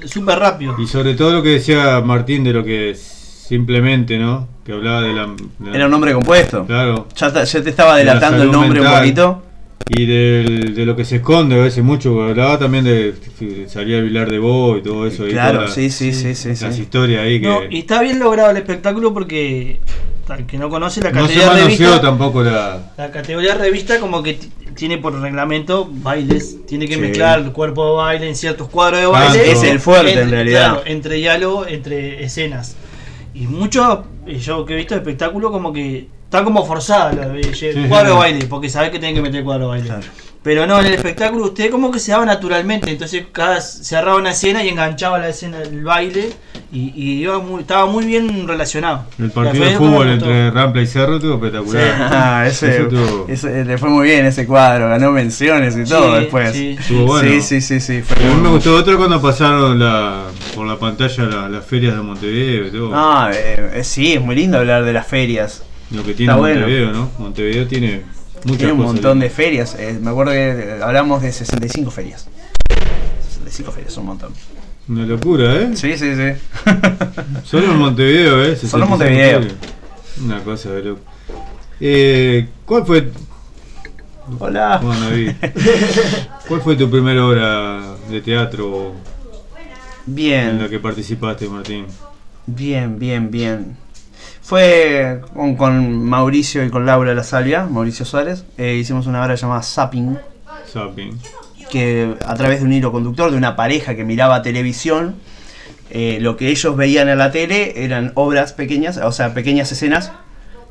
[0.06, 0.76] súper rápido.
[0.80, 4.48] Y sobre todo lo que decía Martín de lo que simplemente, ¿no?
[4.66, 5.28] Que hablaba de la.
[5.60, 6.66] de la- Era un nombre compuesto.
[6.66, 7.08] Claro.
[7.16, 9.02] Ya, ya te estaba De la delatando el nombre un mental.
[9.04, 9.42] poquito.
[9.88, 13.98] Y del- de lo que se esconde a veces mucho, hablaba también de, de salir
[13.98, 15.28] a Vilar de Bo y todo eso.
[15.28, 16.82] y Claro, sí, sí, sí, sí, Las sí.
[16.82, 19.80] historias ahí que No, y está bien logrado el espectáculo porque.
[20.28, 22.02] Al que no conoce la no se categoría de manoseó revista.
[22.02, 22.94] tampoco la.
[22.98, 24.40] La categoría revista como que
[24.76, 27.00] tiene por reglamento bailes, tiene que Sí.
[27.02, 29.52] mezclar el cuerpo de baile en ciertos cuadros de baile.
[29.52, 30.72] Es el fuerte, en realidad.
[30.74, 32.76] claro, entre diálogo, entre escenas.
[33.34, 37.56] Y mucho, eh, yo que he visto espectáculo como que está como forzada la- el
[37.56, 39.88] sí, cuadro de baile, porque sabe que tiene que meter cuadro de baile.
[39.88, 40.04] Claro.
[40.44, 44.32] Pero no, en el espectáculo usted como que se daba naturalmente, entonces cada cerraba una
[44.32, 46.30] escena y enganchaba la escena del baile
[46.76, 49.06] y, y iba muy- estaba muy bien relacionado.
[49.18, 51.84] El partido de fútbol entre Rampla y Cerro estuvo espectacular.
[52.12, 56.52] Ah, ese, estuvo- ese- le fue muy bien ese cuadro, ganó menciones y todo después.
[56.54, 56.76] sí.
[56.78, 57.30] Estuvo bueno.
[57.30, 58.02] Sí, sí, sí, sí.
[58.02, 60.24] fue A mí me gustó otro cuando pasaron la,
[60.54, 62.92] por la pantalla la- las ferias de Montevideo y todo.
[62.94, 65.64] Ah, eh, eh, sí, es muy lindo hablar de las ferias.
[65.92, 66.60] Lo que tiene Está bueno.
[66.62, 67.10] Montevideo, ¿no?
[67.20, 68.02] Montevideo tiene
[68.44, 69.76] muchas Tiene un cosas montón de ferias.
[69.80, 72.28] eh, me acuerdo que eh, hablamos de 65 ferias.
[73.30, 74.34] 65 ferias, un montón.
[74.88, 75.72] Una locura, ¿eh?
[75.76, 76.32] Sí, sí, sí.
[77.44, 78.56] Solo en Montevideo, ¿eh?
[78.56, 79.42] Solo en 65 Montevideo.
[80.24, 81.02] Una cosa de loco.
[81.80, 83.12] Eh, ¿Cuál fue?
[84.40, 84.80] Hola.
[84.84, 85.32] David.
[86.48, 88.94] ¿Cuál fue tu primera obra de teatro
[89.58, 91.86] en la Bien, que participaste, Martín?
[92.46, 93.78] bien, bien, bien.
[94.42, 98.46] Fue con, con Mauricio y con Laura La Salvia, Mauricio Suárez.
[98.58, 100.18] eh, hicimos una obra llamada Zapping.
[100.72, 101.20] Zapping.
[101.72, 105.16] Que a través de un hilo conductor de una pareja que miraba televisión,
[105.90, 110.12] eh, lo que ellos veían en la tele eran obras pequeñas, o sea, pequeñas escenas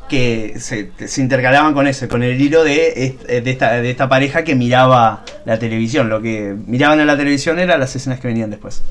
[0.08, 4.08] que se, se intercalaban con eso, con el hilo de, est- de, esta, de esta
[4.08, 6.10] pareja que miraba la televisión.
[6.10, 8.82] Lo que miraban en la televisión eran las escenas que venían después.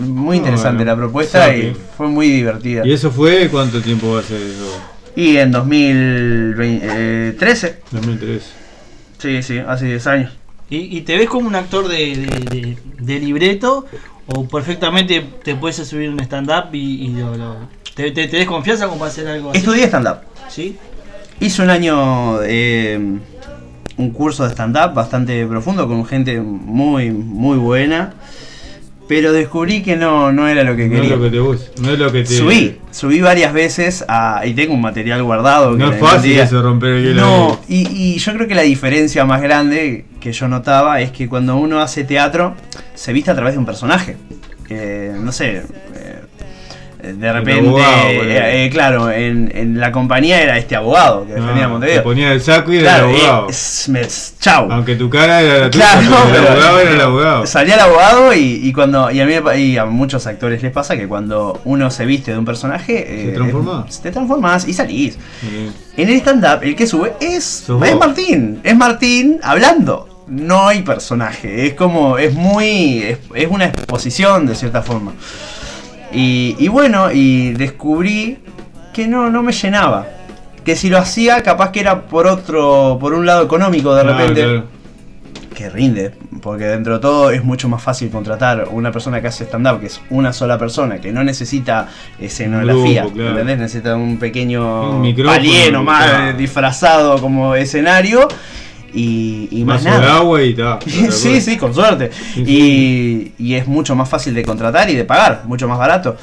[0.00, 0.90] Muy interesante bueno.
[0.92, 2.84] la propuesta y fue muy divertida.
[2.84, 4.82] ¿Y eso fue cuánto tiempo hace eso?
[5.14, 8.42] Y en 2013, 2003.
[9.18, 10.32] sí, sí, hace 10 años.
[10.70, 13.86] ¿Y, y te ves como un actor de, de- de- de libreto
[14.26, 17.56] o perfectamente te puedes subir un stand-up y, y lo, lo-
[17.94, 19.58] te, te, te des confianza como para hacer algo así?
[19.58, 20.18] Estudié stand-up.
[20.48, 20.76] ¿Sí?
[21.40, 22.98] Hice un año eh,
[23.96, 28.14] un curso de stand-up bastante profundo con gente muy, muy buena.
[29.10, 31.16] Pero descubrí que no, no era lo que No es quería.
[31.16, 31.82] lo que te gusta.
[31.82, 32.26] No es lo que te.
[32.32, 35.72] Subí, subí varias veces a, y tengo un material guardado.
[35.72, 37.20] que No es fácil día- eso, romper el hielo.
[37.20, 41.28] No, y, y yo creo que la diferencia más grande que yo notaba es que
[41.28, 42.54] cuando uno hace teatro
[42.94, 44.16] se viste a través de un personaje.
[44.68, 45.62] Eh, no sé,
[47.02, 48.22] de repente, abogado, bueno.
[48.30, 51.72] eh, eh, claro, en, en la compañía era este abogado que defendía a Ah, te
[51.72, 52.02] Montevideo.
[52.02, 53.46] ponía el saco y era Claro, el abogado.
[53.46, 54.06] eh, es- me-
[54.40, 54.70] chau.
[54.70, 57.46] Aunque tu cara era la tuya, Claro, el abogado era el abogado.
[57.46, 60.96] Salía el abogado y, y cuando y a mí y a muchos actores les pasa
[60.96, 64.00] que cuando uno se viste de un personaje eh, transformás.
[64.02, 65.18] te transformás y salís.
[65.96, 67.96] En el stand-up, el que sube es, es.
[67.98, 68.60] Martín.
[68.62, 70.06] Es Martín hablando.
[70.28, 71.66] No hay personaje.
[71.66, 72.16] Es como.
[72.16, 73.02] Es muy.
[73.02, 75.12] Es, es una exposición de cierta forma.
[76.12, 78.38] Y, y bueno, y descubrí
[78.92, 80.06] que no, no me llenaba.
[80.64, 82.98] Que si lo hacía, capaz que era por otro.
[83.00, 84.42] por un lado económico de repente.
[84.42, 84.64] claro.
[85.54, 86.12] Que rinde.
[86.40, 89.86] Porque dentro de todo es mucho más fácil contratar una persona que hace stand-up, que
[89.86, 91.88] es una sola persona, que no necesita
[92.18, 93.02] escenografía.
[93.02, 93.30] grupo, claro.
[93.32, 93.58] ¿Entendés?
[93.58, 95.14] Necesita un pequeño Un
[95.72, 96.38] nomás claro.
[96.38, 98.26] disfrazado como escenario
[98.92, 100.16] y, y más de nada.
[100.16, 100.78] agua y ta.
[101.10, 102.10] sí, sí, con suerte.
[102.36, 106.16] Y, y es mucho más fácil de contratar y de pagar, mucho más barato.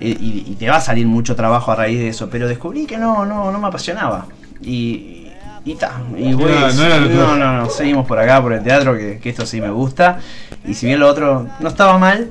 [0.00, 2.28] Y, te va a salir mucho trabajo a raíz de eso.
[2.30, 4.26] Pero descubrí que no, no, no me apasionaba.
[4.62, 5.16] Y.
[5.62, 6.00] Y ta.
[6.16, 9.60] Y no no, no, no, seguimos por acá, por el teatro, que, que esto sí
[9.60, 10.18] me gusta.
[10.66, 12.30] Y si bien lo otro no estaba mal,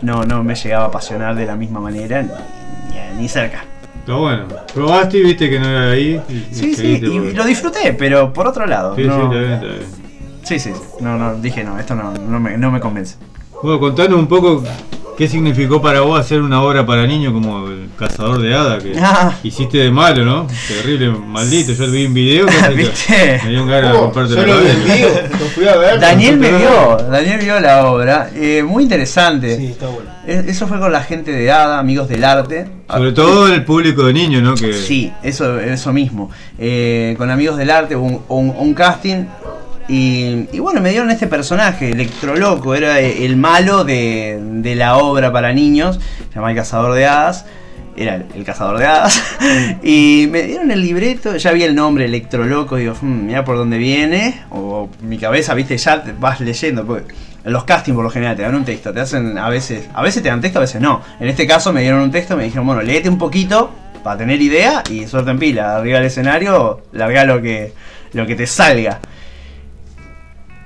[0.00, 2.24] no, no me llegaba a apasionar de la misma manera,
[3.18, 3.64] ni cerca.
[4.04, 4.44] Está bueno.
[4.74, 6.20] Probaste y viste que no era ahí.
[6.28, 8.94] y- y Sí, sí, y, por- lo disfruté, pero por otro lado.
[8.96, 9.80] Sí, sí, no- está bien, está bien.
[10.42, 10.80] sí, sí, sí.
[11.00, 13.16] No, no, dije no, esto no, no, me, no me convence.
[13.62, 14.62] Bueno, contanos un poco
[15.16, 18.78] ¿Qué significó para vos hacer una obra para niños como El Cazador de Hada?
[18.80, 19.32] Que Ah.
[19.44, 20.48] hiciste de malo, ¿no?
[20.66, 21.72] Terrible, maldito.
[21.72, 23.40] Yo vi un video que ¿Viste?
[23.44, 25.68] me dio un ganas de Oh, comprarte yo la lo vi en vivo, lo fui
[25.68, 26.00] a ver.
[26.00, 29.56] Daniel me vio, Daniel vio la obra, eh, muy interesante.
[29.56, 30.10] Sí, está bueno.
[30.26, 32.66] Eh, Eso fue con la gente de ADA, amigos del arte.
[32.90, 34.54] Sobre todo el público de niños, ¿no?
[34.56, 36.30] Que Sí, eso, eso mismo.
[36.58, 39.26] Eh, con amigos del arte, un, un- un casting.
[39.86, 45.52] Y, bueno, me dieron este personaje, Electroloco, era el malo de, de la obra para
[45.52, 47.44] niños, se llama El Cazador de Hadas.
[47.96, 49.22] Era el, cazador de hadas.
[49.84, 53.78] y me dieron el libreto, ya vi el nombre Electroloco, digo, "Hmm, mira por dónde
[53.78, 54.42] viene.
[54.50, 56.84] O mi cabeza, viste, ya vas leyendo.
[56.84, 60.02] Porque los castings por lo general te dan un texto, te hacen a veces, a
[60.02, 61.02] veces te dan texto, a veces no.
[61.20, 63.70] En este caso me dieron un texto, me dijeron, bueno, léete un poquito
[64.02, 65.76] para tener idea y suerte en pila.
[65.76, 67.72] Arriba del escenario, larga lo que,
[68.12, 68.98] lo que te salga.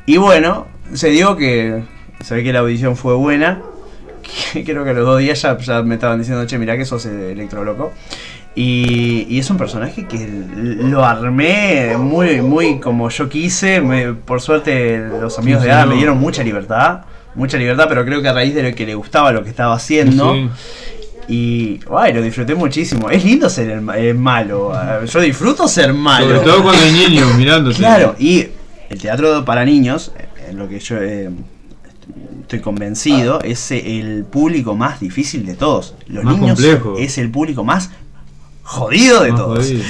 [0.09, 1.83] Y bueno, se dio que
[2.25, 3.61] se ve que la audición fue buena.
[4.53, 6.85] que Creo que a los dos días ya, ya me estaban diciendo, che, mirá que
[6.85, 7.93] sos electroloco.
[8.55, 10.27] Y, y es un personaje que
[10.57, 13.81] lo armé muy, muy como yo quise.
[13.81, 17.03] Me- por suerte los amigos de Ada me dieron mucha libertad.
[17.35, 19.75] Mucha libertad, pero creo que a raíz de lo que le gustaba lo que estaba
[19.75, 20.33] haciendo.
[20.35, 20.49] Sí.
[21.29, 23.11] Y ay, lo disfruté muchísimo.
[23.11, 24.73] Es lindo ser el, el malo.
[24.75, 26.27] eh, Yo disfruto ser malo.
[26.27, 27.77] Sobre todo cuando hay niños mirándote.
[27.77, 28.49] Claro, y
[28.91, 31.31] el teatro para niños, eh, en lo que yo eh,
[32.43, 35.95] estoy convencido, es eh, el público más difícil de todos.
[36.07, 36.97] Los Más niños complejo.
[36.99, 37.91] es el público más
[38.63, 39.59] jodido de Más todos.
[39.67, 39.85] jodido.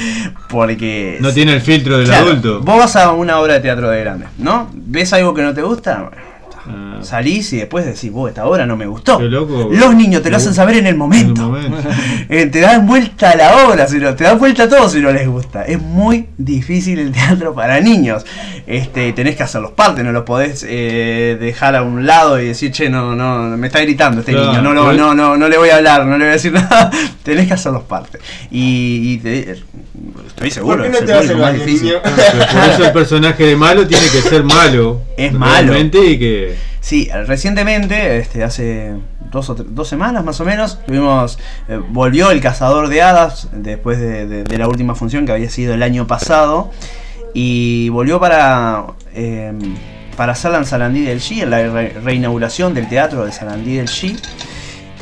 [0.49, 2.61] Porque No tiene el filtro del Claro, adulto.
[2.61, 4.69] Vos vas a una obra de teatro de grande, ¿no?
[4.73, 6.11] ¿Ves algo que no te gusta?
[6.69, 9.19] Ah, Salís y después decís, vos, esta obra no me gustó.
[9.19, 9.69] Qué loco.
[9.73, 11.57] Los niños te lo hacen saber en el en el momento.
[12.31, 15.01] Eh, te dan vuelta a la obra, si no, te dan vuelta a todo si
[15.01, 15.63] no les gusta.
[15.65, 18.25] Es muy difícil el teatro para niños.
[18.67, 22.47] Este, tenés que hacer los partes, no lo podés eh, dejar a un lado y
[22.49, 25.37] decir, che, no, no, me está gritando este Claro, niño, no, lo- por- no, no,
[25.39, 26.91] no le voy a hablar, no le voy a decir nada.
[27.23, 28.21] tenés que hacer los partes.
[28.51, 29.57] Y, y te-
[30.27, 31.89] estoy seguro, ¿Por qué no te más difícil.
[31.89, 32.03] niño?
[32.03, 35.01] Por eso el personaje de malo tiene que ser malo.
[35.17, 35.73] Es malo.
[35.73, 36.55] realmente, Y que.
[36.81, 38.95] Sí, recientemente, este, hace
[39.31, 44.69] dos, semanas más o menos, tuvimos, eh, volvió el Cazador de Hadas después de, la
[44.69, 46.71] última función que había sido el año pasado
[47.35, 49.53] y volvió para, eh,
[50.17, 54.17] para hacerla en Sarandí del G, la re- reinauguración del teatro de Sarandí del G.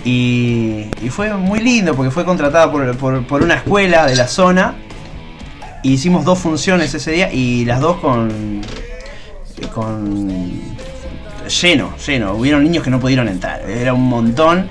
[0.05, 4.74] Y, y fue muy lindo porque fue contratada por, por- una escuela de la zona.
[5.83, 8.61] Hicimos dos funciones ese día y las dos con,
[9.74, 10.76] con
[11.48, 12.35] lleno, lleno.
[12.35, 14.68] Hubieron niños que no pudieron entrar, era un montón.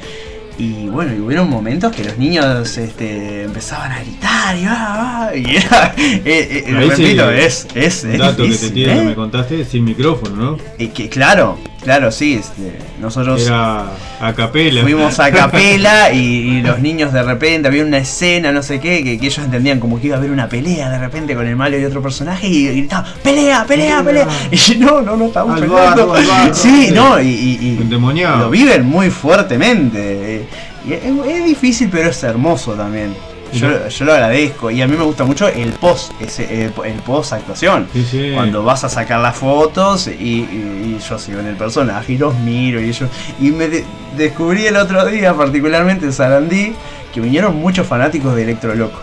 [0.58, 5.36] Y bueno, y hubieron momentos que los niños este, empezaban a gritar y, ah, ah,
[5.36, 9.00] y era, eh, eh, Ahí sí, repito, es, es, es dato que te tiene ¿eh?
[9.00, 10.58] que me contaste sin micrófono, ¿no?
[10.78, 13.86] Y que, claro, claro, sí, este, nosotros Era
[14.20, 14.82] a capela.
[14.82, 19.02] fuimos a capela y, y los niños de repente había una escena, no sé qué,
[19.06, 21.56] que, que ellos entendían como que iba a haber una pelea de repente con el
[21.56, 24.28] malo y otro personaje y gritaban, pelea, pelea, pelea.
[24.52, 26.08] Y no, no, no estamos Al peleando.
[26.08, 26.54] barro.
[26.54, 30.38] Sí, no, y, y- lo viven muy fuertemente.
[30.38, 30.46] eh,
[30.88, 31.02] y es,
[31.38, 33.16] es difícil, pero es hermoso también.
[33.60, 37.00] Yo, yo lo agradezco y a mí me gusta mucho el post, ese, el, el
[37.06, 37.88] post actuación.
[37.94, 38.32] Sí, sí.
[38.34, 42.18] Cuando vas a sacar las fotos y, y- y yo sigo en el personaje y
[42.18, 43.08] los miro y yo.
[43.40, 43.86] Y me de-
[44.18, 46.74] descubrí el otro día, particularmente en Sarandí,
[47.14, 49.00] que vinieron muchos fanáticos de Electro Loco.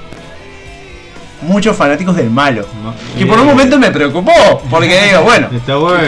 [1.43, 2.65] Muchos fanáticos del malo.
[2.85, 5.49] No, Que por un momento me preocupó, porque digo, bueno.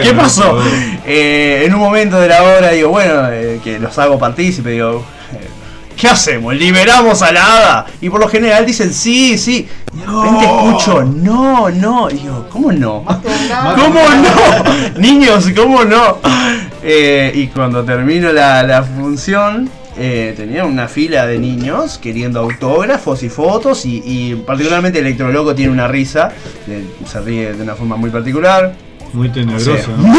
[0.01, 0.53] ¿Qué pasó?
[0.55, 0.69] bueno.
[1.05, 4.99] Eh, en un momento de la obra digo, bueno, eh, que los hago partícipe, digo,
[5.01, 5.14] eh,
[5.95, 6.53] ¿qué hacemos?
[6.55, 7.85] ¿Liberamos a la hada?
[8.01, 9.67] Y por lo general dicen, sí, sí.
[9.93, 12.09] Y de repente escucho, no, no.
[12.09, 13.05] Y digo, ¿cómo no?
[13.05, 14.99] ¿Cómo no?
[14.99, 16.17] Niños, ¿cómo no?
[16.83, 23.23] Eh, y cuando termino la, la función, eh, tenía una fila de niños queriendo autógrafos
[23.23, 26.31] y fotos y, y particularmente Electroloco tiene una risa,
[26.67, 28.75] eh, se ríe de una forma muy particular.
[29.15, 29.77] Muy tenebroso.
[29.97, 30.13] ¿no?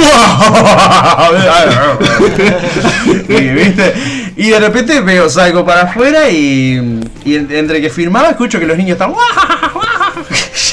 [3.28, 3.94] y, ¿viste?
[4.36, 8.66] y de repente veo, salgo para afuera y, y en- entre que filmaba escucho que
[8.66, 9.12] los niños están...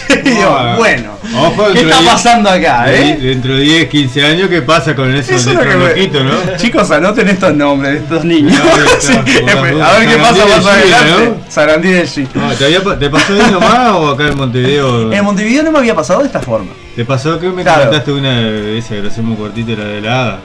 [0.23, 2.85] Digo, Ah, bueno, Ojo, ¿qué está de- pasando acá?
[2.85, 3.17] de- eh?
[3.19, 6.31] Dentro de 10, 15 años, ¿qué pasa con esos Eso es loquitos, no?
[6.57, 8.53] Chicos, anoten estos nombres de estos niños.
[8.57, 8.63] No,
[8.99, 9.61] Sí, a
[9.97, 11.33] ver qué pasa más adelante.
[11.49, 12.27] Sarandí del G.
[12.33, 15.11] No, ¿te, había pa- ¿Te pasó ahí nomás o acá en Montevideo?
[15.11, 16.71] En Montevideo no me había pasado de esta forma.
[16.95, 17.83] ¿Te pasó que me Claro.
[17.83, 20.39] contaste una de esa que lo hacemos cortita, la de la hada?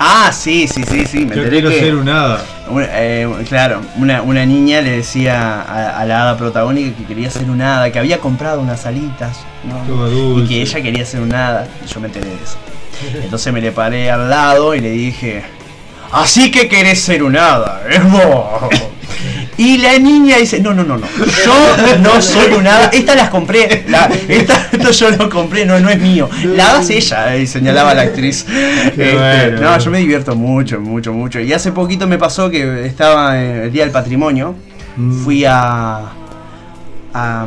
[0.00, 1.26] Ah, sí, sí, sí, sí.
[1.26, 2.40] Me Yo enteré quiero que- ser un hada.
[2.92, 7.50] Eh, claro, una, una niña le decía a, a la hada protagónica que quería ser
[7.50, 9.84] un hada, que había comprado unas alitas, ¿no?
[10.44, 12.56] Y que ella quería ser un hada, y yo me enteré de eso.
[13.24, 15.42] Entonces me le paré al lado y le dije,
[16.12, 17.98] así que querés ser un hada, ¿eh?
[19.58, 23.28] Y la niña dice, no, no, no, no, yo no soy un hada, estas las
[23.28, 27.36] compré, la, esta, esto yo lo compré, no, no es mío, la hada es ella,
[27.36, 28.46] y señalaba la actriz.
[28.48, 31.40] Este, bueno, no, yo me divierto mucho, mucho, mucho.
[31.40, 34.54] Y hace poquito me pasó que estaba en el Día del Patrimonio,
[34.96, 35.12] Mm.
[35.22, 35.98] fui a,
[37.14, 37.46] a,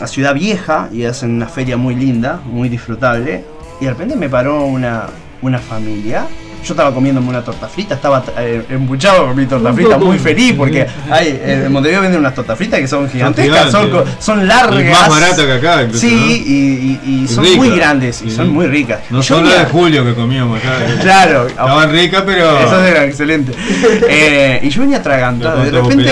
[0.00, 3.44] a Ciudad Vieja y hacen una feria muy linda, muy disfrutable.
[3.80, 5.06] Y de repente me paró una,
[5.42, 6.26] una familia.
[6.64, 10.48] Yo estaba comiéndome una torta frita, estaba eh, embuchado con mi torta frita, muy feliz
[10.48, 10.52] sí.
[10.54, 14.82] porque hay, en Montevideo venden unas tortas fritas que son gigantescas, son, son largas.
[14.90, 16.26] Más barata que acá, incluso, Sí, ¿no?
[16.26, 18.36] y, y- y Y son muy grandes y Sí.
[18.36, 19.00] son muy ricas.
[19.10, 20.70] No son las de Julio que comíamos acá.
[21.02, 22.58] Claro, Estaban ricas, pero.
[22.58, 23.54] esas eran excelentes.
[24.08, 25.62] Eh, y yo venía atragantado.
[25.64, 26.10] De repente.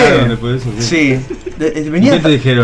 [0.55, 1.19] eso, Sí.
[1.57, 2.19] de- de- venía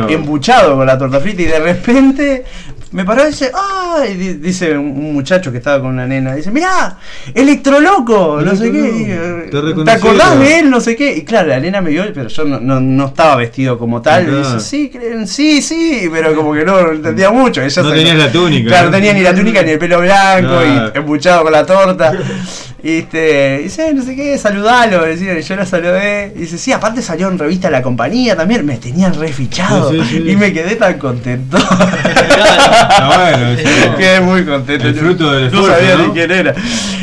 [0.10, 2.44] embuchado con la torta frita y de repente
[2.92, 4.16] me paró y dice, ¡ay!
[4.16, 6.34] Di- Dice un muchacho que estaba con una nena.
[6.36, 6.98] Dice, mirá,
[7.34, 9.50] Electroloco, no sé qué.
[9.52, 10.70] Te ¿Te, acordás de él?
[10.70, 11.16] No sé qué.
[11.18, 14.28] Y claro, la nena me vio, pero yo no, no- no estaba vestido como tal.
[14.28, 17.62] Y dice, sí, creen, sí, sí, pero como que no entendía mucho.
[17.62, 18.92] Ella No tenías la túnica, Claro, ¿no?
[18.92, 20.92] no tenía ni la túnica ni el pelo blanco Claro.
[20.94, 22.14] y embuchado con la torta.
[22.82, 25.04] Y este, dice, no sé qué, saludalo.
[25.04, 26.32] Decía, yo lo saludé.
[26.36, 28.66] Y dice, sí, aparte salió en revista La Compañía también.
[28.66, 29.92] Me tenían refichado.
[29.92, 30.30] Sí, sí, sí.
[30.32, 31.58] Y me quedé tan contento.
[31.58, 33.96] Está bueno, eso.
[33.98, 34.88] quedé muy contento.
[34.88, 36.08] El fruto del No esfuerzo, sabía ¿no?
[36.08, 36.56] ni quién era.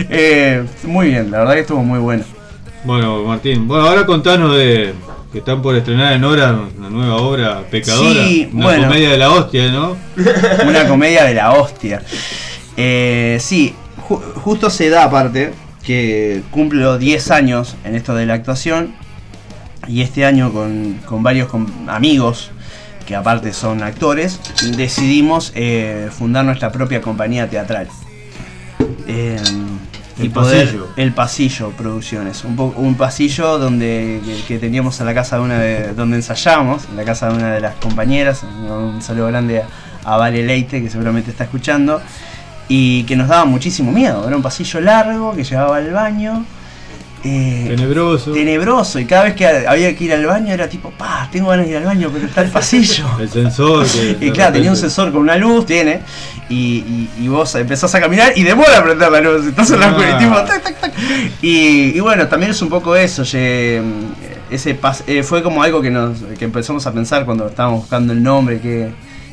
[0.08, 2.24] Eh, muy bien, la verdad que estuvo muy bueno.
[2.84, 4.94] Bueno, Martín, bueno, ahora contanos de
[5.32, 8.24] que están por estrenar en hora una nueva obra, Pecadora.
[8.26, 8.84] Sí, una bueno.
[8.88, 9.96] comedia de la hostia, ¿no?
[10.66, 12.00] Una comedia de la hostia.
[12.76, 13.74] Eh, sí,
[14.08, 15.52] ju- justo se da aparte
[15.86, 18.92] que cumplo 10 años en esto de la actuación
[19.86, 22.50] y este año con, con varios com- amigos
[23.06, 24.40] que aparte son actores,
[24.76, 27.86] decidimos eh, fundar nuestra propia compañía teatral.
[29.06, 29.36] Eh,
[30.18, 30.88] y El poder Pasillo.
[30.96, 35.92] el pasillo producciones un, un pasillo donde que, teníamos a la casa de una de
[35.92, 39.66] donde ensayábamos en la casa de una de las compañeras un saludo grande a,
[40.14, 42.00] a Vale Leite que seguramente está escuchando
[42.68, 46.44] y que nos daba muchísimo miedo era un pasillo largo que llevaba al baño
[47.24, 48.32] eh, Tenebroso.
[48.32, 51.66] tenebroso y cada vez que había que ir al baño era tipo pa tengo ganas
[51.66, 53.86] de ir al baño pero está el pasillo El sensor.
[53.86, 56.02] que y claro, tenía un sensor con una luz, tiene,
[56.48, 59.46] y, y- y vos empezás a caminar y demora a prender la luz.
[59.46, 60.16] Entonces la Ah.
[60.20, 60.92] y tipo, tac, tac, tac.
[61.42, 63.24] Y, y bueno, también es un poco eso.
[63.24, 63.82] ye-
[64.50, 68.12] ese pas- eh, fue como algo que nos que empezamos a pensar cuando estábamos buscando
[68.12, 68.90] el nombre que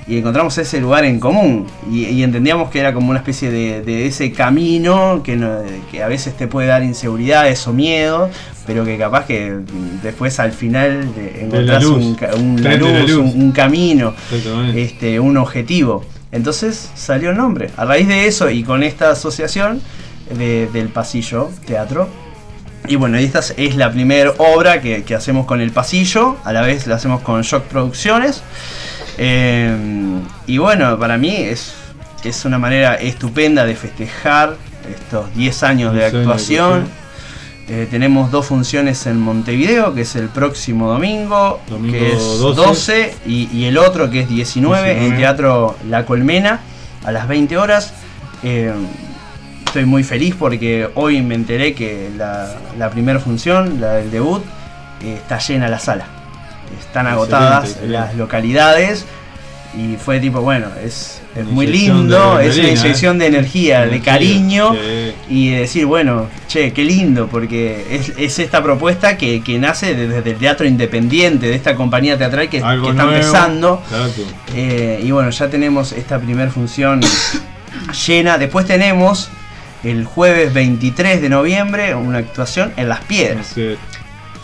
[0.08, 3.82] y encontramos ese lugar en común y, y entendíamos que era como una especie de,
[3.82, 5.60] de ese camino que, no-
[5.92, 8.30] que a veces te puede dar inseguridades o miedo
[8.68, 9.60] pero que capaz que
[10.02, 11.08] después al final
[11.40, 13.34] encontrás un, un- la luz, luz.
[13.34, 14.14] un- un camino
[14.78, 16.06] este, un objetivo.
[16.32, 17.70] Entonces salió el nombre.
[17.78, 19.82] A raíz de eso y con esta asociación
[20.38, 22.08] de- del pasillo teatro.
[22.88, 26.52] Y bueno, esta es- es la primera obra que, que hacemos con el pasillo, a
[26.54, 28.42] la vez la hacemos con Shock Producciones.
[29.18, 29.76] Eh,
[30.48, 31.74] y bueno, para mí es,
[32.24, 34.56] es una manera estupenda de festejar
[34.90, 36.88] estos 10 años de 10 años de actuación.
[37.70, 42.62] Eh, tenemos dos funciones en Montevideo, que es el próximo domingo, Domingo que es 12.
[42.62, 45.18] 12, y, y el otro que es 19, en 19.
[45.18, 46.60] Teatro La Colmena,
[47.06, 47.94] a las 20 horas.
[48.44, 48.74] Eh,
[49.66, 54.44] estoy muy feliz porque hoy me enteré que la, la primera función, la del debut,
[55.02, 56.06] eh, está llena la sala.
[56.80, 57.94] Están agotadas excelente.
[57.94, 59.06] las localidades
[59.76, 64.72] y fue tipo, bueno, es, muy lindo, es una inyección de energía, de Energía, cariño
[64.74, 65.14] sí.
[65.30, 69.96] y de decir, bueno, che, qué lindo, porque es, es esta propuesta que, que nace
[69.96, 73.82] desde el teatro independiente, de esta compañía teatral que, que está empezando.
[74.54, 77.02] Eh, y bueno, ya tenemos esta primera función
[78.08, 78.38] llena.
[78.38, 79.30] Después tenemos
[79.84, 83.54] el jueves 23 de noviembre una actuación en Las Piedras.
[83.54, 83.78] Que-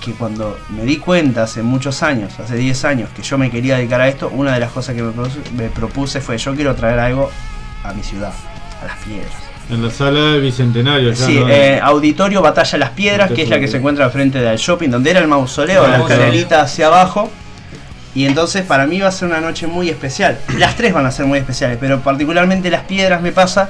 [0.04, 3.76] Que cuando me di cuenta hace muchos años, hace 10 años, que yo me quería
[3.78, 6.74] dedicar a esto, una de las cosas que me propuse, me propuse fue: yo quiero
[6.76, 7.30] traer algo
[7.84, 8.32] a mi ciudad,
[8.82, 9.32] a Las Piedras.
[9.70, 11.12] En la sala del bicentenario.
[11.12, 11.48] allá, Sí, ¿no?
[11.50, 14.90] eh, Auditorio Batalla Las Piedras, que es la que se encuentra al frente del shopping,
[14.90, 16.14] donde era el mausoleo, Ah, la bueno.
[16.14, 17.30] escalerita hacia abajo.
[18.16, 20.40] Y entonces para mí va a ser una noche muy especial.
[20.58, 23.70] Las tres van a ser muy especiales, pero particularmente Las Piedras me pasa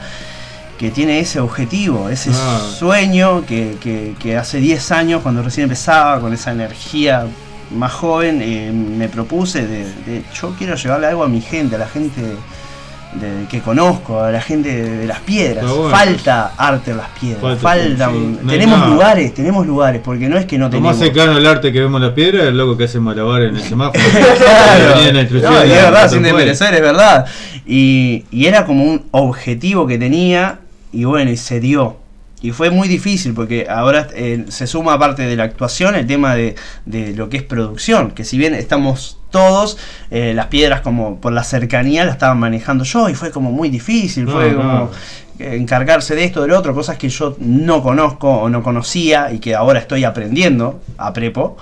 [0.80, 2.60] que tiene ese objetivo, ese Ah.
[2.80, 7.28] sueño que, que- que hace 10 años, cuando recién empezaba, con esa energía
[7.76, 11.80] más joven, eh, me propuse de, de- yo quiero llevarle algo a mi gente, a
[11.80, 15.66] la gente de- que conozco, a la gente de, de las piedras.
[15.70, 15.90] Bueno.
[15.90, 18.92] Falta arte en las piedras, Falta, falta, sí, un- no hay tenemos nada.
[18.92, 20.92] lugares, tenemos lugares, porque no es que no tenemos.
[20.96, 23.42] más cercano al arte que vemos en la piedra es el loco que hace malabar
[23.42, 24.00] en el semáforo.
[24.38, 25.02] Claro.
[25.02, 27.26] En No, es verdad, sin desmerecer, es verdad.
[27.66, 30.60] Y, y era como un objetivo que tenía,
[30.92, 31.98] y bueno, y se dio.
[32.42, 36.36] y fue muy difícil porque ahora eh, se suma aparte de la actuación el tema
[36.36, 36.56] de,
[36.86, 39.78] de lo que es producción, que si bien estamos todos,
[40.10, 43.70] eh, las piedras como por la cercanía las estaban manejando yo y fue como muy
[43.70, 44.58] difícil, No, fue no.
[44.58, 44.92] como
[45.38, 49.32] eh, encargarse de esto, de lo otro, cosas que yo no conozco o no conocía
[49.34, 51.58] y que ahora estoy aprendiendo a prepo.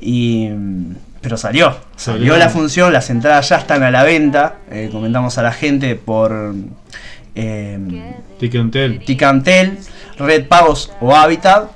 [0.00, 0.50] Y,
[1.20, 2.36] pero salió, salió Salió.
[2.36, 6.54] la función, las entradas ya están a la venta, eh, comentamos a la gente por...
[7.40, 8.98] Eh, Ticantel.
[9.04, 9.78] Ticantel,
[10.18, 11.70] Red Pagos o Habitat.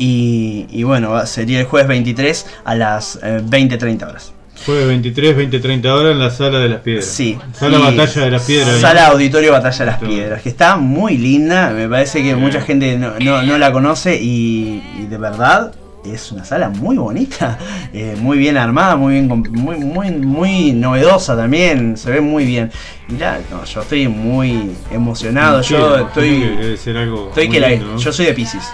[0.00, 4.32] Y, y bueno, sería el jueves 23 a las eh, 20-30 horas.
[4.54, 7.04] Fue 23, 20, 30 horas en la sala de las piedras.
[7.06, 7.38] Sí.
[7.52, 8.74] Sala Batalla de las Piedras.
[8.74, 8.80] ¿no?
[8.80, 11.70] Sala Auditorio Batalla de las Piedras, que está muy linda.
[11.70, 15.72] Me parece que mucha gente no, no- no la conoce y, y de verdad
[16.04, 17.58] es una sala muy bonita,
[17.92, 21.96] eh, muy bien armada, muy bien, muy, muy, muy novedosa también.
[21.96, 22.70] Se ve muy bien.
[23.08, 25.62] No, yo estoy muy emocionado.
[25.62, 26.40] Sí, yo estoy.
[26.40, 27.96] que debe ser algo Estoy que la- ¿no?
[27.98, 28.64] yo soy de Pisces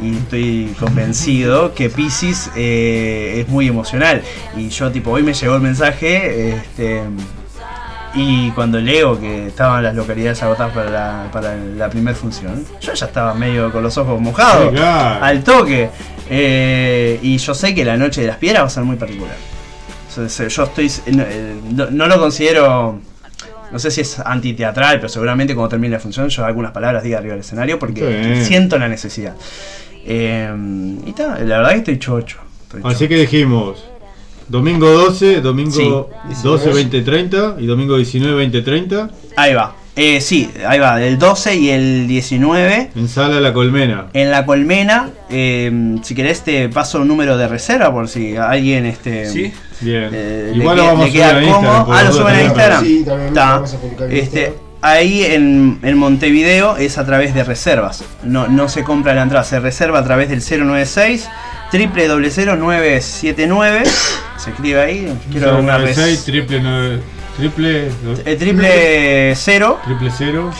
[0.00, 4.20] y estoy convencido que Pisces eh, es muy emocional
[4.56, 7.00] y yo tipo hoy me llegó el mensaje este
[8.14, 12.92] y cuando leo que estaban las localidades agotadas para la, para la primera función yo
[12.94, 15.90] ya estaba medio con los ojos mojados al toque
[16.28, 19.34] Eh, y yo sé que la noche de las piedras va a ser muy particular
[20.16, 21.54] yo estoy no, eh,
[21.90, 22.98] no- lo considero
[23.70, 27.18] no sé si es antiteatral, pero seguramente cuando termine la función yo algunas palabras diga
[27.18, 29.34] arriba del escenario porque Está siento la necesidad.
[30.04, 30.48] Eh,
[31.04, 32.38] y ta, la verdad que estoy chocho.
[32.62, 33.08] estoy Así chocho.
[33.08, 33.84] que dijimos,
[34.48, 36.42] domingo 12, domingo Sí.
[36.42, 39.74] 12, 20, 30 y domingo 19, 20, 30 Ahí va.
[39.98, 44.08] Eh, sí, ahí va, el 12 y el 19 en Sala La Colmena.
[44.12, 45.08] en la colmena.
[45.30, 49.52] eh, si querés te paso un número de reserva por si alguien este Sí.
[49.80, 50.10] Bien.
[50.12, 51.86] eh, Igual le, lo queda- vamos le a subir a Instagram.
[51.90, 52.84] Ah, lo suben a Instagram.
[52.84, 54.65] Sí, también lo vamos a publicar en Este, Instagram.
[54.82, 58.04] Ahí en, en Montevideo es a través de reservas.
[58.22, 61.28] No, no se compra la entrada, se reserva a través del 096
[61.72, 63.84] 979
[64.36, 65.18] Se escribe ahí.
[65.30, 67.00] Quiero una 096, triple 9,
[67.36, 67.90] triple,
[68.24, 70.52] eh, triple 0 triple 0,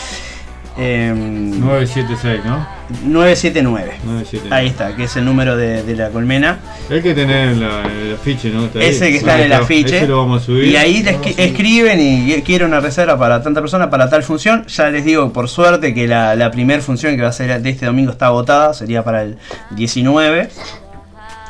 [0.79, 2.76] em, 976, ¿no?
[3.05, 3.93] 979.
[4.05, 4.55] 979.
[4.55, 6.59] Ahí está, que es el número de, de la colmena.
[6.91, 8.67] Hay que tener en la, en el afiche, ¿no?
[8.67, 8.87] Está ahí.
[8.87, 9.97] Ese que está Ahí en el afiche.
[9.99, 10.65] Ese lo vamos a subir.
[10.69, 11.05] Y ahí
[11.37, 14.67] escriben y quiero una reserva para tanta persona, para tal función.
[14.67, 17.71] Ya les digo, por suerte, que la, la primera función que va a ser de
[17.71, 19.37] este domingo está agotada, sería para el
[19.71, 20.49] 19.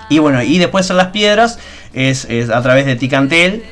[0.08, 1.58] Y bueno, y después en las piedras
[1.92, 3.64] es, es a través de Ticantel,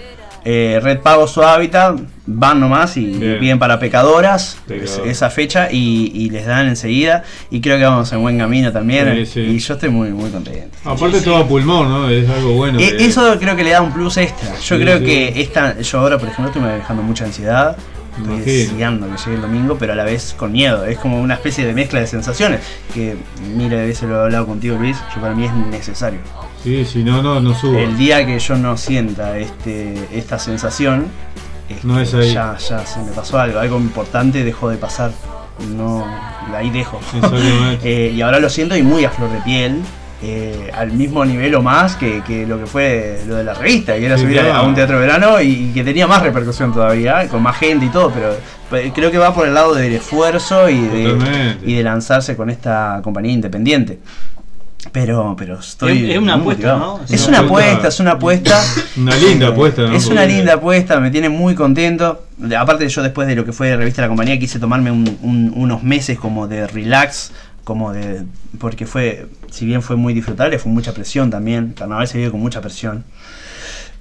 [0.44, 3.38] eh, Red Pago su hábitat, van nomás y Bien.
[3.38, 4.84] piden para pecadoras Pecador.
[5.06, 7.22] es- esa fecha y, y les dan enseguida.
[7.50, 9.14] Y creo que vamos en buen camino también.
[9.24, 9.40] Sí, sí.
[9.40, 10.76] Y yo estoy muy, muy contento.
[10.84, 12.08] Aparte todo a pulmón, ¿no?
[12.10, 12.78] Es algo bueno.
[12.78, 14.50] E- que- Eso creo que le da un plus extra.
[14.54, 15.04] Yo Sí, creo sí.
[15.04, 17.76] que esta, yo ahora por ejemplo estoy manejando mucha ansiedad.
[18.16, 20.84] Estoy deseando que llegue el domingo, pero a la vez con miedo.
[20.84, 22.60] Es como una especie de mezcla de sensaciones.
[22.94, 23.16] Que,
[23.56, 26.20] mira, a veces lo he hablado contigo, Luis, yo para mí es necesario.
[26.64, 27.78] Sí, si no, no, no subo.
[27.78, 31.06] El día que yo no sienta este, esta sensación,
[31.68, 32.32] este, No es ahí.
[32.32, 35.12] ya, ya se me pasó algo, algo importante dejó de pasar.
[35.76, 36.04] No,
[36.56, 36.98] ahí dejo.
[37.84, 39.80] Eh, y ahora lo siento y muy a flor de piel.
[40.22, 43.94] eh, al mismo nivel o más que, que lo que fue lo de la revista,
[43.96, 44.58] que era Sí, subir a- claro.
[44.60, 47.84] a un teatro de verano y, y que tenía más repercusión todavía, con más gente
[47.84, 48.34] y todo, pero
[48.70, 52.48] pe- creo que va por el lado del esfuerzo y de, y de lanzarse con
[52.48, 53.98] esta compañía independiente.
[54.92, 56.10] Pero, pero estoy.
[56.12, 56.76] Es- una apuesta.
[56.76, 57.00] ¿no?
[57.04, 57.70] Es Es una una apuesta.
[57.70, 58.64] apuesta, es una apuesta.
[58.98, 59.92] Una linda apuesta, ¿no?
[59.94, 62.26] Es una linda apuesta, me tiene muy contento.
[62.58, 65.52] Aparte, yo después de lo que fue revista de la compañía, quise tomarme un- un-
[65.56, 67.32] unos meses como de relax,
[67.64, 68.24] como de.
[68.58, 71.72] Porque fue, si bien fue muy disfrutable, fue mucha presión también.
[71.76, 73.04] Carnaval se vive con mucha presión.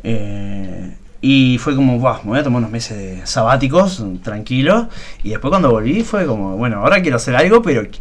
[0.03, 4.87] Eh, y fue como, "Buah, me voy a tomar unos meses de sabáticos, tranquilos.
[5.23, 7.99] Y después cuando volví fue como, bueno, ahora quiero hacer algo, pero qu-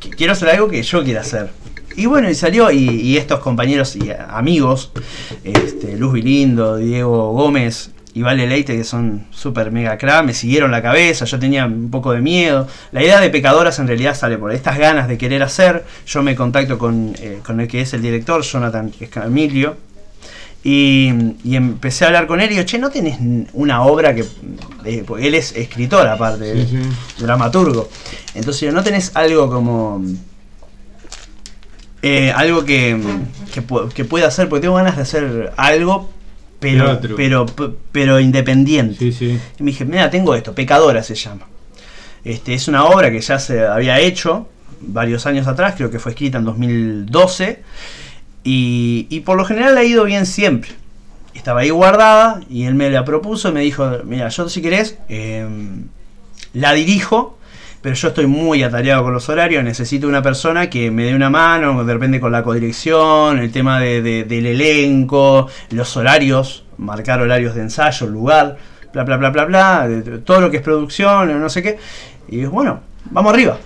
[0.00, 1.50] qu- quiero hacer algo que yo quiera hacer.
[1.96, 4.92] Y bueno, y salió, y, y estos compañeros y amigos,
[5.44, 10.70] este, Luz Vilindo, Diego Gómez y Vale Leite, que son súper mega crack, me siguieron
[10.70, 12.66] la cabeza, yo tenía un poco de miedo.
[12.92, 15.84] La idea de Pecadoras en realidad sale por estas ganas de querer hacer.
[16.06, 19.76] Yo me contacto con, eh, con el que es el director, Jonathan Escamilio,
[20.64, 21.10] y,
[21.42, 23.18] y empecé a hablar con él y digo, che, ¿no tenés
[23.54, 24.24] una obra que...
[24.84, 27.22] eh, porque él es escritor aparte, Sí, sí.
[27.24, 27.88] dramaturgo.
[28.34, 30.04] Entonces, ¿no tenés algo como...
[32.02, 33.00] eh, algo que,
[33.54, 33.62] que,
[33.94, 34.48] que pueda hacer?
[34.48, 36.10] Porque tengo ganas de hacer algo,
[36.58, 37.46] pero, pero,
[37.92, 38.98] pero independiente.
[38.98, 39.40] Sí, sí.
[39.58, 41.46] Y me dije, mira, tengo esto, Pecadora se llama.
[42.24, 44.48] Este, es una obra que ya se había hecho
[44.80, 47.62] varios años atrás, creo que fue escrita en 2012,
[48.44, 50.70] y, y por lo general ha ido bien siempre.
[51.34, 54.98] Estaba ahí guardada y él me la propuso y me dijo, mira, yo si querés,
[55.08, 55.84] em,
[56.52, 57.38] la dirijo
[57.82, 61.28] pero yo estoy muy atareado con los horarios, necesito una persona que me dé una
[61.30, 67.20] mano, de repente con la codirección, el tema de- de- del elenco, los horarios, marcar
[67.20, 68.56] horarios de ensayo, lugar,
[68.92, 69.88] bla, bla, bla, bla, bla,
[70.24, 71.76] todo lo que es producción, no sé qué.
[72.28, 72.80] Y bueno,
[73.10, 73.58] vamos arriba.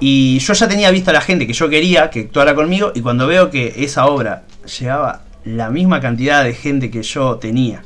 [0.00, 3.00] Y yo ya tenía visto a la gente que yo quería que actuara conmigo y
[3.00, 4.42] cuando veo que esa obra
[4.80, 7.82] llevaba la misma cantidad de gente que yo tenía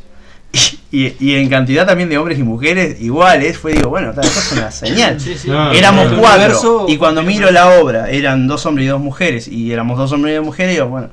[0.92, 4.52] y, y en cantidad también de hombres y mujeres iguales, fue digo, bueno, esto es
[4.52, 5.20] una señal.
[5.20, 5.48] Sí, sí.
[5.52, 6.20] Ah, éramos claro.
[6.20, 9.98] cuatro Universo- y cuando miro la obra eran dos hombres y dos mujeres y éramos
[9.98, 11.08] dos hombres y dos mujeres, digo, bueno,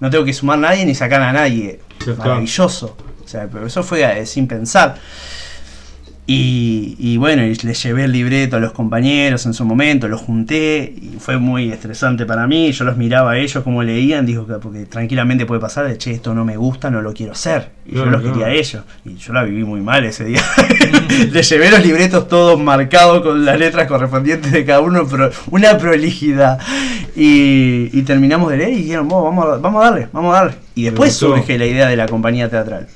[0.00, 1.80] no tengo que sumar a nadie ni sacar a nadie.
[2.18, 2.96] Maravilloso.
[3.24, 4.96] O sea, pero eso fue eh, sin pensar.
[6.26, 10.22] Y, y bueno, y le llevé el libreto a los compañeros en su momento, los
[10.22, 12.72] junté y fue muy estresante para mí.
[12.72, 16.12] Yo los miraba a ellos como leían, digo que porque tranquilamente puede pasar de che,
[16.12, 17.72] esto no me gusta, no lo quiero hacer.
[17.84, 18.32] Y yo los claro.
[18.38, 18.82] quería a ellos.
[19.04, 20.40] Y yo la viví muy mal ese día.
[21.30, 25.76] le llevé los libretos todos marcados con las letras correspondientes de cada uno, pero una
[25.76, 26.58] prolijidad.
[27.14, 30.38] Y, y terminamos de leer y dijeron, "Vos, vamos, a- vamos a darle, vamos a
[30.38, 30.54] darle.
[30.74, 32.88] Y después surge la idea de la compañía teatral.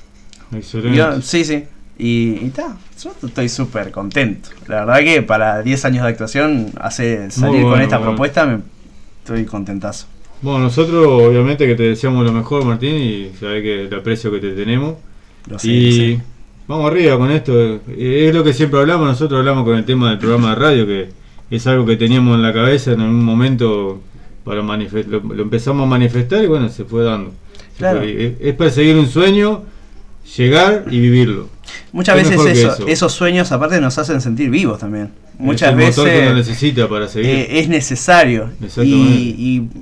[0.50, 0.96] Excelente.
[0.96, 1.64] Yo- sí, sí.
[1.98, 4.50] Y está, yo estoy súper contento.
[4.68, 8.12] La verdad que para 10 años de actuación, hacer salir Muy con bueno, esta bueno.
[8.12, 8.60] propuesta, me,
[9.22, 10.06] estoy contentazo.
[10.40, 14.38] Bueno, nosotros obviamente que te deseamos lo mejor, Martín, y sabés que el aprecio que
[14.38, 14.94] te tenemos.
[15.46, 16.22] Lo sé, y lo sé.
[16.68, 17.52] vamos arriba con esto.
[17.88, 20.86] Eh, Es lo que siempre hablamos, nosotros hablamos con el tema del programa de radio,
[20.86, 21.08] que
[21.50, 24.00] es algo que teníamos en la cabeza en algún momento
[24.44, 27.32] para lo, lo empezamos a manifestar y bueno, se fue dando.
[27.76, 27.98] Se Claro.
[28.00, 28.26] fue.
[28.26, 29.64] Es, es perseguir un sueño,
[30.36, 31.48] llegar y vivirlo.
[31.92, 32.86] Muchas ¿Qué veces eso- eso?
[32.88, 35.10] esos sueños aparte nos hacen sentir vivos también.
[35.38, 37.30] Muchas es el veces motor que necesita para seguir.
[37.30, 38.50] eh, es necesario.
[38.82, 38.90] Y,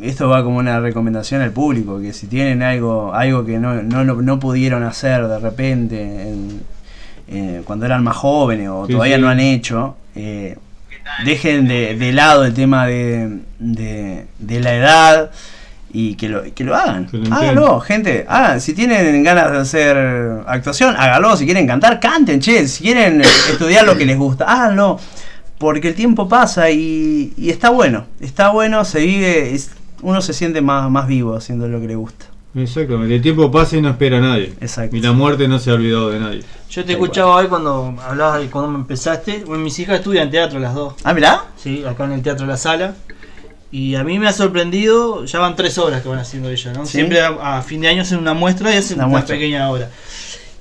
[0.01, 3.83] y esto va como una recomendación al público, que si tienen algo, algo que no,
[3.83, 6.61] no, no, no pudieron hacer de repente en-
[7.29, 9.23] eh, cuando eran más jóvenes o Sí, todavía sí.
[9.23, 10.57] no han hecho, eh,
[11.25, 15.31] dejen de, de lado el tema de, de, de la edad
[15.99, 17.09] y que lo, que lo hagan.
[17.31, 18.27] Háganlo, gente.
[18.29, 18.61] Hagan.
[18.61, 19.97] Si tienen ganas de hacer
[20.47, 21.37] actuación, háganlo.
[21.37, 22.69] Si quieren cantar, canten, che.
[22.69, 23.21] Si quieren
[23.51, 24.99] estudiar lo que les gusta, háganlo.
[25.59, 28.07] Porque el tiempo pasa y, y está bueno.
[28.21, 29.71] Está bueno, se vive, es-
[30.03, 32.27] uno se siente más, más vivo haciendo lo que le gusta.
[32.55, 34.55] Exactamente, el tiempo pasa y no espera a nadie.
[34.61, 34.97] Exacto.
[34.97, 36.43] Y la muerte no se ha olvidado de nadie.
[36.71, 39.45] Yo te escuchaba hoy cuando hablabas de cuando me empezaste.
[39.47, 40.95] Bueno, mis hijas estudian teatro las dos.
[41.05, 41.45] Ah, mirá.
[41.57, 42.95] Sí, acá en el Teatro La Sala.
[43.73, 46.87] Y a mí me ha sorprendido, ya van tres obras que van haciendo ellas, ¿no?
[46.87, 46.93] Sí.
[46.93, 49.91] Siempre a, a fin de año hacen una muestra y hacen Una una, pequeña obra.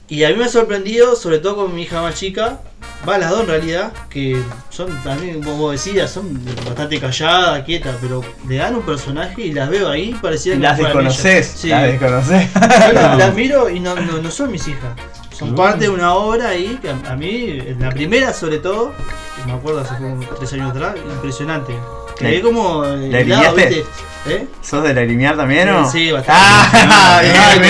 [0.07, 2.59] Y a mí me ha sorprendido, sobre todo con mi hija más chica,
[3.07, 7.95] va las dos en realidad, que son también, como vos decías, son bastante calladas, quietas,
[7.99, 11.47] pero le dan un personaje y las veo ahí, parecía que Las desconoces.
[11.47, 11.69] Sí.
[11.69, 12.49] Las desconoces.
[12.93, 14.95] Las, miro y no, no, no son mis hijas.
[15.31, 18.93] Son parte de una obra ahí que a, a mí, en la primera sobre todo,
[19.35, 21.73] que me acuerdo hace como tres años atrás, impresionante.
[22.17, 23.55] Quedé ¿La- como la helado?
[23.55, 23.83] ¿viste?
[24.27, 24.47] ¿Eh?
[24.61, 25.89] ¿Sos de lagrimear también o?
[25.89, 26.41] Sí, bastante.
[26.43, 27.61] Ah, bien, con-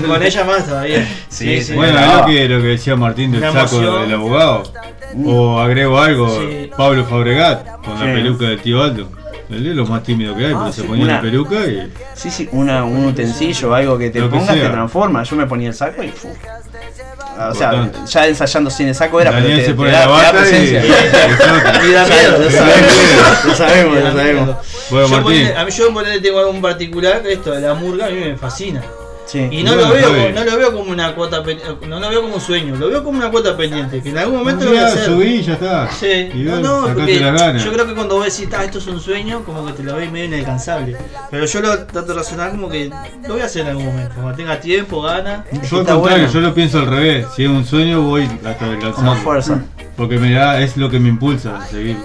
[0.00, 0.10] bien.
[0.10, 1.08] Con ella más todavía.
[1.28, 1.72] Sí, sí.
[1.72, 2.06] Bueno, no.
[2.06, 4.02] es lo que, lo que decía Martín del saco emoción.
[4.02, 4.62] del abogado.
[5.24, 6.70] O agrego algo, Sí.
[6.76, 8.12] Pablo Fabregat, con la Sí.
[8.12, 9.08] peluca del tío Aldo.
[9.50, 10.80] Él es lo más tímido que hay, Ah, pero sí.
[10.82, 11.90] se ponía Una- la peluca y.
[12.14, 14.70] Sí, sí, una, un utensilio, algo que te Lo que pongas te sea.
[14.72, 15.22] transforma.
[15.22, 16.28] Yo me ponía el saco y fu.
[17.38, 18.10] O sea, Importante.
[18.12, 20.10] ya ensayando sin el saco era, pero Daniel te, se te pone da- la te
[20.10, 20.40] da bata y.
[20.50, 20.82] presencia.
[21.84, 22.50] y- Y da miedo, Lo
[23.54, 24.60] sabemos, lo sabemos, lo.
[24.90, 25.52] Bueno, Yo Martín.
[25.56, 28.36] a mí yo ponele, tengo algo en particular, esto de la murga a mí me
[28.36, 28.82] fascina.
[29.32, 29.48] Sí.
[29.50, 31.42] Y no Bueno, lo veo, no lo veo como una cuota
[31.88, 34.40] no lo veo como un sueño, lo veo como una cuota pendiente, que en algún
[34.40, 35.06] momento lo voy a hacer.
[35.06, 35.90] subí y ya está.
[35.90, 39.00] Sí, Y no, no, porque yo creo que cuando vos decís, ah, esto es un
[39.00, 40.98] sueño, como que te lo ves medio inalcanzable.
[41.30, 42.90] Pero yo lo trato de razonar como que
[43.26, 45.46] lo voy a hacer en algún momento, cuando tenga tiempo, ganas.
[45.50, 46.30] Yo al contrario, bueno.
[46.30, 47.26] yo lo pienso al revés.
[47.34, 48.94] Si es un sueño, voy hasta alcanzarlo.
[48.94, 49.62] Como fuerza.
[49.96, 51.96] Porque me da, es lo que me impulsa a seguir.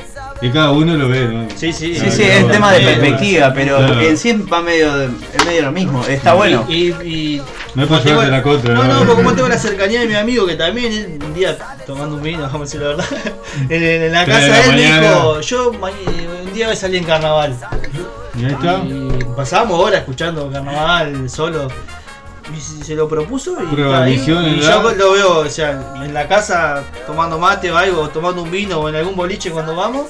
[0.41, 1.47] Y cada uno lo ve, ¿no?
[1.55, 4.01] Sí, sí, Sí, sí, es tema de perspectiva, pero Claro.
[4.01, 6.05] en sí va medio, de- es medio lo mismo.
[6.05, 6.63] Está bueno.
[6.69, 7.41] Y, y-
[7.73, 8.93] No es para tengo- llevarte la contra, No, ¿no?
[8.93, 11.57] no, porque como tengo la cercanía de mi amigo que también un día
[11.87, 13.05] tomando un vino, vamos a decir la verdad,
[13.69, 15.01] en, en la casa de él me mañana.
[15.01, 17.55] dijo, yo un día voy a salir en carnaval.
[18.39, 18.77] Y ahí está.
[18.85, 21.67] Y pasábamos horas escuchando carnaval solo.
[22.55, 24.13] Y se lo propuso y, está ahí.
[24.15, 28.49] y yo lo veo, o sea, en la casa tomando mate o algo, tomando un
[28.51, 30.07] vino o en algún boliche cuando vamos.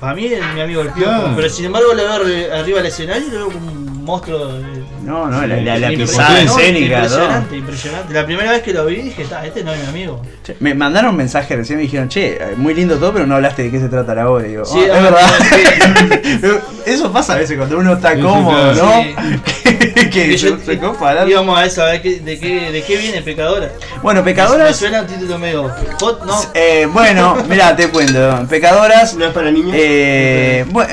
[0.00, 0.90] Para mí es mi amigo el.
[0.90, 1.32] Claro.
[1.36, 4.46] Pero sin embargo lo veo arri- arriba del escenario y lo veo como un monstruo.
[4.54, 6.96] de- No, no, la, la, la Impre- pisada no, escénica.
[6.96, 8.14] Impresionante, impresionante.
[8.14, 10.22] La primera vez que lo vi dije, "Ta, este no es mi amigo.
[10.44, 13.64] Che, Me mandaron un mensaje recién, me dijeron, che, muy lindo todo, pero no hablaste
[13.64, 14.46] de qué se trata la obra.
[14.46, 16.60] Y digo, Sí, "Oh, es ah, verdad.
[16.86, 18.74] Eso pasa a veces cuando uno está cómodo.
[18.74, 19.02] ¿no?
[19.02, 19.14] Sí.
[20.12, 21.28] que Y yo- se, copa hablar.
[21.28, 23.70] Íbamos a qué, de, qué, de qué viene Pecadora.
[24.02, 24.76] Bueno, Me pecadoras.
[24.76, 25.70] suena un título medio
[26.00, 26.40] hot, ¿no?
[26.54, 28.46] Eh, bueno, mira, te cuento.
[28.48, 29.14] Pecadoras.
[29.14, 29.72] ¿No es para niños?
[29.74, 30.92] Eh, bueno,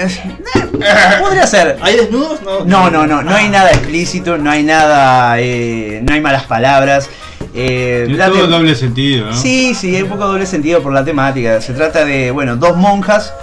[1.21, 1.77] podría ser.
[1.81, 2.41] ¿Hay desnudos?
[2.41, 6.43] No, No, no, no, no hay nada explícito, no hay nada, eh, no hay malas
[6.43, 7.09] palabras.
[7.53, 9.33] Eh, Tiene la todo doble sentido, ¿no?
[9.35, 11.59] Sí, sí, hay un poco doble sentido por la temática.
[11.61, 13.33] Se trata de, bueno, dos monjas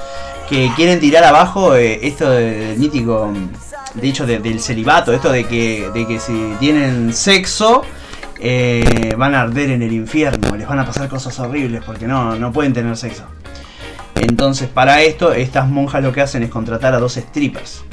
[0.48, 3.32] que quieren tirar abajo eh, esto del mítico
[3.94, 7.82] dicho de- del celibato, esto de que, de que si tienen sexo
[8.40, 12.36] eh, van a arder en el infierno, les van a pasar cosas horribles porque no,
[12.36, 13.24] no pueden tener sexo.
[14.14, 17.85] Entonces, para esto, estas monjas lo que hacen es contratar a dos strippers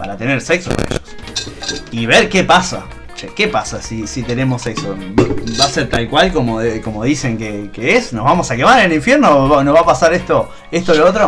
[0.00, 1.02] para tener sexo con ellos
[1.92, 2.84] y ver qué pasa.
[3.36, 4.96] ¿Qué pasa si, si tenemos sexo?
[5.60, 8.14] ¿Va a ser tal cual como, como dicen que, es?
[8.14, 9.44] ¿Nos vamos a quemar en el infierno?
[9.44, 11.26] ¿O va- ¿Nos va a pasar esto, esto, lo otro?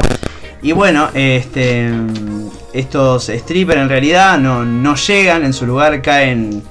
[0.63, 1.91] Y bueno, este,
[2.73, 6.63] estos strippers en realidad no, no llegan, en su lugar caen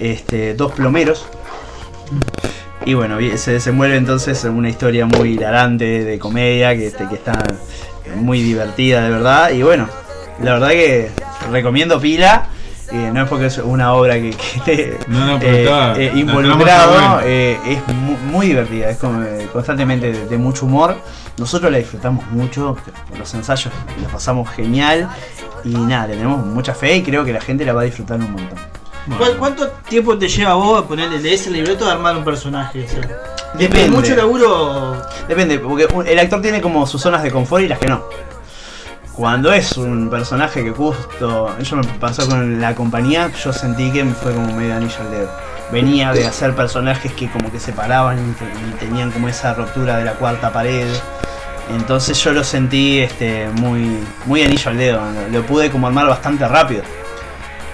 [0.00, 1.26] este, dos plomeros.
[2.84, 7.14] Y bueno, se desenvuelve entonces en una historia muy hilarante de comedia que, este, que
[7.14, 7.40] está
[8.16, 9.50] muy divertida de verdad.
[9.50, 9.88] Y bueno,
[10.42, 11.10] la verdad que
[11.50, 12.46] recomiendo pila.
[12.92, 15.66] eh, no es porque es una obra que, que esté No, eh,
[15.98, 20.96] eh, involucrado, eh, es mu- muy divertida, es como, eh, constantemente de, de mucho humor.
[21.38, 22.76] Nosotros la disfrutamos mucho,
[23.18, 25.08] los ensayos los pasamos genial
[25.64, 28.30] y nada, tenemos mucha fe y creo que la gente la va a disfrutar un
[28.32, 28.58] montón.
[29.18, 32.24] ¿Cuál- ¿Cuánto tiempo te lleva a vos a ponerle lees el libreto de armar un
[32.24, 32.84] personaje?
[32.84, 33.00] O sea,
[33.54, 33.90] Depende.
[33.90, 35.02] mucho laburo.
[35.28, 38.02] Depende, porque el actor tiene como sus zonas de confort y las que no.
[39.16, 44.04] Cuando es un personaje que justo, eso me pasó con la compañía, yo sentí que
[44.04, 45.30] me fue como medio anillo al dedo.
[45.72, 49.54] Venía de hacer personajes que como que se paraban y, te- y tenían como esa
[49.54, 50.86] ruptura de la cuarta pared.
[51.74, 55.00] Entonces yo lo sentí este, muy, muy anillo al dedo.
[55.30, 56.82] Lo, lo pude como armar bastante rápido.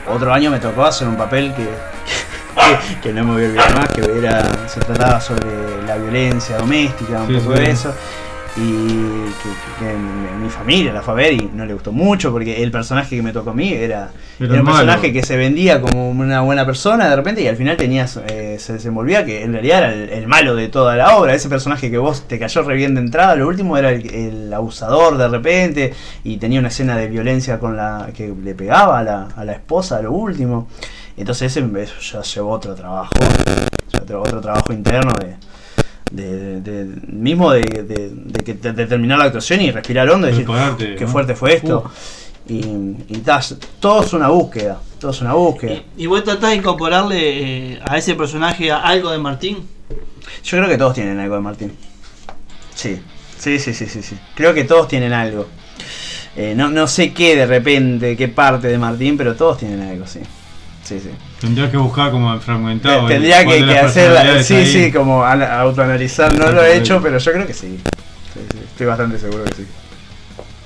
[0.09, 1.69] Otro año me tocó hacer un papel que,
[2.95, 6.57] que, que no me voy a olvidar más, que era, se trataba sobre la violencia
[6.57, 7.63] doméstica, un Sí, poco sí.
[7.63, 7.95] de eso.
[8.55, 8.71] Y
[9.41, 9.49] que,
[9.79, 12.71] que mi, mi familia la fue a ver y no le gustó mucho porque el
[12.71, 14.77] personaje que me tocó a mí era, Era era un malo.
[14.77, 18.57] personaje que se vendía como una buena persona de repente y al final tenías eh,
[18.59, 21.33] se desenvolvía que en realidad era el, el malo de toda la obra.
[21.35, 24.53] Ese personaje que vos te cayó re bien de entrada, lo último era el, el
[24.53, 29.03] abusador de repente y tenía una escena de violencia con la que le pegaba a
[29.03, 30.69] la, a la esposa, a lo último.
[31.17, 33.13] Entonces ese eso ya llevó otro trabajo,
[33.91, 35.37] ya otro, otro trabajo interno de,
[36.13, 40.09] de, de- de- mismo de, de- de que de, de terminar la actuación y respirar
[40.11, 40.47] hondo y decir
[40.97, 41.11] qué ¿no?
[41.11, 41.91] fuerte fue esto.
[42.49, 42.57] Y,
[43.09, 43.41] y ta,
[43.81, 45.83] todo es una búsqueda, todo es una búsqueda.
[45.97, 49.59] ¿Y vos tratás de incorporarle eh, a ese personaje algo de Martín?
[50.45, 51.73] Yo creo que todos tienen algo de Martín.
[52.75, 53.01] Sí,
[53.39, 54.03] sí, sí, sí, sí.
[54.03, 54.17] sí.
[54.35, 55.47] Creo que todos tienen algo.
[56.35, 60.07] Eh, no, no sé qué de repente, qué parte de Martín, pero todos tienen algo,
[60.07, 60.21] sí.
[60.83, 61.11] Sí, sí.
[61.41, 63.03] Tendrías que buscar como fragmentado.
[63.03, 64.67] el- Tendría que, que hacer, sí, ahí.
[64.67, 66.35] sí, como an- autoanalizar.
[66.37, 67.79] No lo he hecho, pero yo creo que sí.
[68.35, 69.67] Sí, sí, Estoy bastante seguro que sí.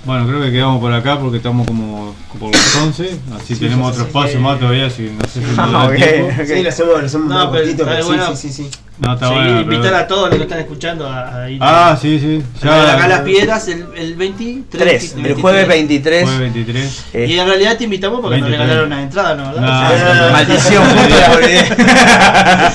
[0.06, 3.92] Bueno, creo que quedamos por acá porque estamos como por las 11, así tenemos sí,
[3.92, 4.38] otro sí, espacio sí.
[4.38, 5.94] más todavía, si no sé si nos da ok.
[5.96, 6.30] tiempo.
[6.46, 8.36] Sí, lo hacemos, lo hacemos No, un pero poquito, está pero sí, bueno.
[8.36, 8.70] sí, sí, sí.
[8.98, 9.60] No, está Sí, bueno.
[9.62, 12.42] invitar pero- a todos los que están escuchando a, a ir Ah, sí, sí.
[12.68, 14.64] a acá las piedras el, el 23.
[14.70, 15.42] Tres, el 23.
[15.42, 16.22] jueves 23.
[16.24, 17.04] Jueves 23.
[17.12, 18.68] eh, Y en realidad te invitamos porque nos 23.
[18.68, 19.52] regalaron una entrada, ¿no?
[19.54, 20.26] ¿verdad?
[20.26, 21.68] No, Maldición, justo la olvidé.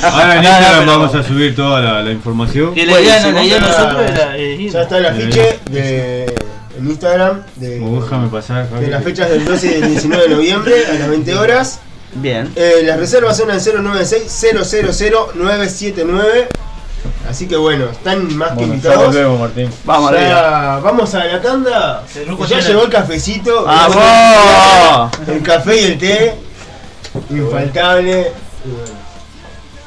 [0.03, 2.73] Ahora en No, no, Instagram vamos a subir toda la, la información.
[2.75, 4.71] Que la idea, la idea de Ya- nosotros era eh, ir.
[4.71, 6.35] Ya está el afiche de,
[6.81, 8.85] en Instagram de, Oh, déjame pasar, Javi.
[8.85, 11.79] de las fechas del 12 y del 19 de noviembre a las 20 horas.
[12.15, 12.51] Bien.
[12.55, 16.47] Eh, las reservas son al 096-000-979.
[17.29, 19.05] Así que bueno, están más que Bueno, invitados.
[19.07, 19.69] volvemos, Martín.
[19.85, 20.11] Vamos.
[20.11, 22.03] Ya, vamos a la tanda.
[22.49, 23.63] Ya llegó el cafecito.
[23.63, 25.11] ¡Vamos!
[25.27, 26.33] El café y el té.
[27.29, 28.31] Infaltable.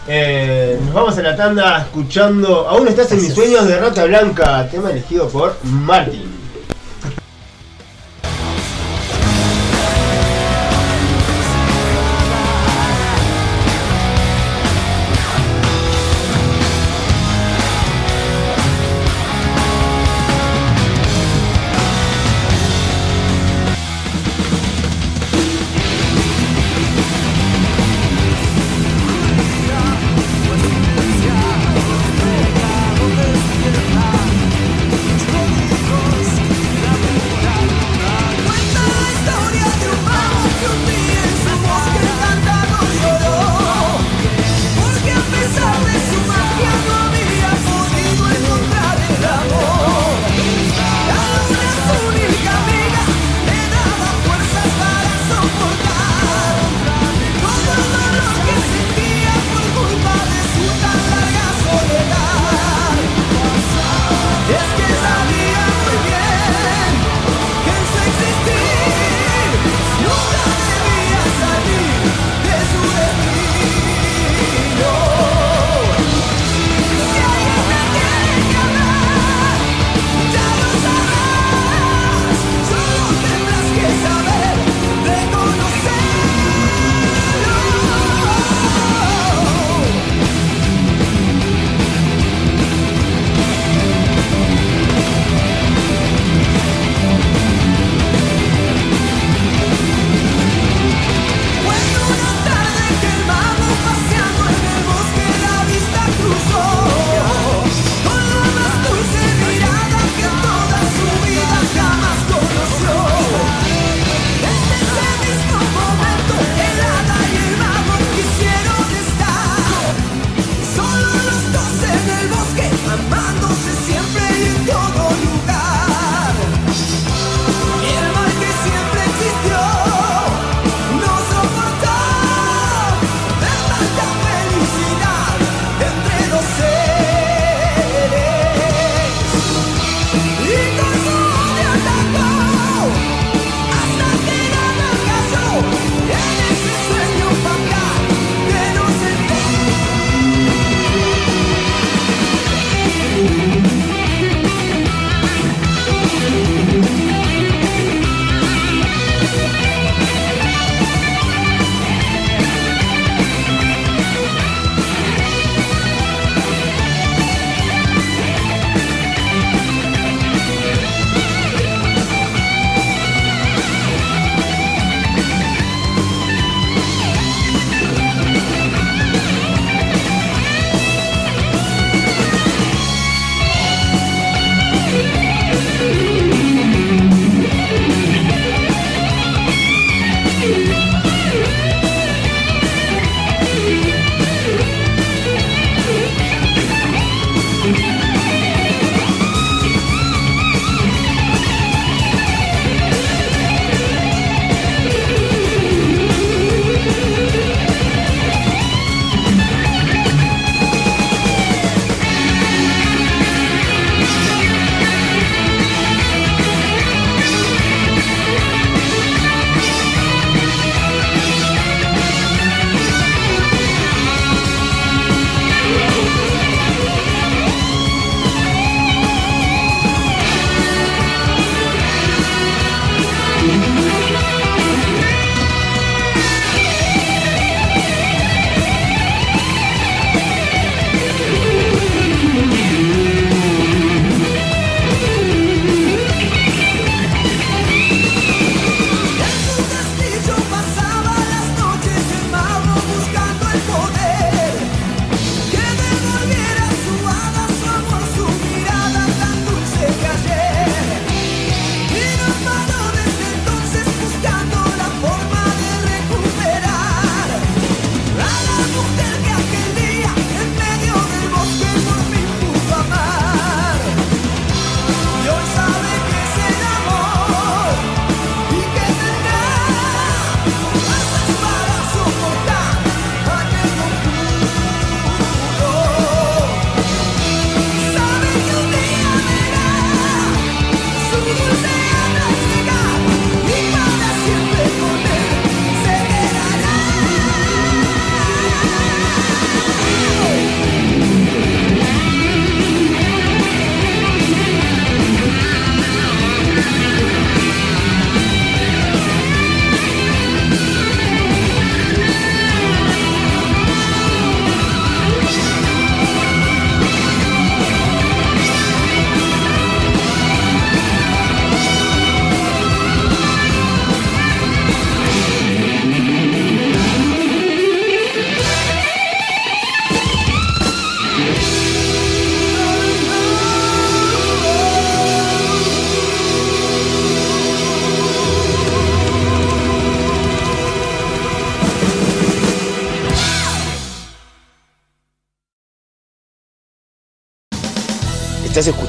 [0.06, 4.68] Eh, nos vamos a la tanda escuchando Aún estás en mis sueños de Rata Blanca,
[4.70, 6.43] tema elegido por Martin.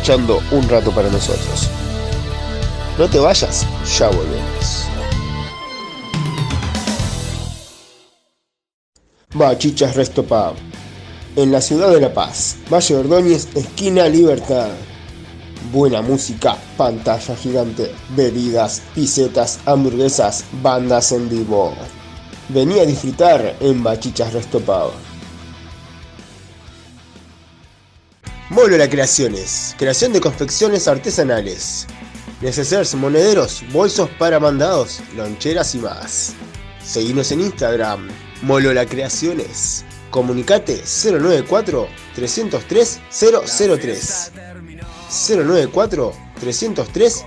[0.07, 1.67] Un Rato para nosotros.
[2.99, 3.65] No te vayas,
[3.97, 4.85] ya volvemos.
[9.33, 10.23] Bachichas Resto.
[11.35, 14.69] En la ciudad de La Paz, Valle Ordóñez, esquina Libertad.
[15.73, 21.73] Buena música, pantalla gigante, bebidas, pisetas, hamburguesas, bandas en vivo.
[22.49, 24.61] Vení a disfrutar en Bachichas Resto.
[28.51, 31.87] Molola Creaciones, creación de confecciones artesanales.
[32.41, 36.33] Necesarios monederos, bolsos para mandados, loncheras y más.
[36.83, 38.07] Seguinos en Instagram,
[38.43, 39.83] Molola Creaciones.
[40.11, 44.31] Comunicate 094 303 003.
[45.09, 47.25] 094 303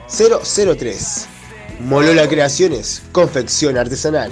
[0.78, 1.26] 003.
[1.80, 4.30] Molola Creaciones, confección artesanal.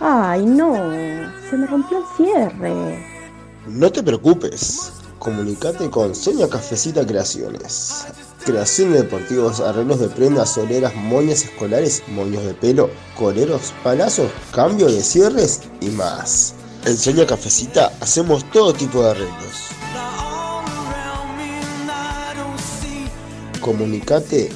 [0.00, 3.06] Ay, no, se me rompió el cierre.
[3.66, 8.06] No te preocupes, comunicate con Sonia Cafecita Creaciones.
[8.46, 12.88] Creación de deportivos, arreglos de prendas, soleras, moñas escolares, moños de pelo,
[13.18, 16.54] coleros, palazos, cambio de cierres y más.
[16.86, 19.68] En Sonia Cafecita hacemos todo tipo de arreglos.
[23.60, 24.50] Comunicate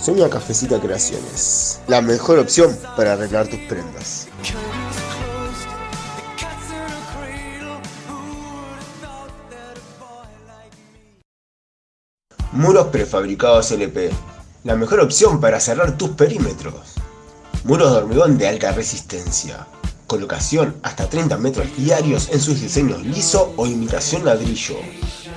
[0.00, 0.02] 091-645-018.
[0.02, 1.80] Sonia Cafecita Creaciones.
[1.86, 4.28] La mejor opción para arreglar tus prendas.
[12.52, 14.10] Muros prefabricados LP.
[14.64, 16.94] La mejor opción para cerrar tus perímetros.
[17.64, 19.66] Muros de hormigón de alta resistencia.
[20.06, 24.76] Colocación hasta 30 metros diarios en sus diseños liso o imitación ladrillo.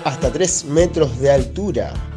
[0.04, 2.13] Hasta 3 metros de altura.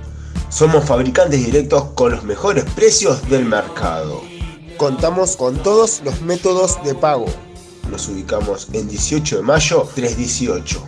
[0.57, 4.23] Somos fabricantes directos con los mejores precios del mercado.
[4.79, 7.27] Contamos con todos los métodos de pago.
[7.91, 10.83] Nos ubicamos en 18 de mayo 318.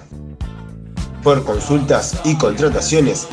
[1.23, 3.27] Por consultas y contrataciones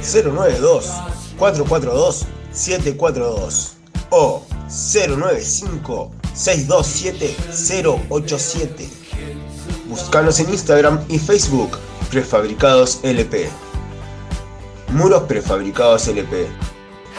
[0.00, 0.92] 092
[1.38, 3.72] 442 742
[4.10, 7.36] o 095 627
[8.08, 8.88] 087.
[9.88, 11.76] Búscanos en Instagram y Facebook
[12.12, 13.50] Prefabricados LP.
[14.94, 16.46] Muros prefabricados LP.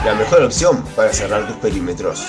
[0.06, 2.24] La mejor opción para cerrar tus perímetros.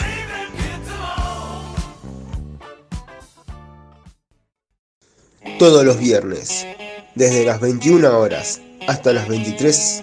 [5.56, 6.66] Todos los viernes,
[7.14, 10.02] desde las 21 horas hasta las 23,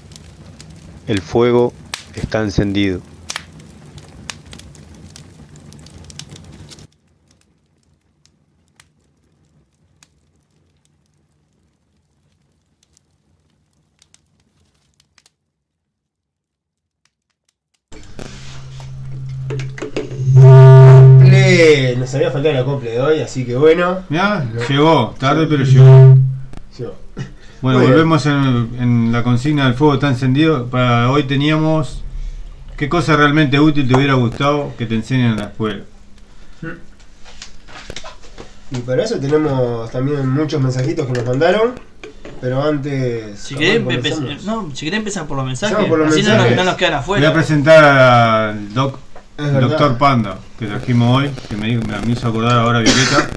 [1.08, 1.74] el fuego
[2.16, 3.02] está encendido.
[21.24, 24.00] Le- Nos había faltado la cumple de hoy, así que bueno.
[24.10, 26.16] Mirá, llegó, tarde pero llegó.
[26.78, 26.96] Llegó.
[27.62, 30.68] Bueno, Muy volvemos en, en la consigna del fuego está encendido.
[30.68, 32.04] Para hoy teníamos
[32.78, 35.84] qué cosa realmente útil te hubiera gustado que te enseñen en la escuela.
[38.70, 41.74] Y para eso tenemos también muchos mensajitos que nos mandaron.
[42.42, 43.40] Pero antes.
[43.40, 46.56] Si ¿cómo querés, no, si querés empezar por los mensajes, por los así no mensajes.
[46.56, 47.34] No, nos quedan Voy a afuera.
[47.34, 49.00] presentar al doc,
[49.38, 51.80] doctor Panda que trajimos hoy, que me
[52.12, 53.30] hizo acordar ahora Violeta.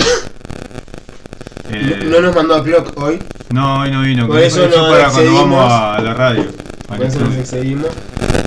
[1.73, 3.19] Eh, No, no nos mandó a Clock hoy.
[3.51, 4.27] no, hoy no vino.
[4.27, 6.45] Por eso no para cuando vamos a la radio.
[6.89, 7.89] Por eso nos excedimos.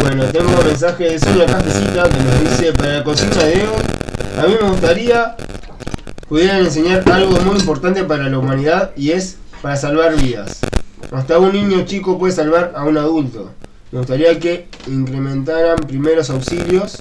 [0.02, 4.40] Bueno, tengo un mensaje de Sonia Cafecita que nos dice: Para la cosecha de hoy,
[4.44, 5.36] a mí me gustaría
[6.28, 10.62] pudieran enseñar algo muy importante para la humanidad y es para salvar vidas.
[11.12, 13.52] Hasta un niño chico puede salvar a un adulto.
[13.91, 16.98] Me gustaría que incrementaran primeros auxilios.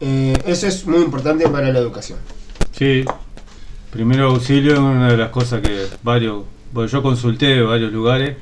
[0.00, 2.18] Eh, eso es muy importante para la educación.
[2.72, 3.04] Sí,
[3.90, 8.36] primero auxilio es una de las cosas que varios, bueno, yo consulté varios lugares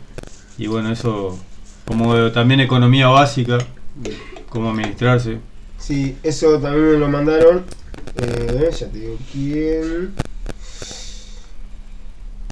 [0.59, 1.39] y bueno, eso
[1.87, 3.59] como también economía básica,
[4.49, 5.39] cómo administrarse.
[5.79, 7.65] Sí, eso también me lo mandaron.
[8.17, 10.15] Eh, ya te digo quién.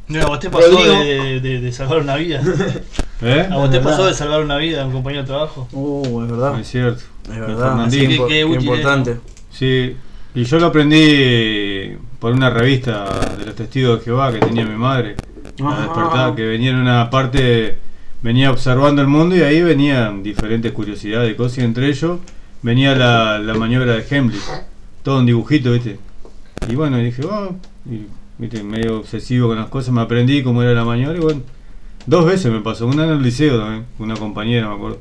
[0.07, 2.43] No, a vos te pasó de, de- de salvar una vida.
[3.23, 3.49] ¿Eh?
[3.51, 5.67] A vos te pasó de salvar una vida a un compañero de trabajo.
[5.73, 6.61] Uh, es verdad.
[6.61, 7.03] Es cierto.
[7.25, 7.83] Es verdad.
[7.83, 9.17] Así que qué qué útil es, importante.
[9.51, 9.97] Sí,
[10.35, 14.77] y yo lo aprendí por una revista de los testigos de Jehová que tenía mi
[14.77, 15.15] madre.
[15.59, 17.77] La despertada, que venía en una parte,
[18.23, 22.21] venía observando el mundo y ahí venían diferentes curiosidades y cosas, y entre ellos
[22.63, 24.41] venía la, la maniobra de Hemlich,
[25.03, 25.99] todo un dibujito, ¿viste?
[26.67, 28.07] Y bueno, dije, oh, y,
[28.39, 28.63] ¿viste?
[28.63, 31.43] medio obsesivo con las cosas, me aprendí cómo era la maniobra y bueno,
[32.07, 34.99] dos veces me pasó, una en el liceo también, una compañera, me acuerdo,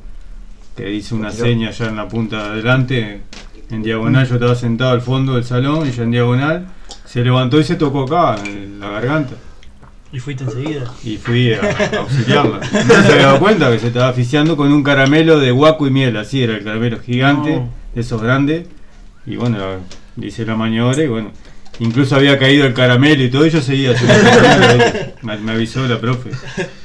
[0.76, 3.22] que hizo una seña allá en la punta de adelante,
[3.70, 6.68] en diagonal, yo estaba sentado al fondo del salón y ella en diagonal,
[7.14, 9.36] se levantó y se tocó acá, en la garganta.
[10.12, 10.92] Y fuiste enseguida.
[11.04, 12.58] Y fui a, a auxiliarla.
[12.60, 15.92] No se había dado cuenta que se estaba asfixiando con un caramelo de guaco y
[15.92, 17.70] miel, así era el caramelo gigante, No.
[17.94, 18.66] de esos grandes.
[19.28, 19.58] Y bueno,
[20.20, 21.32] hice la maniobra y bueno,
[21.80, 23.98] incluso había caído el caramelo y todo, y yo seguía el
[25.24, 26.30] me, me avisó la profe.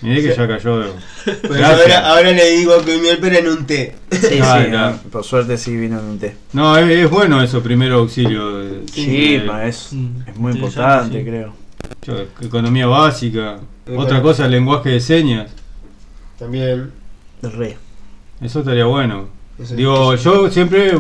[0.03, 0.95] Miré que ya cayó.
[1.25, 1.81] Pues Gracias.
[1.97, 3.95] ahora, ahora le digo que miel pero en un té.
[4.11, 6.37] Sí, Ah, sí, no, por suerte sí vino en un té.
[6.53, 8.63] No, es, es bueno eso, primero auxilio.
[8.93, 9.91] Sí, eh, ma, es,
[10.27, 11.25] es muy importante, sí.
[11.25, 11.53] creo.
[12.07, 13.59] yo- economía básica.
[13.87, 14.23] Otra bueno.
[14.23, 15.51] cosa, lenguaje de señas.
[16.39, 16.91] También.
[17.43, 17.77] Re.
[18.41, 19.29] Eso estaría bueno.
[19.75, 20.93] Digo, yo siempre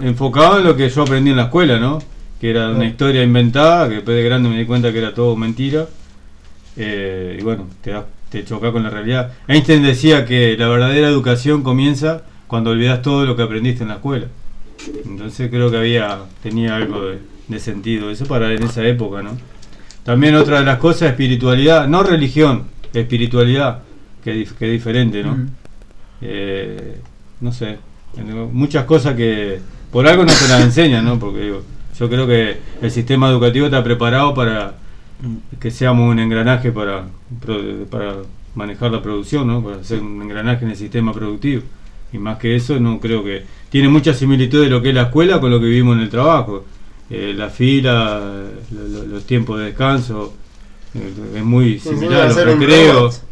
[0.00, 2.00] enfocado en lo que yo aprendí en la escuela, ¿no?
[2.40, 2.86] Que era una Ah.
[2.86, 5.86] historia inventada, que después de grande me di cuenta que era todo mentira.
[6.76, 7.92] Eh, y bueno, te,
[8.30, 9.32] te choca con la realidad.
[9.48, 13.96] Einstein decía que la verdadera educación comienza cuando olvidas todo lo que aprendiste en la
[13.96, 14.26] escuela.
[15.04, 17.18] Entonces creo que había tenía algo de,
[17.48, 19.36] de sentido eso para en esa época, ¿no?
[20.04, 22.64] También otra de las cosas, espiritualidad, no religión,
[22.94, 23.82] espiritualidad,
[24.24, 25.36] que, que es diferente, ¿no?
[26.22, 26.98] Eh,
[27.42, 27.76] no sé,
[28.52, 29.58] muchas cosas que
[29.92, 31.18] por algo no te las enseñan, ¿no?
[31.18, 31.62] Porque digo,
[32.00, 34.74] yo creo que el sistema educativo está preparado para
[35.60, 37.04] que seamos un engranaje para,
[37.90, 38.14] para
[38.54, 39.62] manejar la producción, ¿no?
[39.62, 41.62] Para ser un engranaje en el sistema productivo.
[42.12, 43.44] Y más que eso, no creo que...
[43.68, 46.08] Tiene mucha similitud de lo que es la escuela con lo que vivimos en el
[46.08, 46.64] trabajo.
[47.10, 48.18] Eh, la fila,
[48.72, 50.32] lo- lo- los tiempos de descanso,
[50.94, 53.22] eh, es muy similar, los hacer un recreos.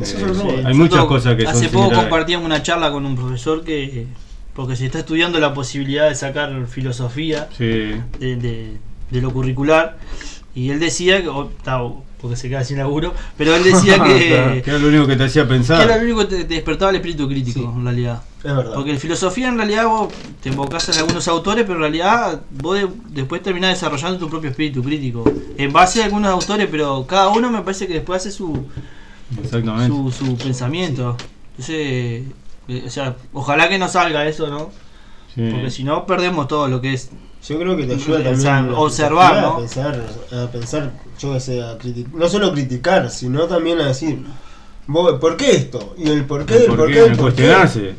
[0.00, 4.06] Eh, hay muchas cosas que Hace son poco compartíamos una charla con un profesor que.
[4.54, 7.64] Porque se está estudiando la posibilidad de sacar filosofía Sí.
[7.64, 8.76] de, de-
[9.10, 9.98] de lo curricular.
[10.54, 11.30] Y él decía que.
[12.20, 13.14] porque se queda sin laburo.
[13.38, 14.60] Pero él decía que.
[14.62, 15.82] Que era lo único que te hacía que pensar.
[15.82, 18.22] era lo único que te, te despertaba el espíritu crítico, en realidad.
[18.44, 18.74] Es verdad.
[18.74, 20.12] Porque en filosofía, en realidad, vos
[20.42, 24.50] te invocás en algunos autores, pero en realidad vos de- después terminás desarrollando tu propio
[24.50, 25.24] espíritu crítico.
[25.56, 28.66] En base a algunos autores, pero cada uno me parece que después hace su,
[29.42, 29.88] Exactamente.
[29.96, 31.16] su, su pensamiento.
[31.52, 32.24] Entonces,
[32.68, 34.70] o sea, ojalá que no salga eso, ¿no?
[35.34, 35.48] Sí.
[35.50, 37.10] Porque si no, perdemos todo lo que es.
[37.48, 39.48] Yo creo que te ayuda también la observar, ¿no?
[39.54, 40.00] A pensar,
[40.32, 44.22] a pensar, yo que sé, a criti- no solo criticar, sino también a decir,
[44.86, 45.94] vos, ¿por qué esto?
[45.98, 47.00] Y el por qué del ¿Por por qué?
[47.00, 47.16] por qué.
[47.16, 47.94] cuestionarse.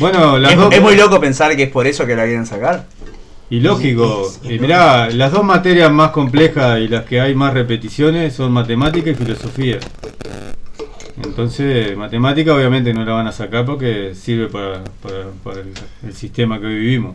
[0.00, 0.74] Bueno, las Es, dos.
[0.74, 2.86] es muy loco pensar que es por eso que la quieren sacar.
[3.50, 4.30] Y lógico.
[4.42, 9.08] Y mirá, las dos materias más complejas y las que hay más repeticiones son matemática
[9.10, 9.78] y filosofía.
[11.24, 15.72] Entonces, matemática obviamente no la van a sacar porque sirve para, para- para el,
[16.06, 17.14] el sistema que hoy vivimos.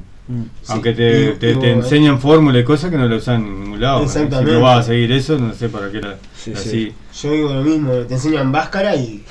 [0.70, 4.00] Aunque te, te- enseñan fórmulas y cosas que no la usan en ningún lado.
[4.00, 4.08] ¿no?
[4.08, 4.52] Si Exactamente.
[4.54, 6.70] no vas a seguir eso, no sé para qué la, Sí, la sí.
[6.70, 6.94] sigue.
[7.22, 9.24] Yo digo lo mismo, te enseñan máscara y.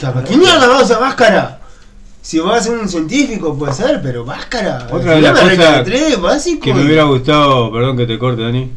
[0.00, 1.60] ¿Para qué mierda vas a usar máscara?
[2.22, 4.86] Si vas a ser un científico puede ser, pero máscara.
[4.90, 6.44] Otra de las cosas.
[6.62, 8.70] Que me hubiera gustado, perdón que te corte, Dani.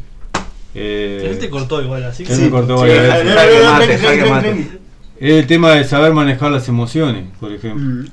[0.74, 2.32] Eh, Él te cortó igual, así que.
[2.34, 4.66] Él me cortó Sí, varias no, veces.
[5.18, 7.84] Es el tema de saber manejar las emociones, por ejemplo.
[7.84, 8.06] Mm.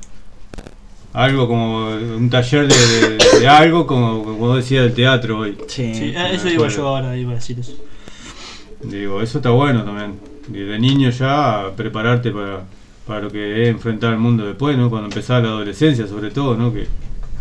[1.14, 5.58] Algo como un taller de, de- de algo, como, como vos decías del teatro hoy.
[5.68, 5.94] Sí.
[5.94, 6.68] Sí, eh, eso acuerdo.
[6.70, 7.74] yo ahora, iba a decir eso.
[8.84, 10.14] Digo, eso está bueno también.
[10.48, 12.64] Desde niño ya prepararte para,
[13.06, 14.90] para lo que es enfrentar el mundo después, ¿no?
[14.90, 16.74] Cuando empezás la adolescencia, sobre todo, ¿no?
[16.74, 16.88] Que,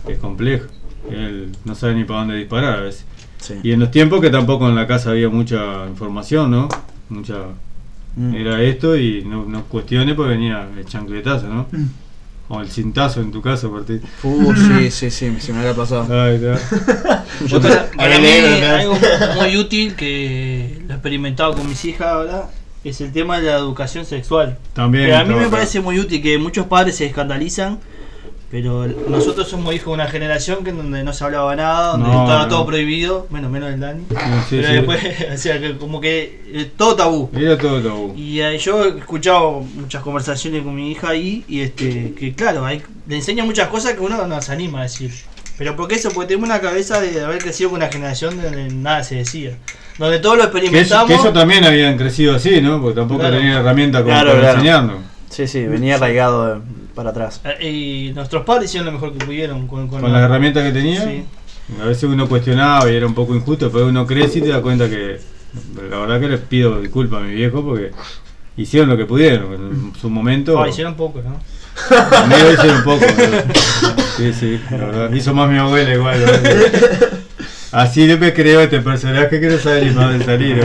[0.06, 0.66] que es complejo.
[1.10, 3.04] Él no sabe ni para dónde disparar a veces.
[3.38, 3.54] Sí.
[3.62, 6.68] Y en los tiempos que tampoco en la casa había mucha información, ¿no?
[7.08, 7.36] Mucha
[8.20, 8.34] Mm.
[8.34, 11.66] era esto y no, no cuestiones pues venía el chancletazo, ¿no?
[11.72, 11.86] Mm.
[12.52, 14.00] O el cintazo en tu caso, aparte.
[14.24, 16.06] Uh, sí, sí, sí, se me había pasado.
[16.12, 17.24] Ay, está.
[17.56, 18.98] Otra- para Ahí mí, algo
[19.36, 22.48] muy útil que lo he experimentado con mis hijas ahora
[22.82, 24.58] es el tema de la educación sexual.
[24.74, 25.06] También.
[25.06, 27.78] Que a mí me parece muy útil que muchos padres se escandalizan,
[28.50, 32.08] pero nosotros somos hijos de una generación que en donde no se hablaba nada, donde
[32.08, 32.48] No, estaba no.
[32.48, 34.02] todo prohibido, bueno, menos el Dani.
[34.08, 34.72] Sí, pero sí.
[34.74, 35.00] después,
[35.34, 37.30] o sea, que como que eh, todo tabú.
[37.36, 38.12] Era todo tabú.
[38.16, 42.66] Y eh, yo he escuchado muchas conversaciones con mi hija ahí y este que claro,
[42.66, 45.12] hay, le enseñan muchas cosas que uno no se anima a decir.
[45.56, 46.10] Pero ¿por qué eso?
[46.10, 49.58] Porque tengo una cabeza de haber crecido con una generación donde nada se decía.
[49.98, 51.06] Donde todo lo Que, ellos- experimentamos.
[51.08, 52.80] que ellos también habían crecido así, ¿no?
[52.80, 53.36] Porque tampoco Claro.
[53.36, 54.54] tenían herramientas como Claro, para claro.
[54.56, 54.96] enseñarnos.
[55.28, 56.60] Sí, sí, venía arraigado de-
[56.94, 57.40] para atrás.
[57.44, 60.72] Eh, Y nuestros padres hicieron lo mejor que pudieron con, con, Con las herramientas que
[60.72, 61.04] tenían.
[61.08, 61.24] Sí.
[61.80, 64.60] A veces uno cuestionaba y era un poco injusto, pero uno crece y te da
[64.60, 65.20] cuenta que
[65.88, 67.90] la verdad que les pido disculpas a mi viejo porque
[68.56, 70.60] hicieron lo que pudieron en su momento.
[70.60, 71.40] Ah, hicieron poco, ¿no?
[72.10, 73.06] Conmigo hicieron un poco.
[73.16, 73.42] pero-
[74.16, 75.12] Sí, sí, la verdad.
[75.12, 76.24] Hizo más mi abuela igual.
[77.72, 80.64] Así yo me creo este personaje que no sabe ni más del salir.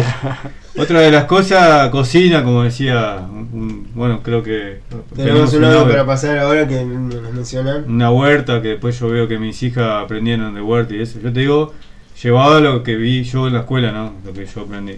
[0.77, 4.79] Otra de las cosas, cocina, como decía, un- bueno, creo que
[5.15, 5.87] Tenemos un audio.
[5.87, 7.85] para pasar ahora que nos mencionan.
[7.87, 11.19] una huerta que después yo veo que mis hijas aprendieron de huerta y eso.
[11.23, 11.73] Yo te digo,
[12.21, 14.13] llevado a lo que vi yo en la escuela, ¿no?
[14.25, 14.95] Lo que yo aprendí.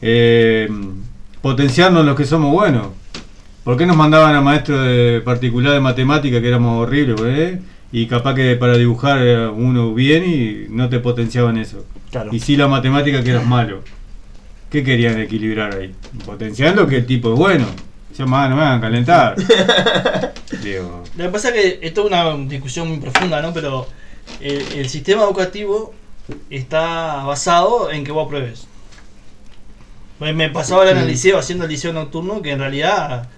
[0.00, 0.68] Eh,
[1.40, 2.88] potenciarnos los que somos buenos.
[3.62, 7.60] ¿Por qué nos mandaban a maestros de particular de matemática que éramos horribles, eh?
[7.92, 11.84] Y capaz que para dibujar era uno bien y no te potenciaban eso.
[12.10, 12.30] Claro.
[12.32, 13.80] Y sí la matemática que eras malo.
[14.72, 15.94] ¿Qué querían equilibrar ahí?
[16.24, 17.66] Potenciando que el tipo es bueno.
[18.10, 19.36] Se llama, no me hagan calentar.
[20.62, 23.52] Digo, Lo que pasa es que esto es una discusión muy profunda, ¿no?
[23.52, 23.86] Pero
[24.40, 25.92] el, el sistema educativo
[26.48, 28.66] está basado en que vos apruebes.
[30.18, 33.28] Pues me pasaba ahora en el liceo, haciendo el liceo nocturno, que en realidad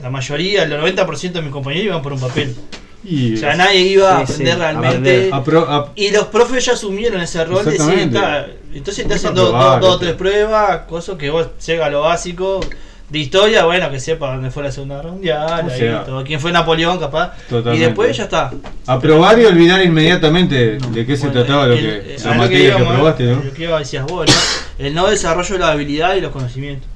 [0.00, 2.56] la mayoría, el 90% de mis compañeros iban por un papel.
[3.04, 5.30] Y O sea, nadie iba a aprender sí, realmente.
[5.30, 8.12] Apro- ap- Y los profes ya asumieron ese rol de decir.
[8.12, 12.60] "Ta", entonces te hacen dos, o tres pruebas, cosas que vos llega a lo básico.
[13.08, 16.38] De historia, bueno, que sepa dónde fue la Segunda Guerra Mundial, O sea, todo, quién
[16.38, 17.32] fue Napoleón, capaz.
[17.48, 17.76] Totalmente.
[17.76, 18.52] Y después ya está.
[18.86, 22.34] aprobar y olvidar inmediatamente de qué se Bueno, trataba lo el- que, el- la a
[22.34, 23.42] lo que materia que aprobaste, ¿no?
[23.42, 24.84] Lo que iba, decías vos, ¿no?
[24.86, 26.88] El no desarrollo de la habilidad y los conocimientos.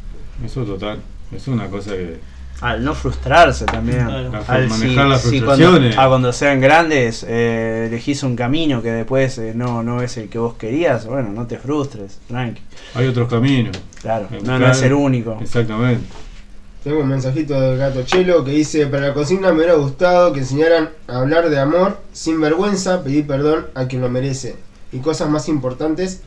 [0.45, 0.99] Eso total.
[1.35, 2.19] Es una cosa que.
[2.65, 4.07] Al no frustrarse también.
[4.07, 4.33] Claro.
[4.49, 5.99] Al Manejar las cuando, frustraciones.
[5.99, 10.31] a cuando sean grandes eh, elegís un camino que después eh, no, no es el
[10.31, 12.63] que vos querías, bueno, no te frustres, tranqui.
[12.95, 13.77] Hay otros caminos.
[14.01, 15.37] Claro, no, no es el único.
[15.43, 16.07] Exactamente.
[16.83, 20.41] Tengo un mensajito del gato Chelo que dice, para la consigna me hubiera gustado que
[20.41, 24.57] enseñaran a hablar de amor sin vergüenza, pedir perdón a quien lo merece.
[24.91, 26.23] Y cosas más importantes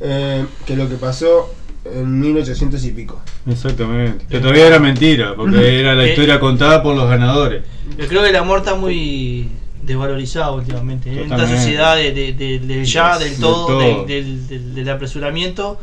[0.00, 1.54] eh, que lo que pasó
[1.94, 3.20] en 1800 y pico.
[3.48, 4.24] Exactamente.
[4.28, 7.62] Que todavía era mentira, porque era la Eh, historia contada por los ganadores.
[7.98, 9.48] Yo creo que el amor está muy
[9.82, 11.10] desvalorizado últimamente.
[11.10, 14.88] En esta sociedad de- de- de- del ya, del Del todo, del, del- del- del
[14.90, 15.78] apresuramiento,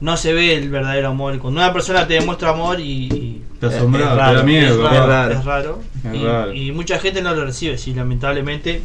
[0.00, 1.38] no se ve el verdadero amor.
[1.38, 2.84] Cuando una persona te demuestra amor y...
[3.06, 4.74] y- Te asombraba, es te raro, da miedo.
[4.86, 5.78] es, raro, Es es raro.
[6.12, 6.52] Es y, raro.
[6.54, 8.80] y mucha gente no lo recibe, sí, lamentablemente.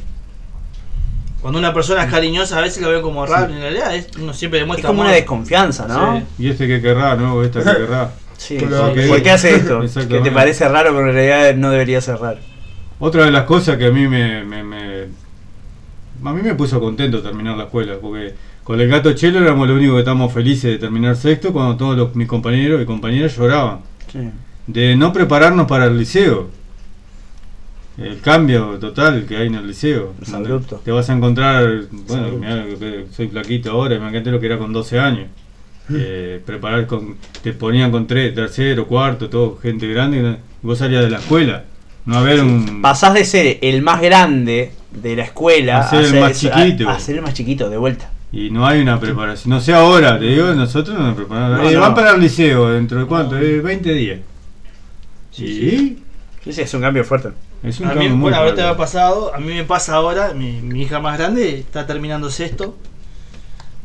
[1.44, 4.34] Cuando una persona es cariñosa a veces lo ven como raro, en realidad es- uno
[4.34, 5.08] siempre Es demuestra como amor.
[5.12, 6.18] una desconfianza, ¿no?
[6.18, 6.24] Sí.
[6.46, 7.36] Y este que querrá, ¿no?
[7.36, 8.12] O esta que querrá.
[8.38, 9.08] Sí, Pero- ¿por qué- Ok.
[9.10, 9.82] ¿por qué hace esto?
[10.10, 12.40] Que te parece raro, pero en realidad no debería ser raro.
[13.00, 15.04] Otra de las cosas que a mí me, me, me-
[16.24, 18.34] a mí me puso contento terminar la escuela, porque
[18.64, 21.98] con el gato Chelo éramos los únicos que estábamos felices de terminar sexto cuando todos
[21.98, 23.80] los- mis compañeros y compañeras lloraban.
[24.12, 24.30] Sí.
[24.68, 26.48] De no prepararnos para el liceo.
[27.98, 30.14] El cambio total que hay en el liceo.
[30.84, 32.66] Te vas a encontrar, bueno, mirá
[33.16, 35.28] soy flaquito ahora, imagínate lo que era con 12 años.
[35.94, 41.04] Eh, preparar con, te ponían con tres, tercero, cuarto, todo, gente grande, y vos salías
[41.04, 41.66] de la escuela.
[42.06, 42.82] No haber un.
[42.82, 46.90] Pasás de ser el más grande de la escuela A ser el más chiquito.
[46.90, 48.10] A, a ser el más chiquito, de vuelta.
[48.32, 49.52] Y no hay una preparación.
[49.52, 51.60] No sé ahora, te digo, nosotros no nos preparamos.
[51.60, 51.82] No, Eh, no.
[51.82, 54.20] Van para el liceo dentro de cuánto, Eh, 20 días.
[55.32, 56.00] Sí, Sí,
[56.44, 57.30] Sí, sí, es un cambio fuerte.
[57.64, 58.64] Es un A mí, bueno, ahora te fuerte.
[58.64, 62.76] ha pasado, a mí me pasa ahora, mi, mi hija más grande está terminando sexto.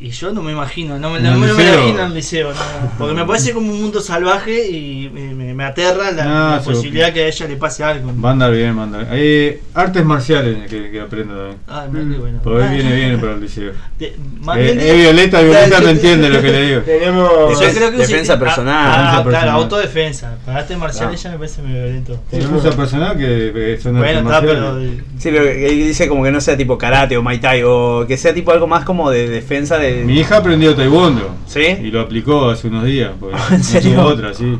[0.00, 2.50] Y yo no me imagino, no me, ¿En no no me imagino en el liceo,
[2.52, 2.56] no,
[2.98, 6.60] porque me parece como un mundo salvaje y me, me- me aterra la, No, la
[6.62, 8.12] posibilidad que a ella le pase algo.
[8.24, 9.12] Va a andar bien, va a andar bien.
[9.14, 11.58] Eh, artes marciales que, que aprenda también.
[11.66, 12.40] Ay, mira qué bueno.
[12.44, 13.72] Porque Ah, viene bien para el liceo.
[13.98, 16.80] de- más Eh, bien de- Violeta, Violeta no entiende lo que le digo.
[16.82, 17.30] Tenemos,
[17.60, 18.74] Yo creo que Defensa sí- personal.
[18.76, 19.54] ah, ah, Defensa claro, personal.
[19.62, 20.36] autodefensa.
[20.46, 22.20] Para artes marciales ya me parece medio violento.
[22.30, 24.80] Una personal que, que son Bueno, artes está, pero.
[25.18, 28.16] Sí, pero que dice como que no sea tipo karate o muay thai, o que
[28.16, 29.87] sea tipo algo más como de defensa de...
[30.04, 31.30] Mi hija aprendió taekwondo.
[31.46, 31.60] ¿Sí?
[31.60, 33.12] Y lo aplicó hace unos días.
[33.50, 33.94] ¿En no serio?
[33.94, 34.58] tuvo otra, sí.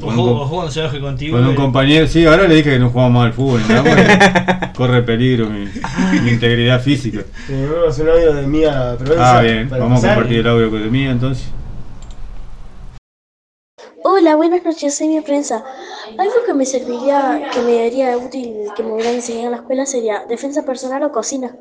[0.00, 1.36] Con un, cuando se enoje contigo.
[1.36, 1.56] con un eh.
[1.56, 5.48] compañero, sí, ahora le dije que no jugamos más al fútbol, nada, porque corre peligro
[5.48, 5.68] mi,
[6.20, 7.20] mi integridad física.
[7.46, 9.38] tenemos un audio de Mía Provenza.
[9.38, 11.46] Ah, bien, vamos a compartir el audio de mí entonces.
[14.02, 15.64] Hola, buenas noches, soy mi prensa.
[16.18, 19.86] Algo que me serviría, que me daría útil, que me hubiera enseñado en la escuela
[19.86, 21.56] sería defensa personal o cocina.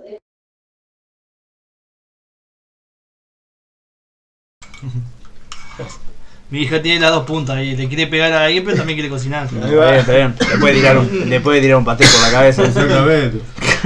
[6.49, 9.09] Mi hija tiene las dos puntas y le quiere pegar a alguien, pero también quiere
[9.09, 9.45] cocinar.
[9.51, 10.35] Está bien, está bien.
[10.51, 12.63] Le puede tirar un, le puede tirar un pastel por la cabeza.
[12.67, 13.39] Exactamente.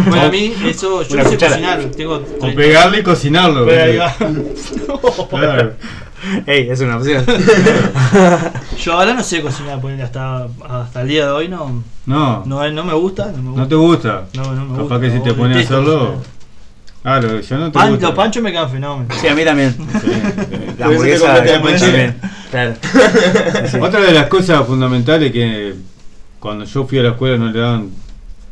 [0.05, 1.51] Bueno, a mí eso, yo Una no sé cuchara.
[1.53, 2.55] cocinar, tengo O 30.
[2.57, 3.65] pegarle y cocinarlo.
[3.65, 4.91] Pero ahí ¿viste?
[4.91, 5.27] va.
[5.29, 5.73] Claro.
[6.45, 7.23] Ey, es una opción.
[8.83, 12.69] Yo ahora no sé cocinar, ponerle hasta, hasta el día de hoy no, No, no,
[12.69, 13.31] no me gusta.
[13.31, 13.61] No, me gusta.
[13.61, 14.23] no te gusta.
[14.33, 15.99] No, no me Capaz gusta, que si no, te pones a detesto hacerlo.
[16.15, 16.36] cocinar.
[17.07, 18.07] Claro, yo no te Pan- gusta.
[18.07, 19.17] los panchos me quedan fenómenos.
[19.17, 19.73] Sí, a mí también.
[20.77, 22.15] La Por eso te hamburguesa compraste la también.
[22.51, 22.75] Claro.
[23.71, 23.77] Sí.
[23.79, 25.73] Otra de las cosas fundamentales que
[26.39, 27.89] cuando yo fui a la escuela no le daban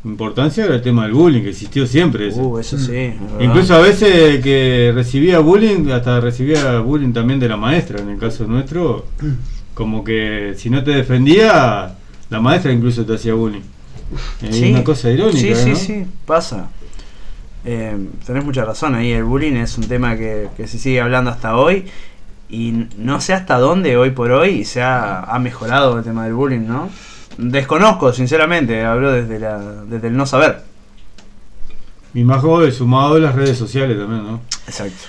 [0.06, 2.30] importancia era el tema del bullying, que existió siempre.
[2.30, 2.40] Eso.
[2.44, 2.96] Uh, eso sí.
[2.96, 3.40] es verdad.
[3.42, 8.18] Incluso a veces que recibía bullying, hasta recibía bullying también de la maestra, en el
[8.18, 9.06] caso nuestro,
[9.74, 11.94] como que si no te defendía,
[12.30, 13.64] la maestra incluso te hacía bullying.
[14.42, 14.72] Es Sí.
[14.72, 15.76] una cosa irónica, Sí, sí, ¿no?
[15.76, 16.70] sí, pasa.
[17.66, 21.32] Eh, tenés mucha razón ahí, el bullying es un tema que, que se sigue hablando
[21.32, 21.86] hasta hoy
[22.48, 26.34] y no sé hasta dónde hoy por hoy se ha, ha mejorado el tema del
[26.36, 26.90] bullying, ¿no?
[27.38, 30.62] Desconozco, sinceramente, hablo desde, la, desde el no saber.
[32.14, 34.42] Y más joven, sumado a las redes sociales también, ¿no?
[34.68, 35.06] Exacto.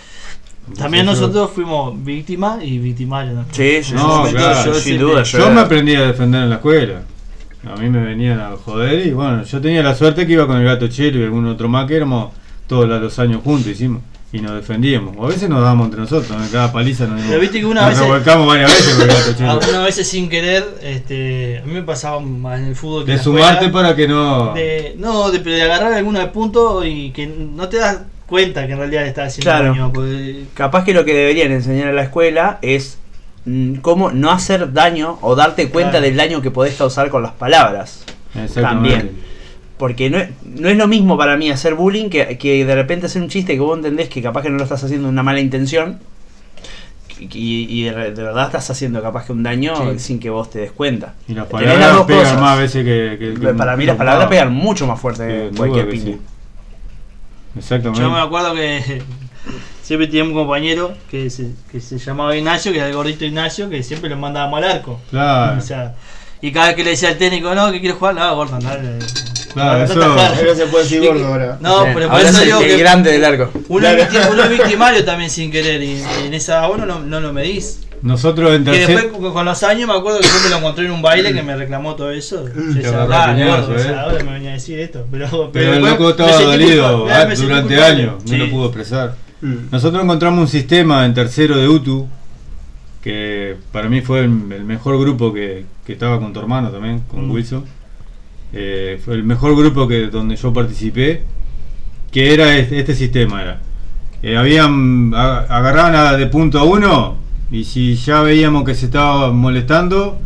[0.76, 3.35] También nosotros fuimos víctimas y victimarios.
[3.36, 3.44] ¿no?
[3.52, 4.65] Sí, sí, No, claro.
[4.65, 5.23] yo, Yo sin duda.
[5.23, 7.02] Yo me aprendí a defender en la escuela.
[7.73, 10.57] A mí me venían a joder y bueno, yo tenía la suerte que iba con
[10.57, 12.33] el gato chelo y algún otro más que éramos
[12.67, 15.15] todos los años juntos hicimos y nos defendíamos.
[15.17, 17.83] O a veces nos dábamos entre nosotros, en cada paliza nos, Pero viste que una
[17.83, 19.51] nos vez- revolcamos varias veces con el gato chelo.
[19.53, 23.19] Algunas veces sin querer, este, a mí me pasaba más en el fútbol que De
[23.19, 24.53] sumarte escuela, para que no...
[24.55, 28.78] de, no, de, de agarrar algunos puntos y que no te das cuenta que en
[28.78, 29.69] realidad le estás haciendo Claro.
[29.73, 29.93] daño.
[29.93, 32.99] porque- Capaz que lo que deberían enseñar en la escuela es
[33.45, 36.07] mm, cómo no hacer daño o darte cuenta Claro.
[36.07, 38.03] del daño que podés causar con las palabras.
[38.35, 38.91] Exactamente.
[38.97, 39.35] También.
[39.79, 43.07] Porque no es, no es lo mismo para mí hacer bullying que, que de repente
[43.07, 45.23] hacer un chiste que vos entendés que capaz que no lo estás haciendo de una
[45.23, 45.99] mala intención
[47.19, 49.99] y, y de, de verdad estás haciendo capaz que un daño Sí.
[49.99, 51.15] sin que vos te des cuenta.
[51.29, 52.41] Y las las palabras pegan cosas.
[52.41, 53.17] más veces que...
[53.19, 56.05] que- que- para mí las palabras pegan mucho más fuerte que cualquier piña.
[56.05, 56.19] sí.
[57.59, 58.01] Exactamente.
[58.03, 59.03] Yo me acuerdo que
[59.83, 63.71] siempre tenía un compañero que se, que se llamaba Ignacio, que era el gordito Ignacio,
[63.71, 65.01] que siempre lo mandábamos al arco.
[65.11, 65.59] Claro.
[65.59, 65.95] O sea,
[66.43, 68.99] y cada vez que le decía al técnico, no, que quiere jugar, no, gordo, eh,
[69.62, 70.35] Claro, andá a eso- atajar".
[70.39, 71.59] Ahí no se puede decir gordo ahora.
[71.60, 73.51] No, pero por ahora eso es digo el que grande del arco.
[73.68, 77.01] uno, es victim- uno es victimario también sin querer y, y en esa uno no,
[77.01, 77.81] no lo medís.
[78.02, 78.97] Nosotros en Que tercer...
[78.97, 81.33] después con, con los años me acuerdo que yo me lo encontré en un baile
[81.33, 82.44] que me reclamó todo eso.
[82.47, 83.97] Yo decía, "Ah, gordo, o sea, eh".
[83.99, 85.07] ahora me venía a decir esto.
[85.10, 89.15] Pero, pero, Pero el loco estaba dolido culpable, ah, durante años, no lo pudo expresar.
[89.41, 89.55] Mm.
[89.73, 92.07] Nosotros encontramos un sistema en tercero de UTU
[93.02, 97.01] que para mí fue el, el mejor grupo que, que estaba con tu hermano también,
[97.10, 97.31] con Mm.
[97.31, 97.65] Wilson.
[98.59, 101.23] Eh, fue el mejor grupo que donde yo participé,
[102.10, 103.43] que era este, este sistema.
[103.43, 103.60] Era.
[104.23, 107.17] Eh, habían agarraban a- de punto a uno
[107.51, 110.18] y si ya veíamos que se estaba molestando,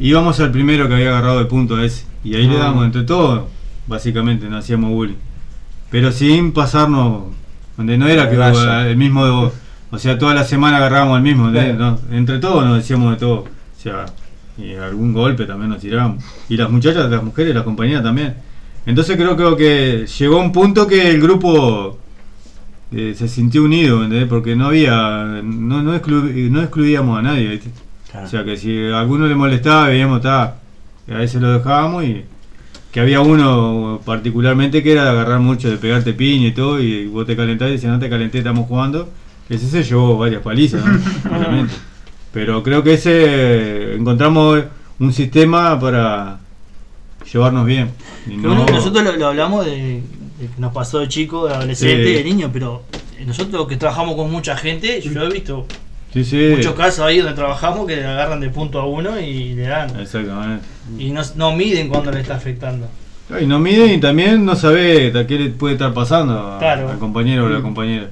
[0.00, 2.04] íbamos al primero que había agarrado de punto a ese.
[2.24, 2.64] Y ahí le Ah.
[2.64, 3.44] damos entre todos,
[3.86, 5.14] básicamente, no hacíamos bullying.
[5.90, 7.26] Pero sin pasarnos,
[7.76, 8.34] donde no era que
[8.90, 9.52] el mismo,
[9.92, 11.52] o sea, toda la semana agarrábamos el mismo,
[12.10, 13.38] entre todos nos decíamos de todo.
[13.44, 14.06] O sea,
[14.58, 16.24] y algún golpe también nos tirábamos.
[16.48, 18.34] Y las muchachas, las mujeres, las compañeras también.
[18.86, 21.98] Entonces creo, creo que llegó un punto que el grupo
[22.92, 24.28] eh, se sintió unido, ¿entendés?
[24.28, 27.70] Porque no había, no, no, exclu- no excluíamos a nadie, ¿viste?
[28.10, 28.26] Claro.
[28.26, 30.42] O sea que si a alguno le molestaba, veíamos, está,
[31.10, 32.24] a veces lo dejábamos y
[32.92, 37.06] que había uno particularmente que era de agarrar mucho, de pegarte piña y todo, y
[37.06, 39.10] vos te calentás y decías, no te calenté, estamos jugando.
[39.48, 40.92] Ese se llevó varias palizas, ¿no?
[42.36, 44.62] Pero creo que ese encontramos
[44.98, 46.38] un sistema para
[47.32, 47.88] llevarnos bien.
[48.30, 49.72] Y no- nosotros lo, lo hablamos de,
[50.38, 52.12] de que nos pasó de chico, de adolescente, Sí.
[52.12, 52.82] de niño, pero
[53.24, 55.66] nosotros que trabajamos con mucha gente, yo he visto
[56.12, 56.50] Sí, sí.
[56.54, 59.98] muchos casos ahí donde trabajamos que agarran de punto a uno y le dan.
[59.98, 60.62] Exactamente.
[60.98, 62.86] Y no, no miden cuando le está afectando.
[63.40, 66.90] Y no miden y también no sabe qué le puede estar pasando Claro.
[66.90, 68.10] al compañero o la compañera.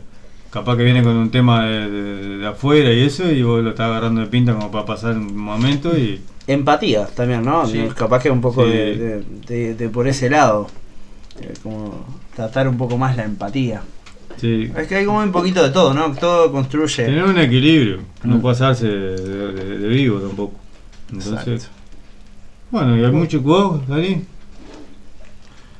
[0.54, 3.70] Capaz que viene con un tema de, de- de afuera y eso, y vos lo
[3.70, 6.20] estás agarrando de pinta como para pasar un momento y.
[6.46, 7.66] Empatía también, ¿no?
[7.66, 7.88] Sí.
[7.96, 8.70] Capaz que un poco Sí.
[8.70, 10.68] de, de- de- de por ese lado.
[11.40, 13.82] Eh, como tratar un poco más la empatía.
[14.36, 14.70] Sí.
[14.76, 16.12] Es que hay como un poquito de todo, ¿no?
[16.14, 17.04] Todo construye.
[17.04, 18.42] Tener un equilibrio, no Mm.
[18.42, 20.54] pasarse de, de- de vivo tampoco.
[21.12, 21.32] Entonces.
[21.64, 21.66] Exacto.
[22.70, 24.22] Bueno, y hay mucho vos, Dani.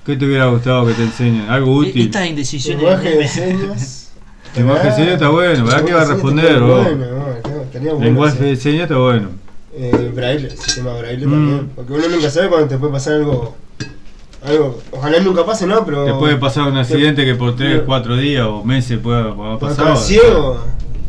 [0.05, 1.49] ¿Qué te hubiera gustado que te enseñen?
[1.49, 2.07] Algo útil.
[2.07, 4.01] Estas indecisiones.
[4.57, 5.13] Lenguaje de señas.
[5.15, 6.85] Está bueno, ¿verdad que va a responder vos?
[6.85, 7.07] Bueno,
[7.83, 9.29] no, Lenguaje de señas está bueno.
[9.77, 11.31] Eh, braille, el sistema braille Mm.
[11.31, 11.71] también.
[11.75, 13.57] Porque uno nunca sabe cuando te puede pasar algo.
[14.47, 15.85] algo ojalá nunca pase, ¿no?
[15.85, 16.05] Pero.
[16.05, 19.97] Te puede pasar un accidente que por 3, Pero- 4 días o meses pueda, pasar.
[19.97, 20.61] ciego.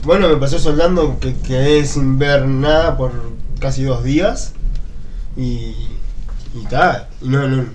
[0.03, 3.11] Bueno, me pasó soldando que quedé sin ver nada por
[3.59, 4.53] casi dos días.
[5.38, 5.75] Y.
[6.56, 7.07] Y tal.
[7.22, 7.65] Y no, no.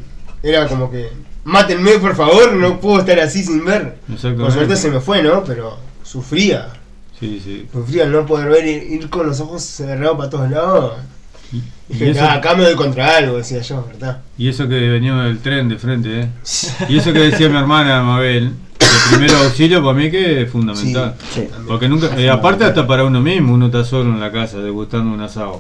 [0.43, 1.11] Era como que.
[1.45, 3.97] Mátenme por favor, no puedo estar así sin ver.
[4.07, 5.43] Por suerte se me fue, ¿no?
[5.45, 6.69] Pero sufría.
[7.19, 7.67] Sí, sí.
[7.73, 10.95] Sufría no poder ver ir, ir con los ojos cerrados para todos lados.
[11.53, 14.21] Y Dije, eso, "Ah, acá me doy contra algo, decía yo, ¿verdad?
[14.39, 16.29] y eso que venía del tren de frente, ¿eh?
[16.89, 21.17] Y eso que decía mi hermana Mabel, el primer auxilio para mí que es fundamental.
[21.35, 21.49] Sí.
[21.67, 25.13] Porque nunca, eh, aparte hasta para uno mismo, uno está solo en la casa degustando
[25.13, 25.59] un asado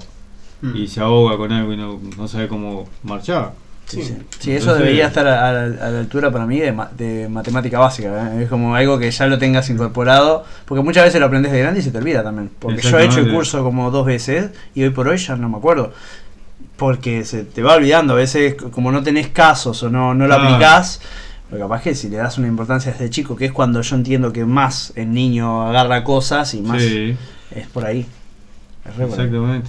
[0.62, 0.76] Mm.
[0.76, 3.52] y se ahoga con algo y no, no sabe cómo marchar.
[3.91, 4.17] Sí, sí.
[4.39, 6.91] Sí, eso Entonces- debería estar a, a la, a la altura para mí de, ma-
[6.97, 8.33] de matemática básica.
[8.39, 8.44] ¿eh?
[8.44, 10.44] Es como algo que ya lo tengas incorporado.
[10.65, 12.51] Porque muchas veces lo aprendes de grande y se te olvida también.
[12.59, 13.35] Porque yo he hecho el Exactamente.
[13.36, 15.93] curso como dos veces y hoy por hoy ya no me acuerdo.
[16.77, 18.15] Porque se te va olvidando.
[18.15, 20.43] A veces, como no tenés casos o no, no lo Ah.
[20.47, 21.01] aplicás.
[21.51, 24.33] Pero capaz que si le das una importancia desde chico, que es cuando yo entiendo
[24.33, 27.17] que más el niño agarra cosas y más Sí,
[27.55, 28.07] es por ahí.
[28.89, 29.62] Es re por ahí.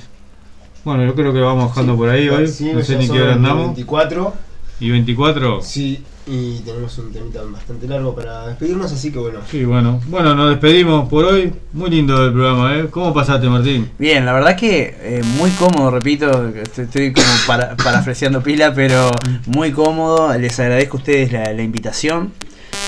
[0.83, 2.47] Bueno, yo creo que vamos bajando por ahí hoy.
[2.47, 3.65] Sí, no sé ni qué hora andamos.
[3.67, 4.33] 24.
[4.79, 5.61] Y 24.
[5.61, 9.39] Sí, y tenemos un temita bastante largo para despedirnos, así que bueno.
[9.49, 10.01] Sí, bueno.
[10.07, 11.53] Bueno, nos despedimos por hoy.
[11.73, 12.87] Muy lindo el programa, ¿eh?
[12.89, 13.91] ¿Cómo pasaste, Martín?
[13.99, 19.11] Bien, la verdad que eh, muy cómodo, repito, estoy, estoy como para, parafraseando pila, pero
[19.45, 20.35] muy cómodo.
[20.35, 22.31] Les agradezco a ustedes la, la invitación.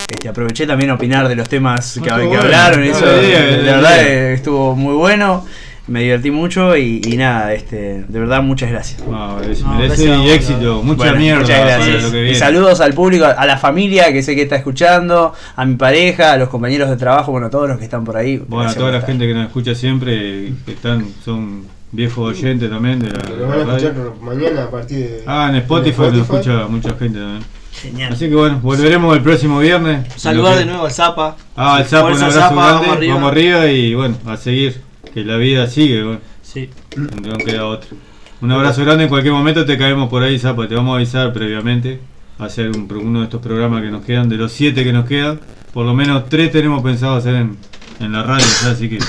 [0.10, 2.42] Este, aproveché también a opinar de los temas que, Ah, que bueno.
[2.42, 2.82] hablaron.
[2.82, 5.46] Ah, Eso, la verdad estuvo muy bueno.
[5.86, 9.02] Me divertí mucho y, y nada, este, de verdad muchas gracias.
[9.06, 10.82] Merece, No, merece gracias a y éxito.
[10.82, 12.04] Mucha Bueno, mierda muchas gracias.
[12.04, 15.66] lo que Y saludos al público, a la familia que sé que está escuchando, a
[15.66, 18.38] mi pareja, a los compañeros de trabajo, bueno, a todos los que están por ahí.
[18.48, 19.10] Bueno, a toda la estar.
[19.12, 23.60] gente que nos escucha siempre, que están, son viejos oyentes también de la, Lo van
[23.70, 25.24] a escuchar nos partir de.
[25.28, 27.44] Ah, en Spotify, en nos escucha mucha gente también.
[27.74, 28.14] Genial.
[28.14, 30.08] Así que bueno, volveremos el próximo viernes.
[30.16, 31.36] Saludar Lo de que- nuevo al Zapa.
[31.58, 32.72] Ah, el sapo, un abrazo Zapa, grande.
[32.72, 33.58] vamos Vamos arriba.
[33.64, 33.72] arriba.
[33.72, 34.82] y bueno, a seguir.
[35.14, 36.20] Que la vida sigue.
[36.42, 36.70] Sí.
[36.98, 37.96] No queda otro.
[38.42, 41.32] Un abrazo grande, en cualquier momento te caemos por ahí, Zapa, te vamos a avisar
[41.34, 42.00] previamente.
[42.40, 45.06] a Hacer un, uno de estos programas que nos quedan, de los siete que nos
[45.06, 45.40] quedan,
[45.72, 47.58] por lo menos tres tenemos pensado hacer en,
[48.00, 49.00] en la radio, así que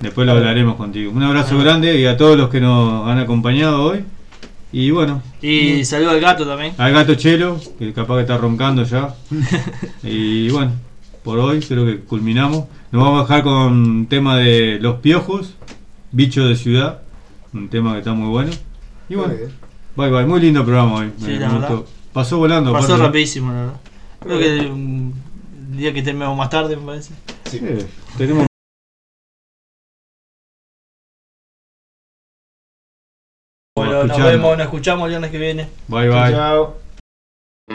[0.00, 1.12] después lo hablaremos contigo.
[1.12, 4.04] Un abrazo grande y a todos los que nos han acompañado hoy.
[4.74, 6.72] Y bueno, Y saludo al gato también.
[6.78, 9.14] al gato Chelo, que capaz que está roncando ya.
[10.02, 10.72] y bueno,
[11.24, 12.66] por hoy creo que culminamos.
[12.90, 15.54] Nos vamos a dejar con tema de Los Piojos,
[16.10, 17.02] Bicho de Ciudad,
[17.52, 18.50] un tema que está muy bueno.
[19.08, 19.34] Y bueno,
[19.96, 21.12] bye bye, muy lindo programa hoy.
[21.18, 21.70] Sí, me- la me verdad.
[21.76, 21.90] gustó.
[22.12, 22.72] Pasó volando.
[22.72, 23.02] Pasó aparte.
[23.06, 23.80] rapidísimo, la verdad.
[24.20, 25.14] Creo que un
[25.76, 27.14] día que terminamos más tarde, me parece.
[27.44, 27.60] Sí,
[28.18, 28.46] tenemos
[33.76, 35.68] Bueno, nos vemos, nos escuchamos el viernes que viene.
[35.88, 36.30] Bye bye.
[36.32, 36.76] Chao.
[37.68, 37.74] ¿Qué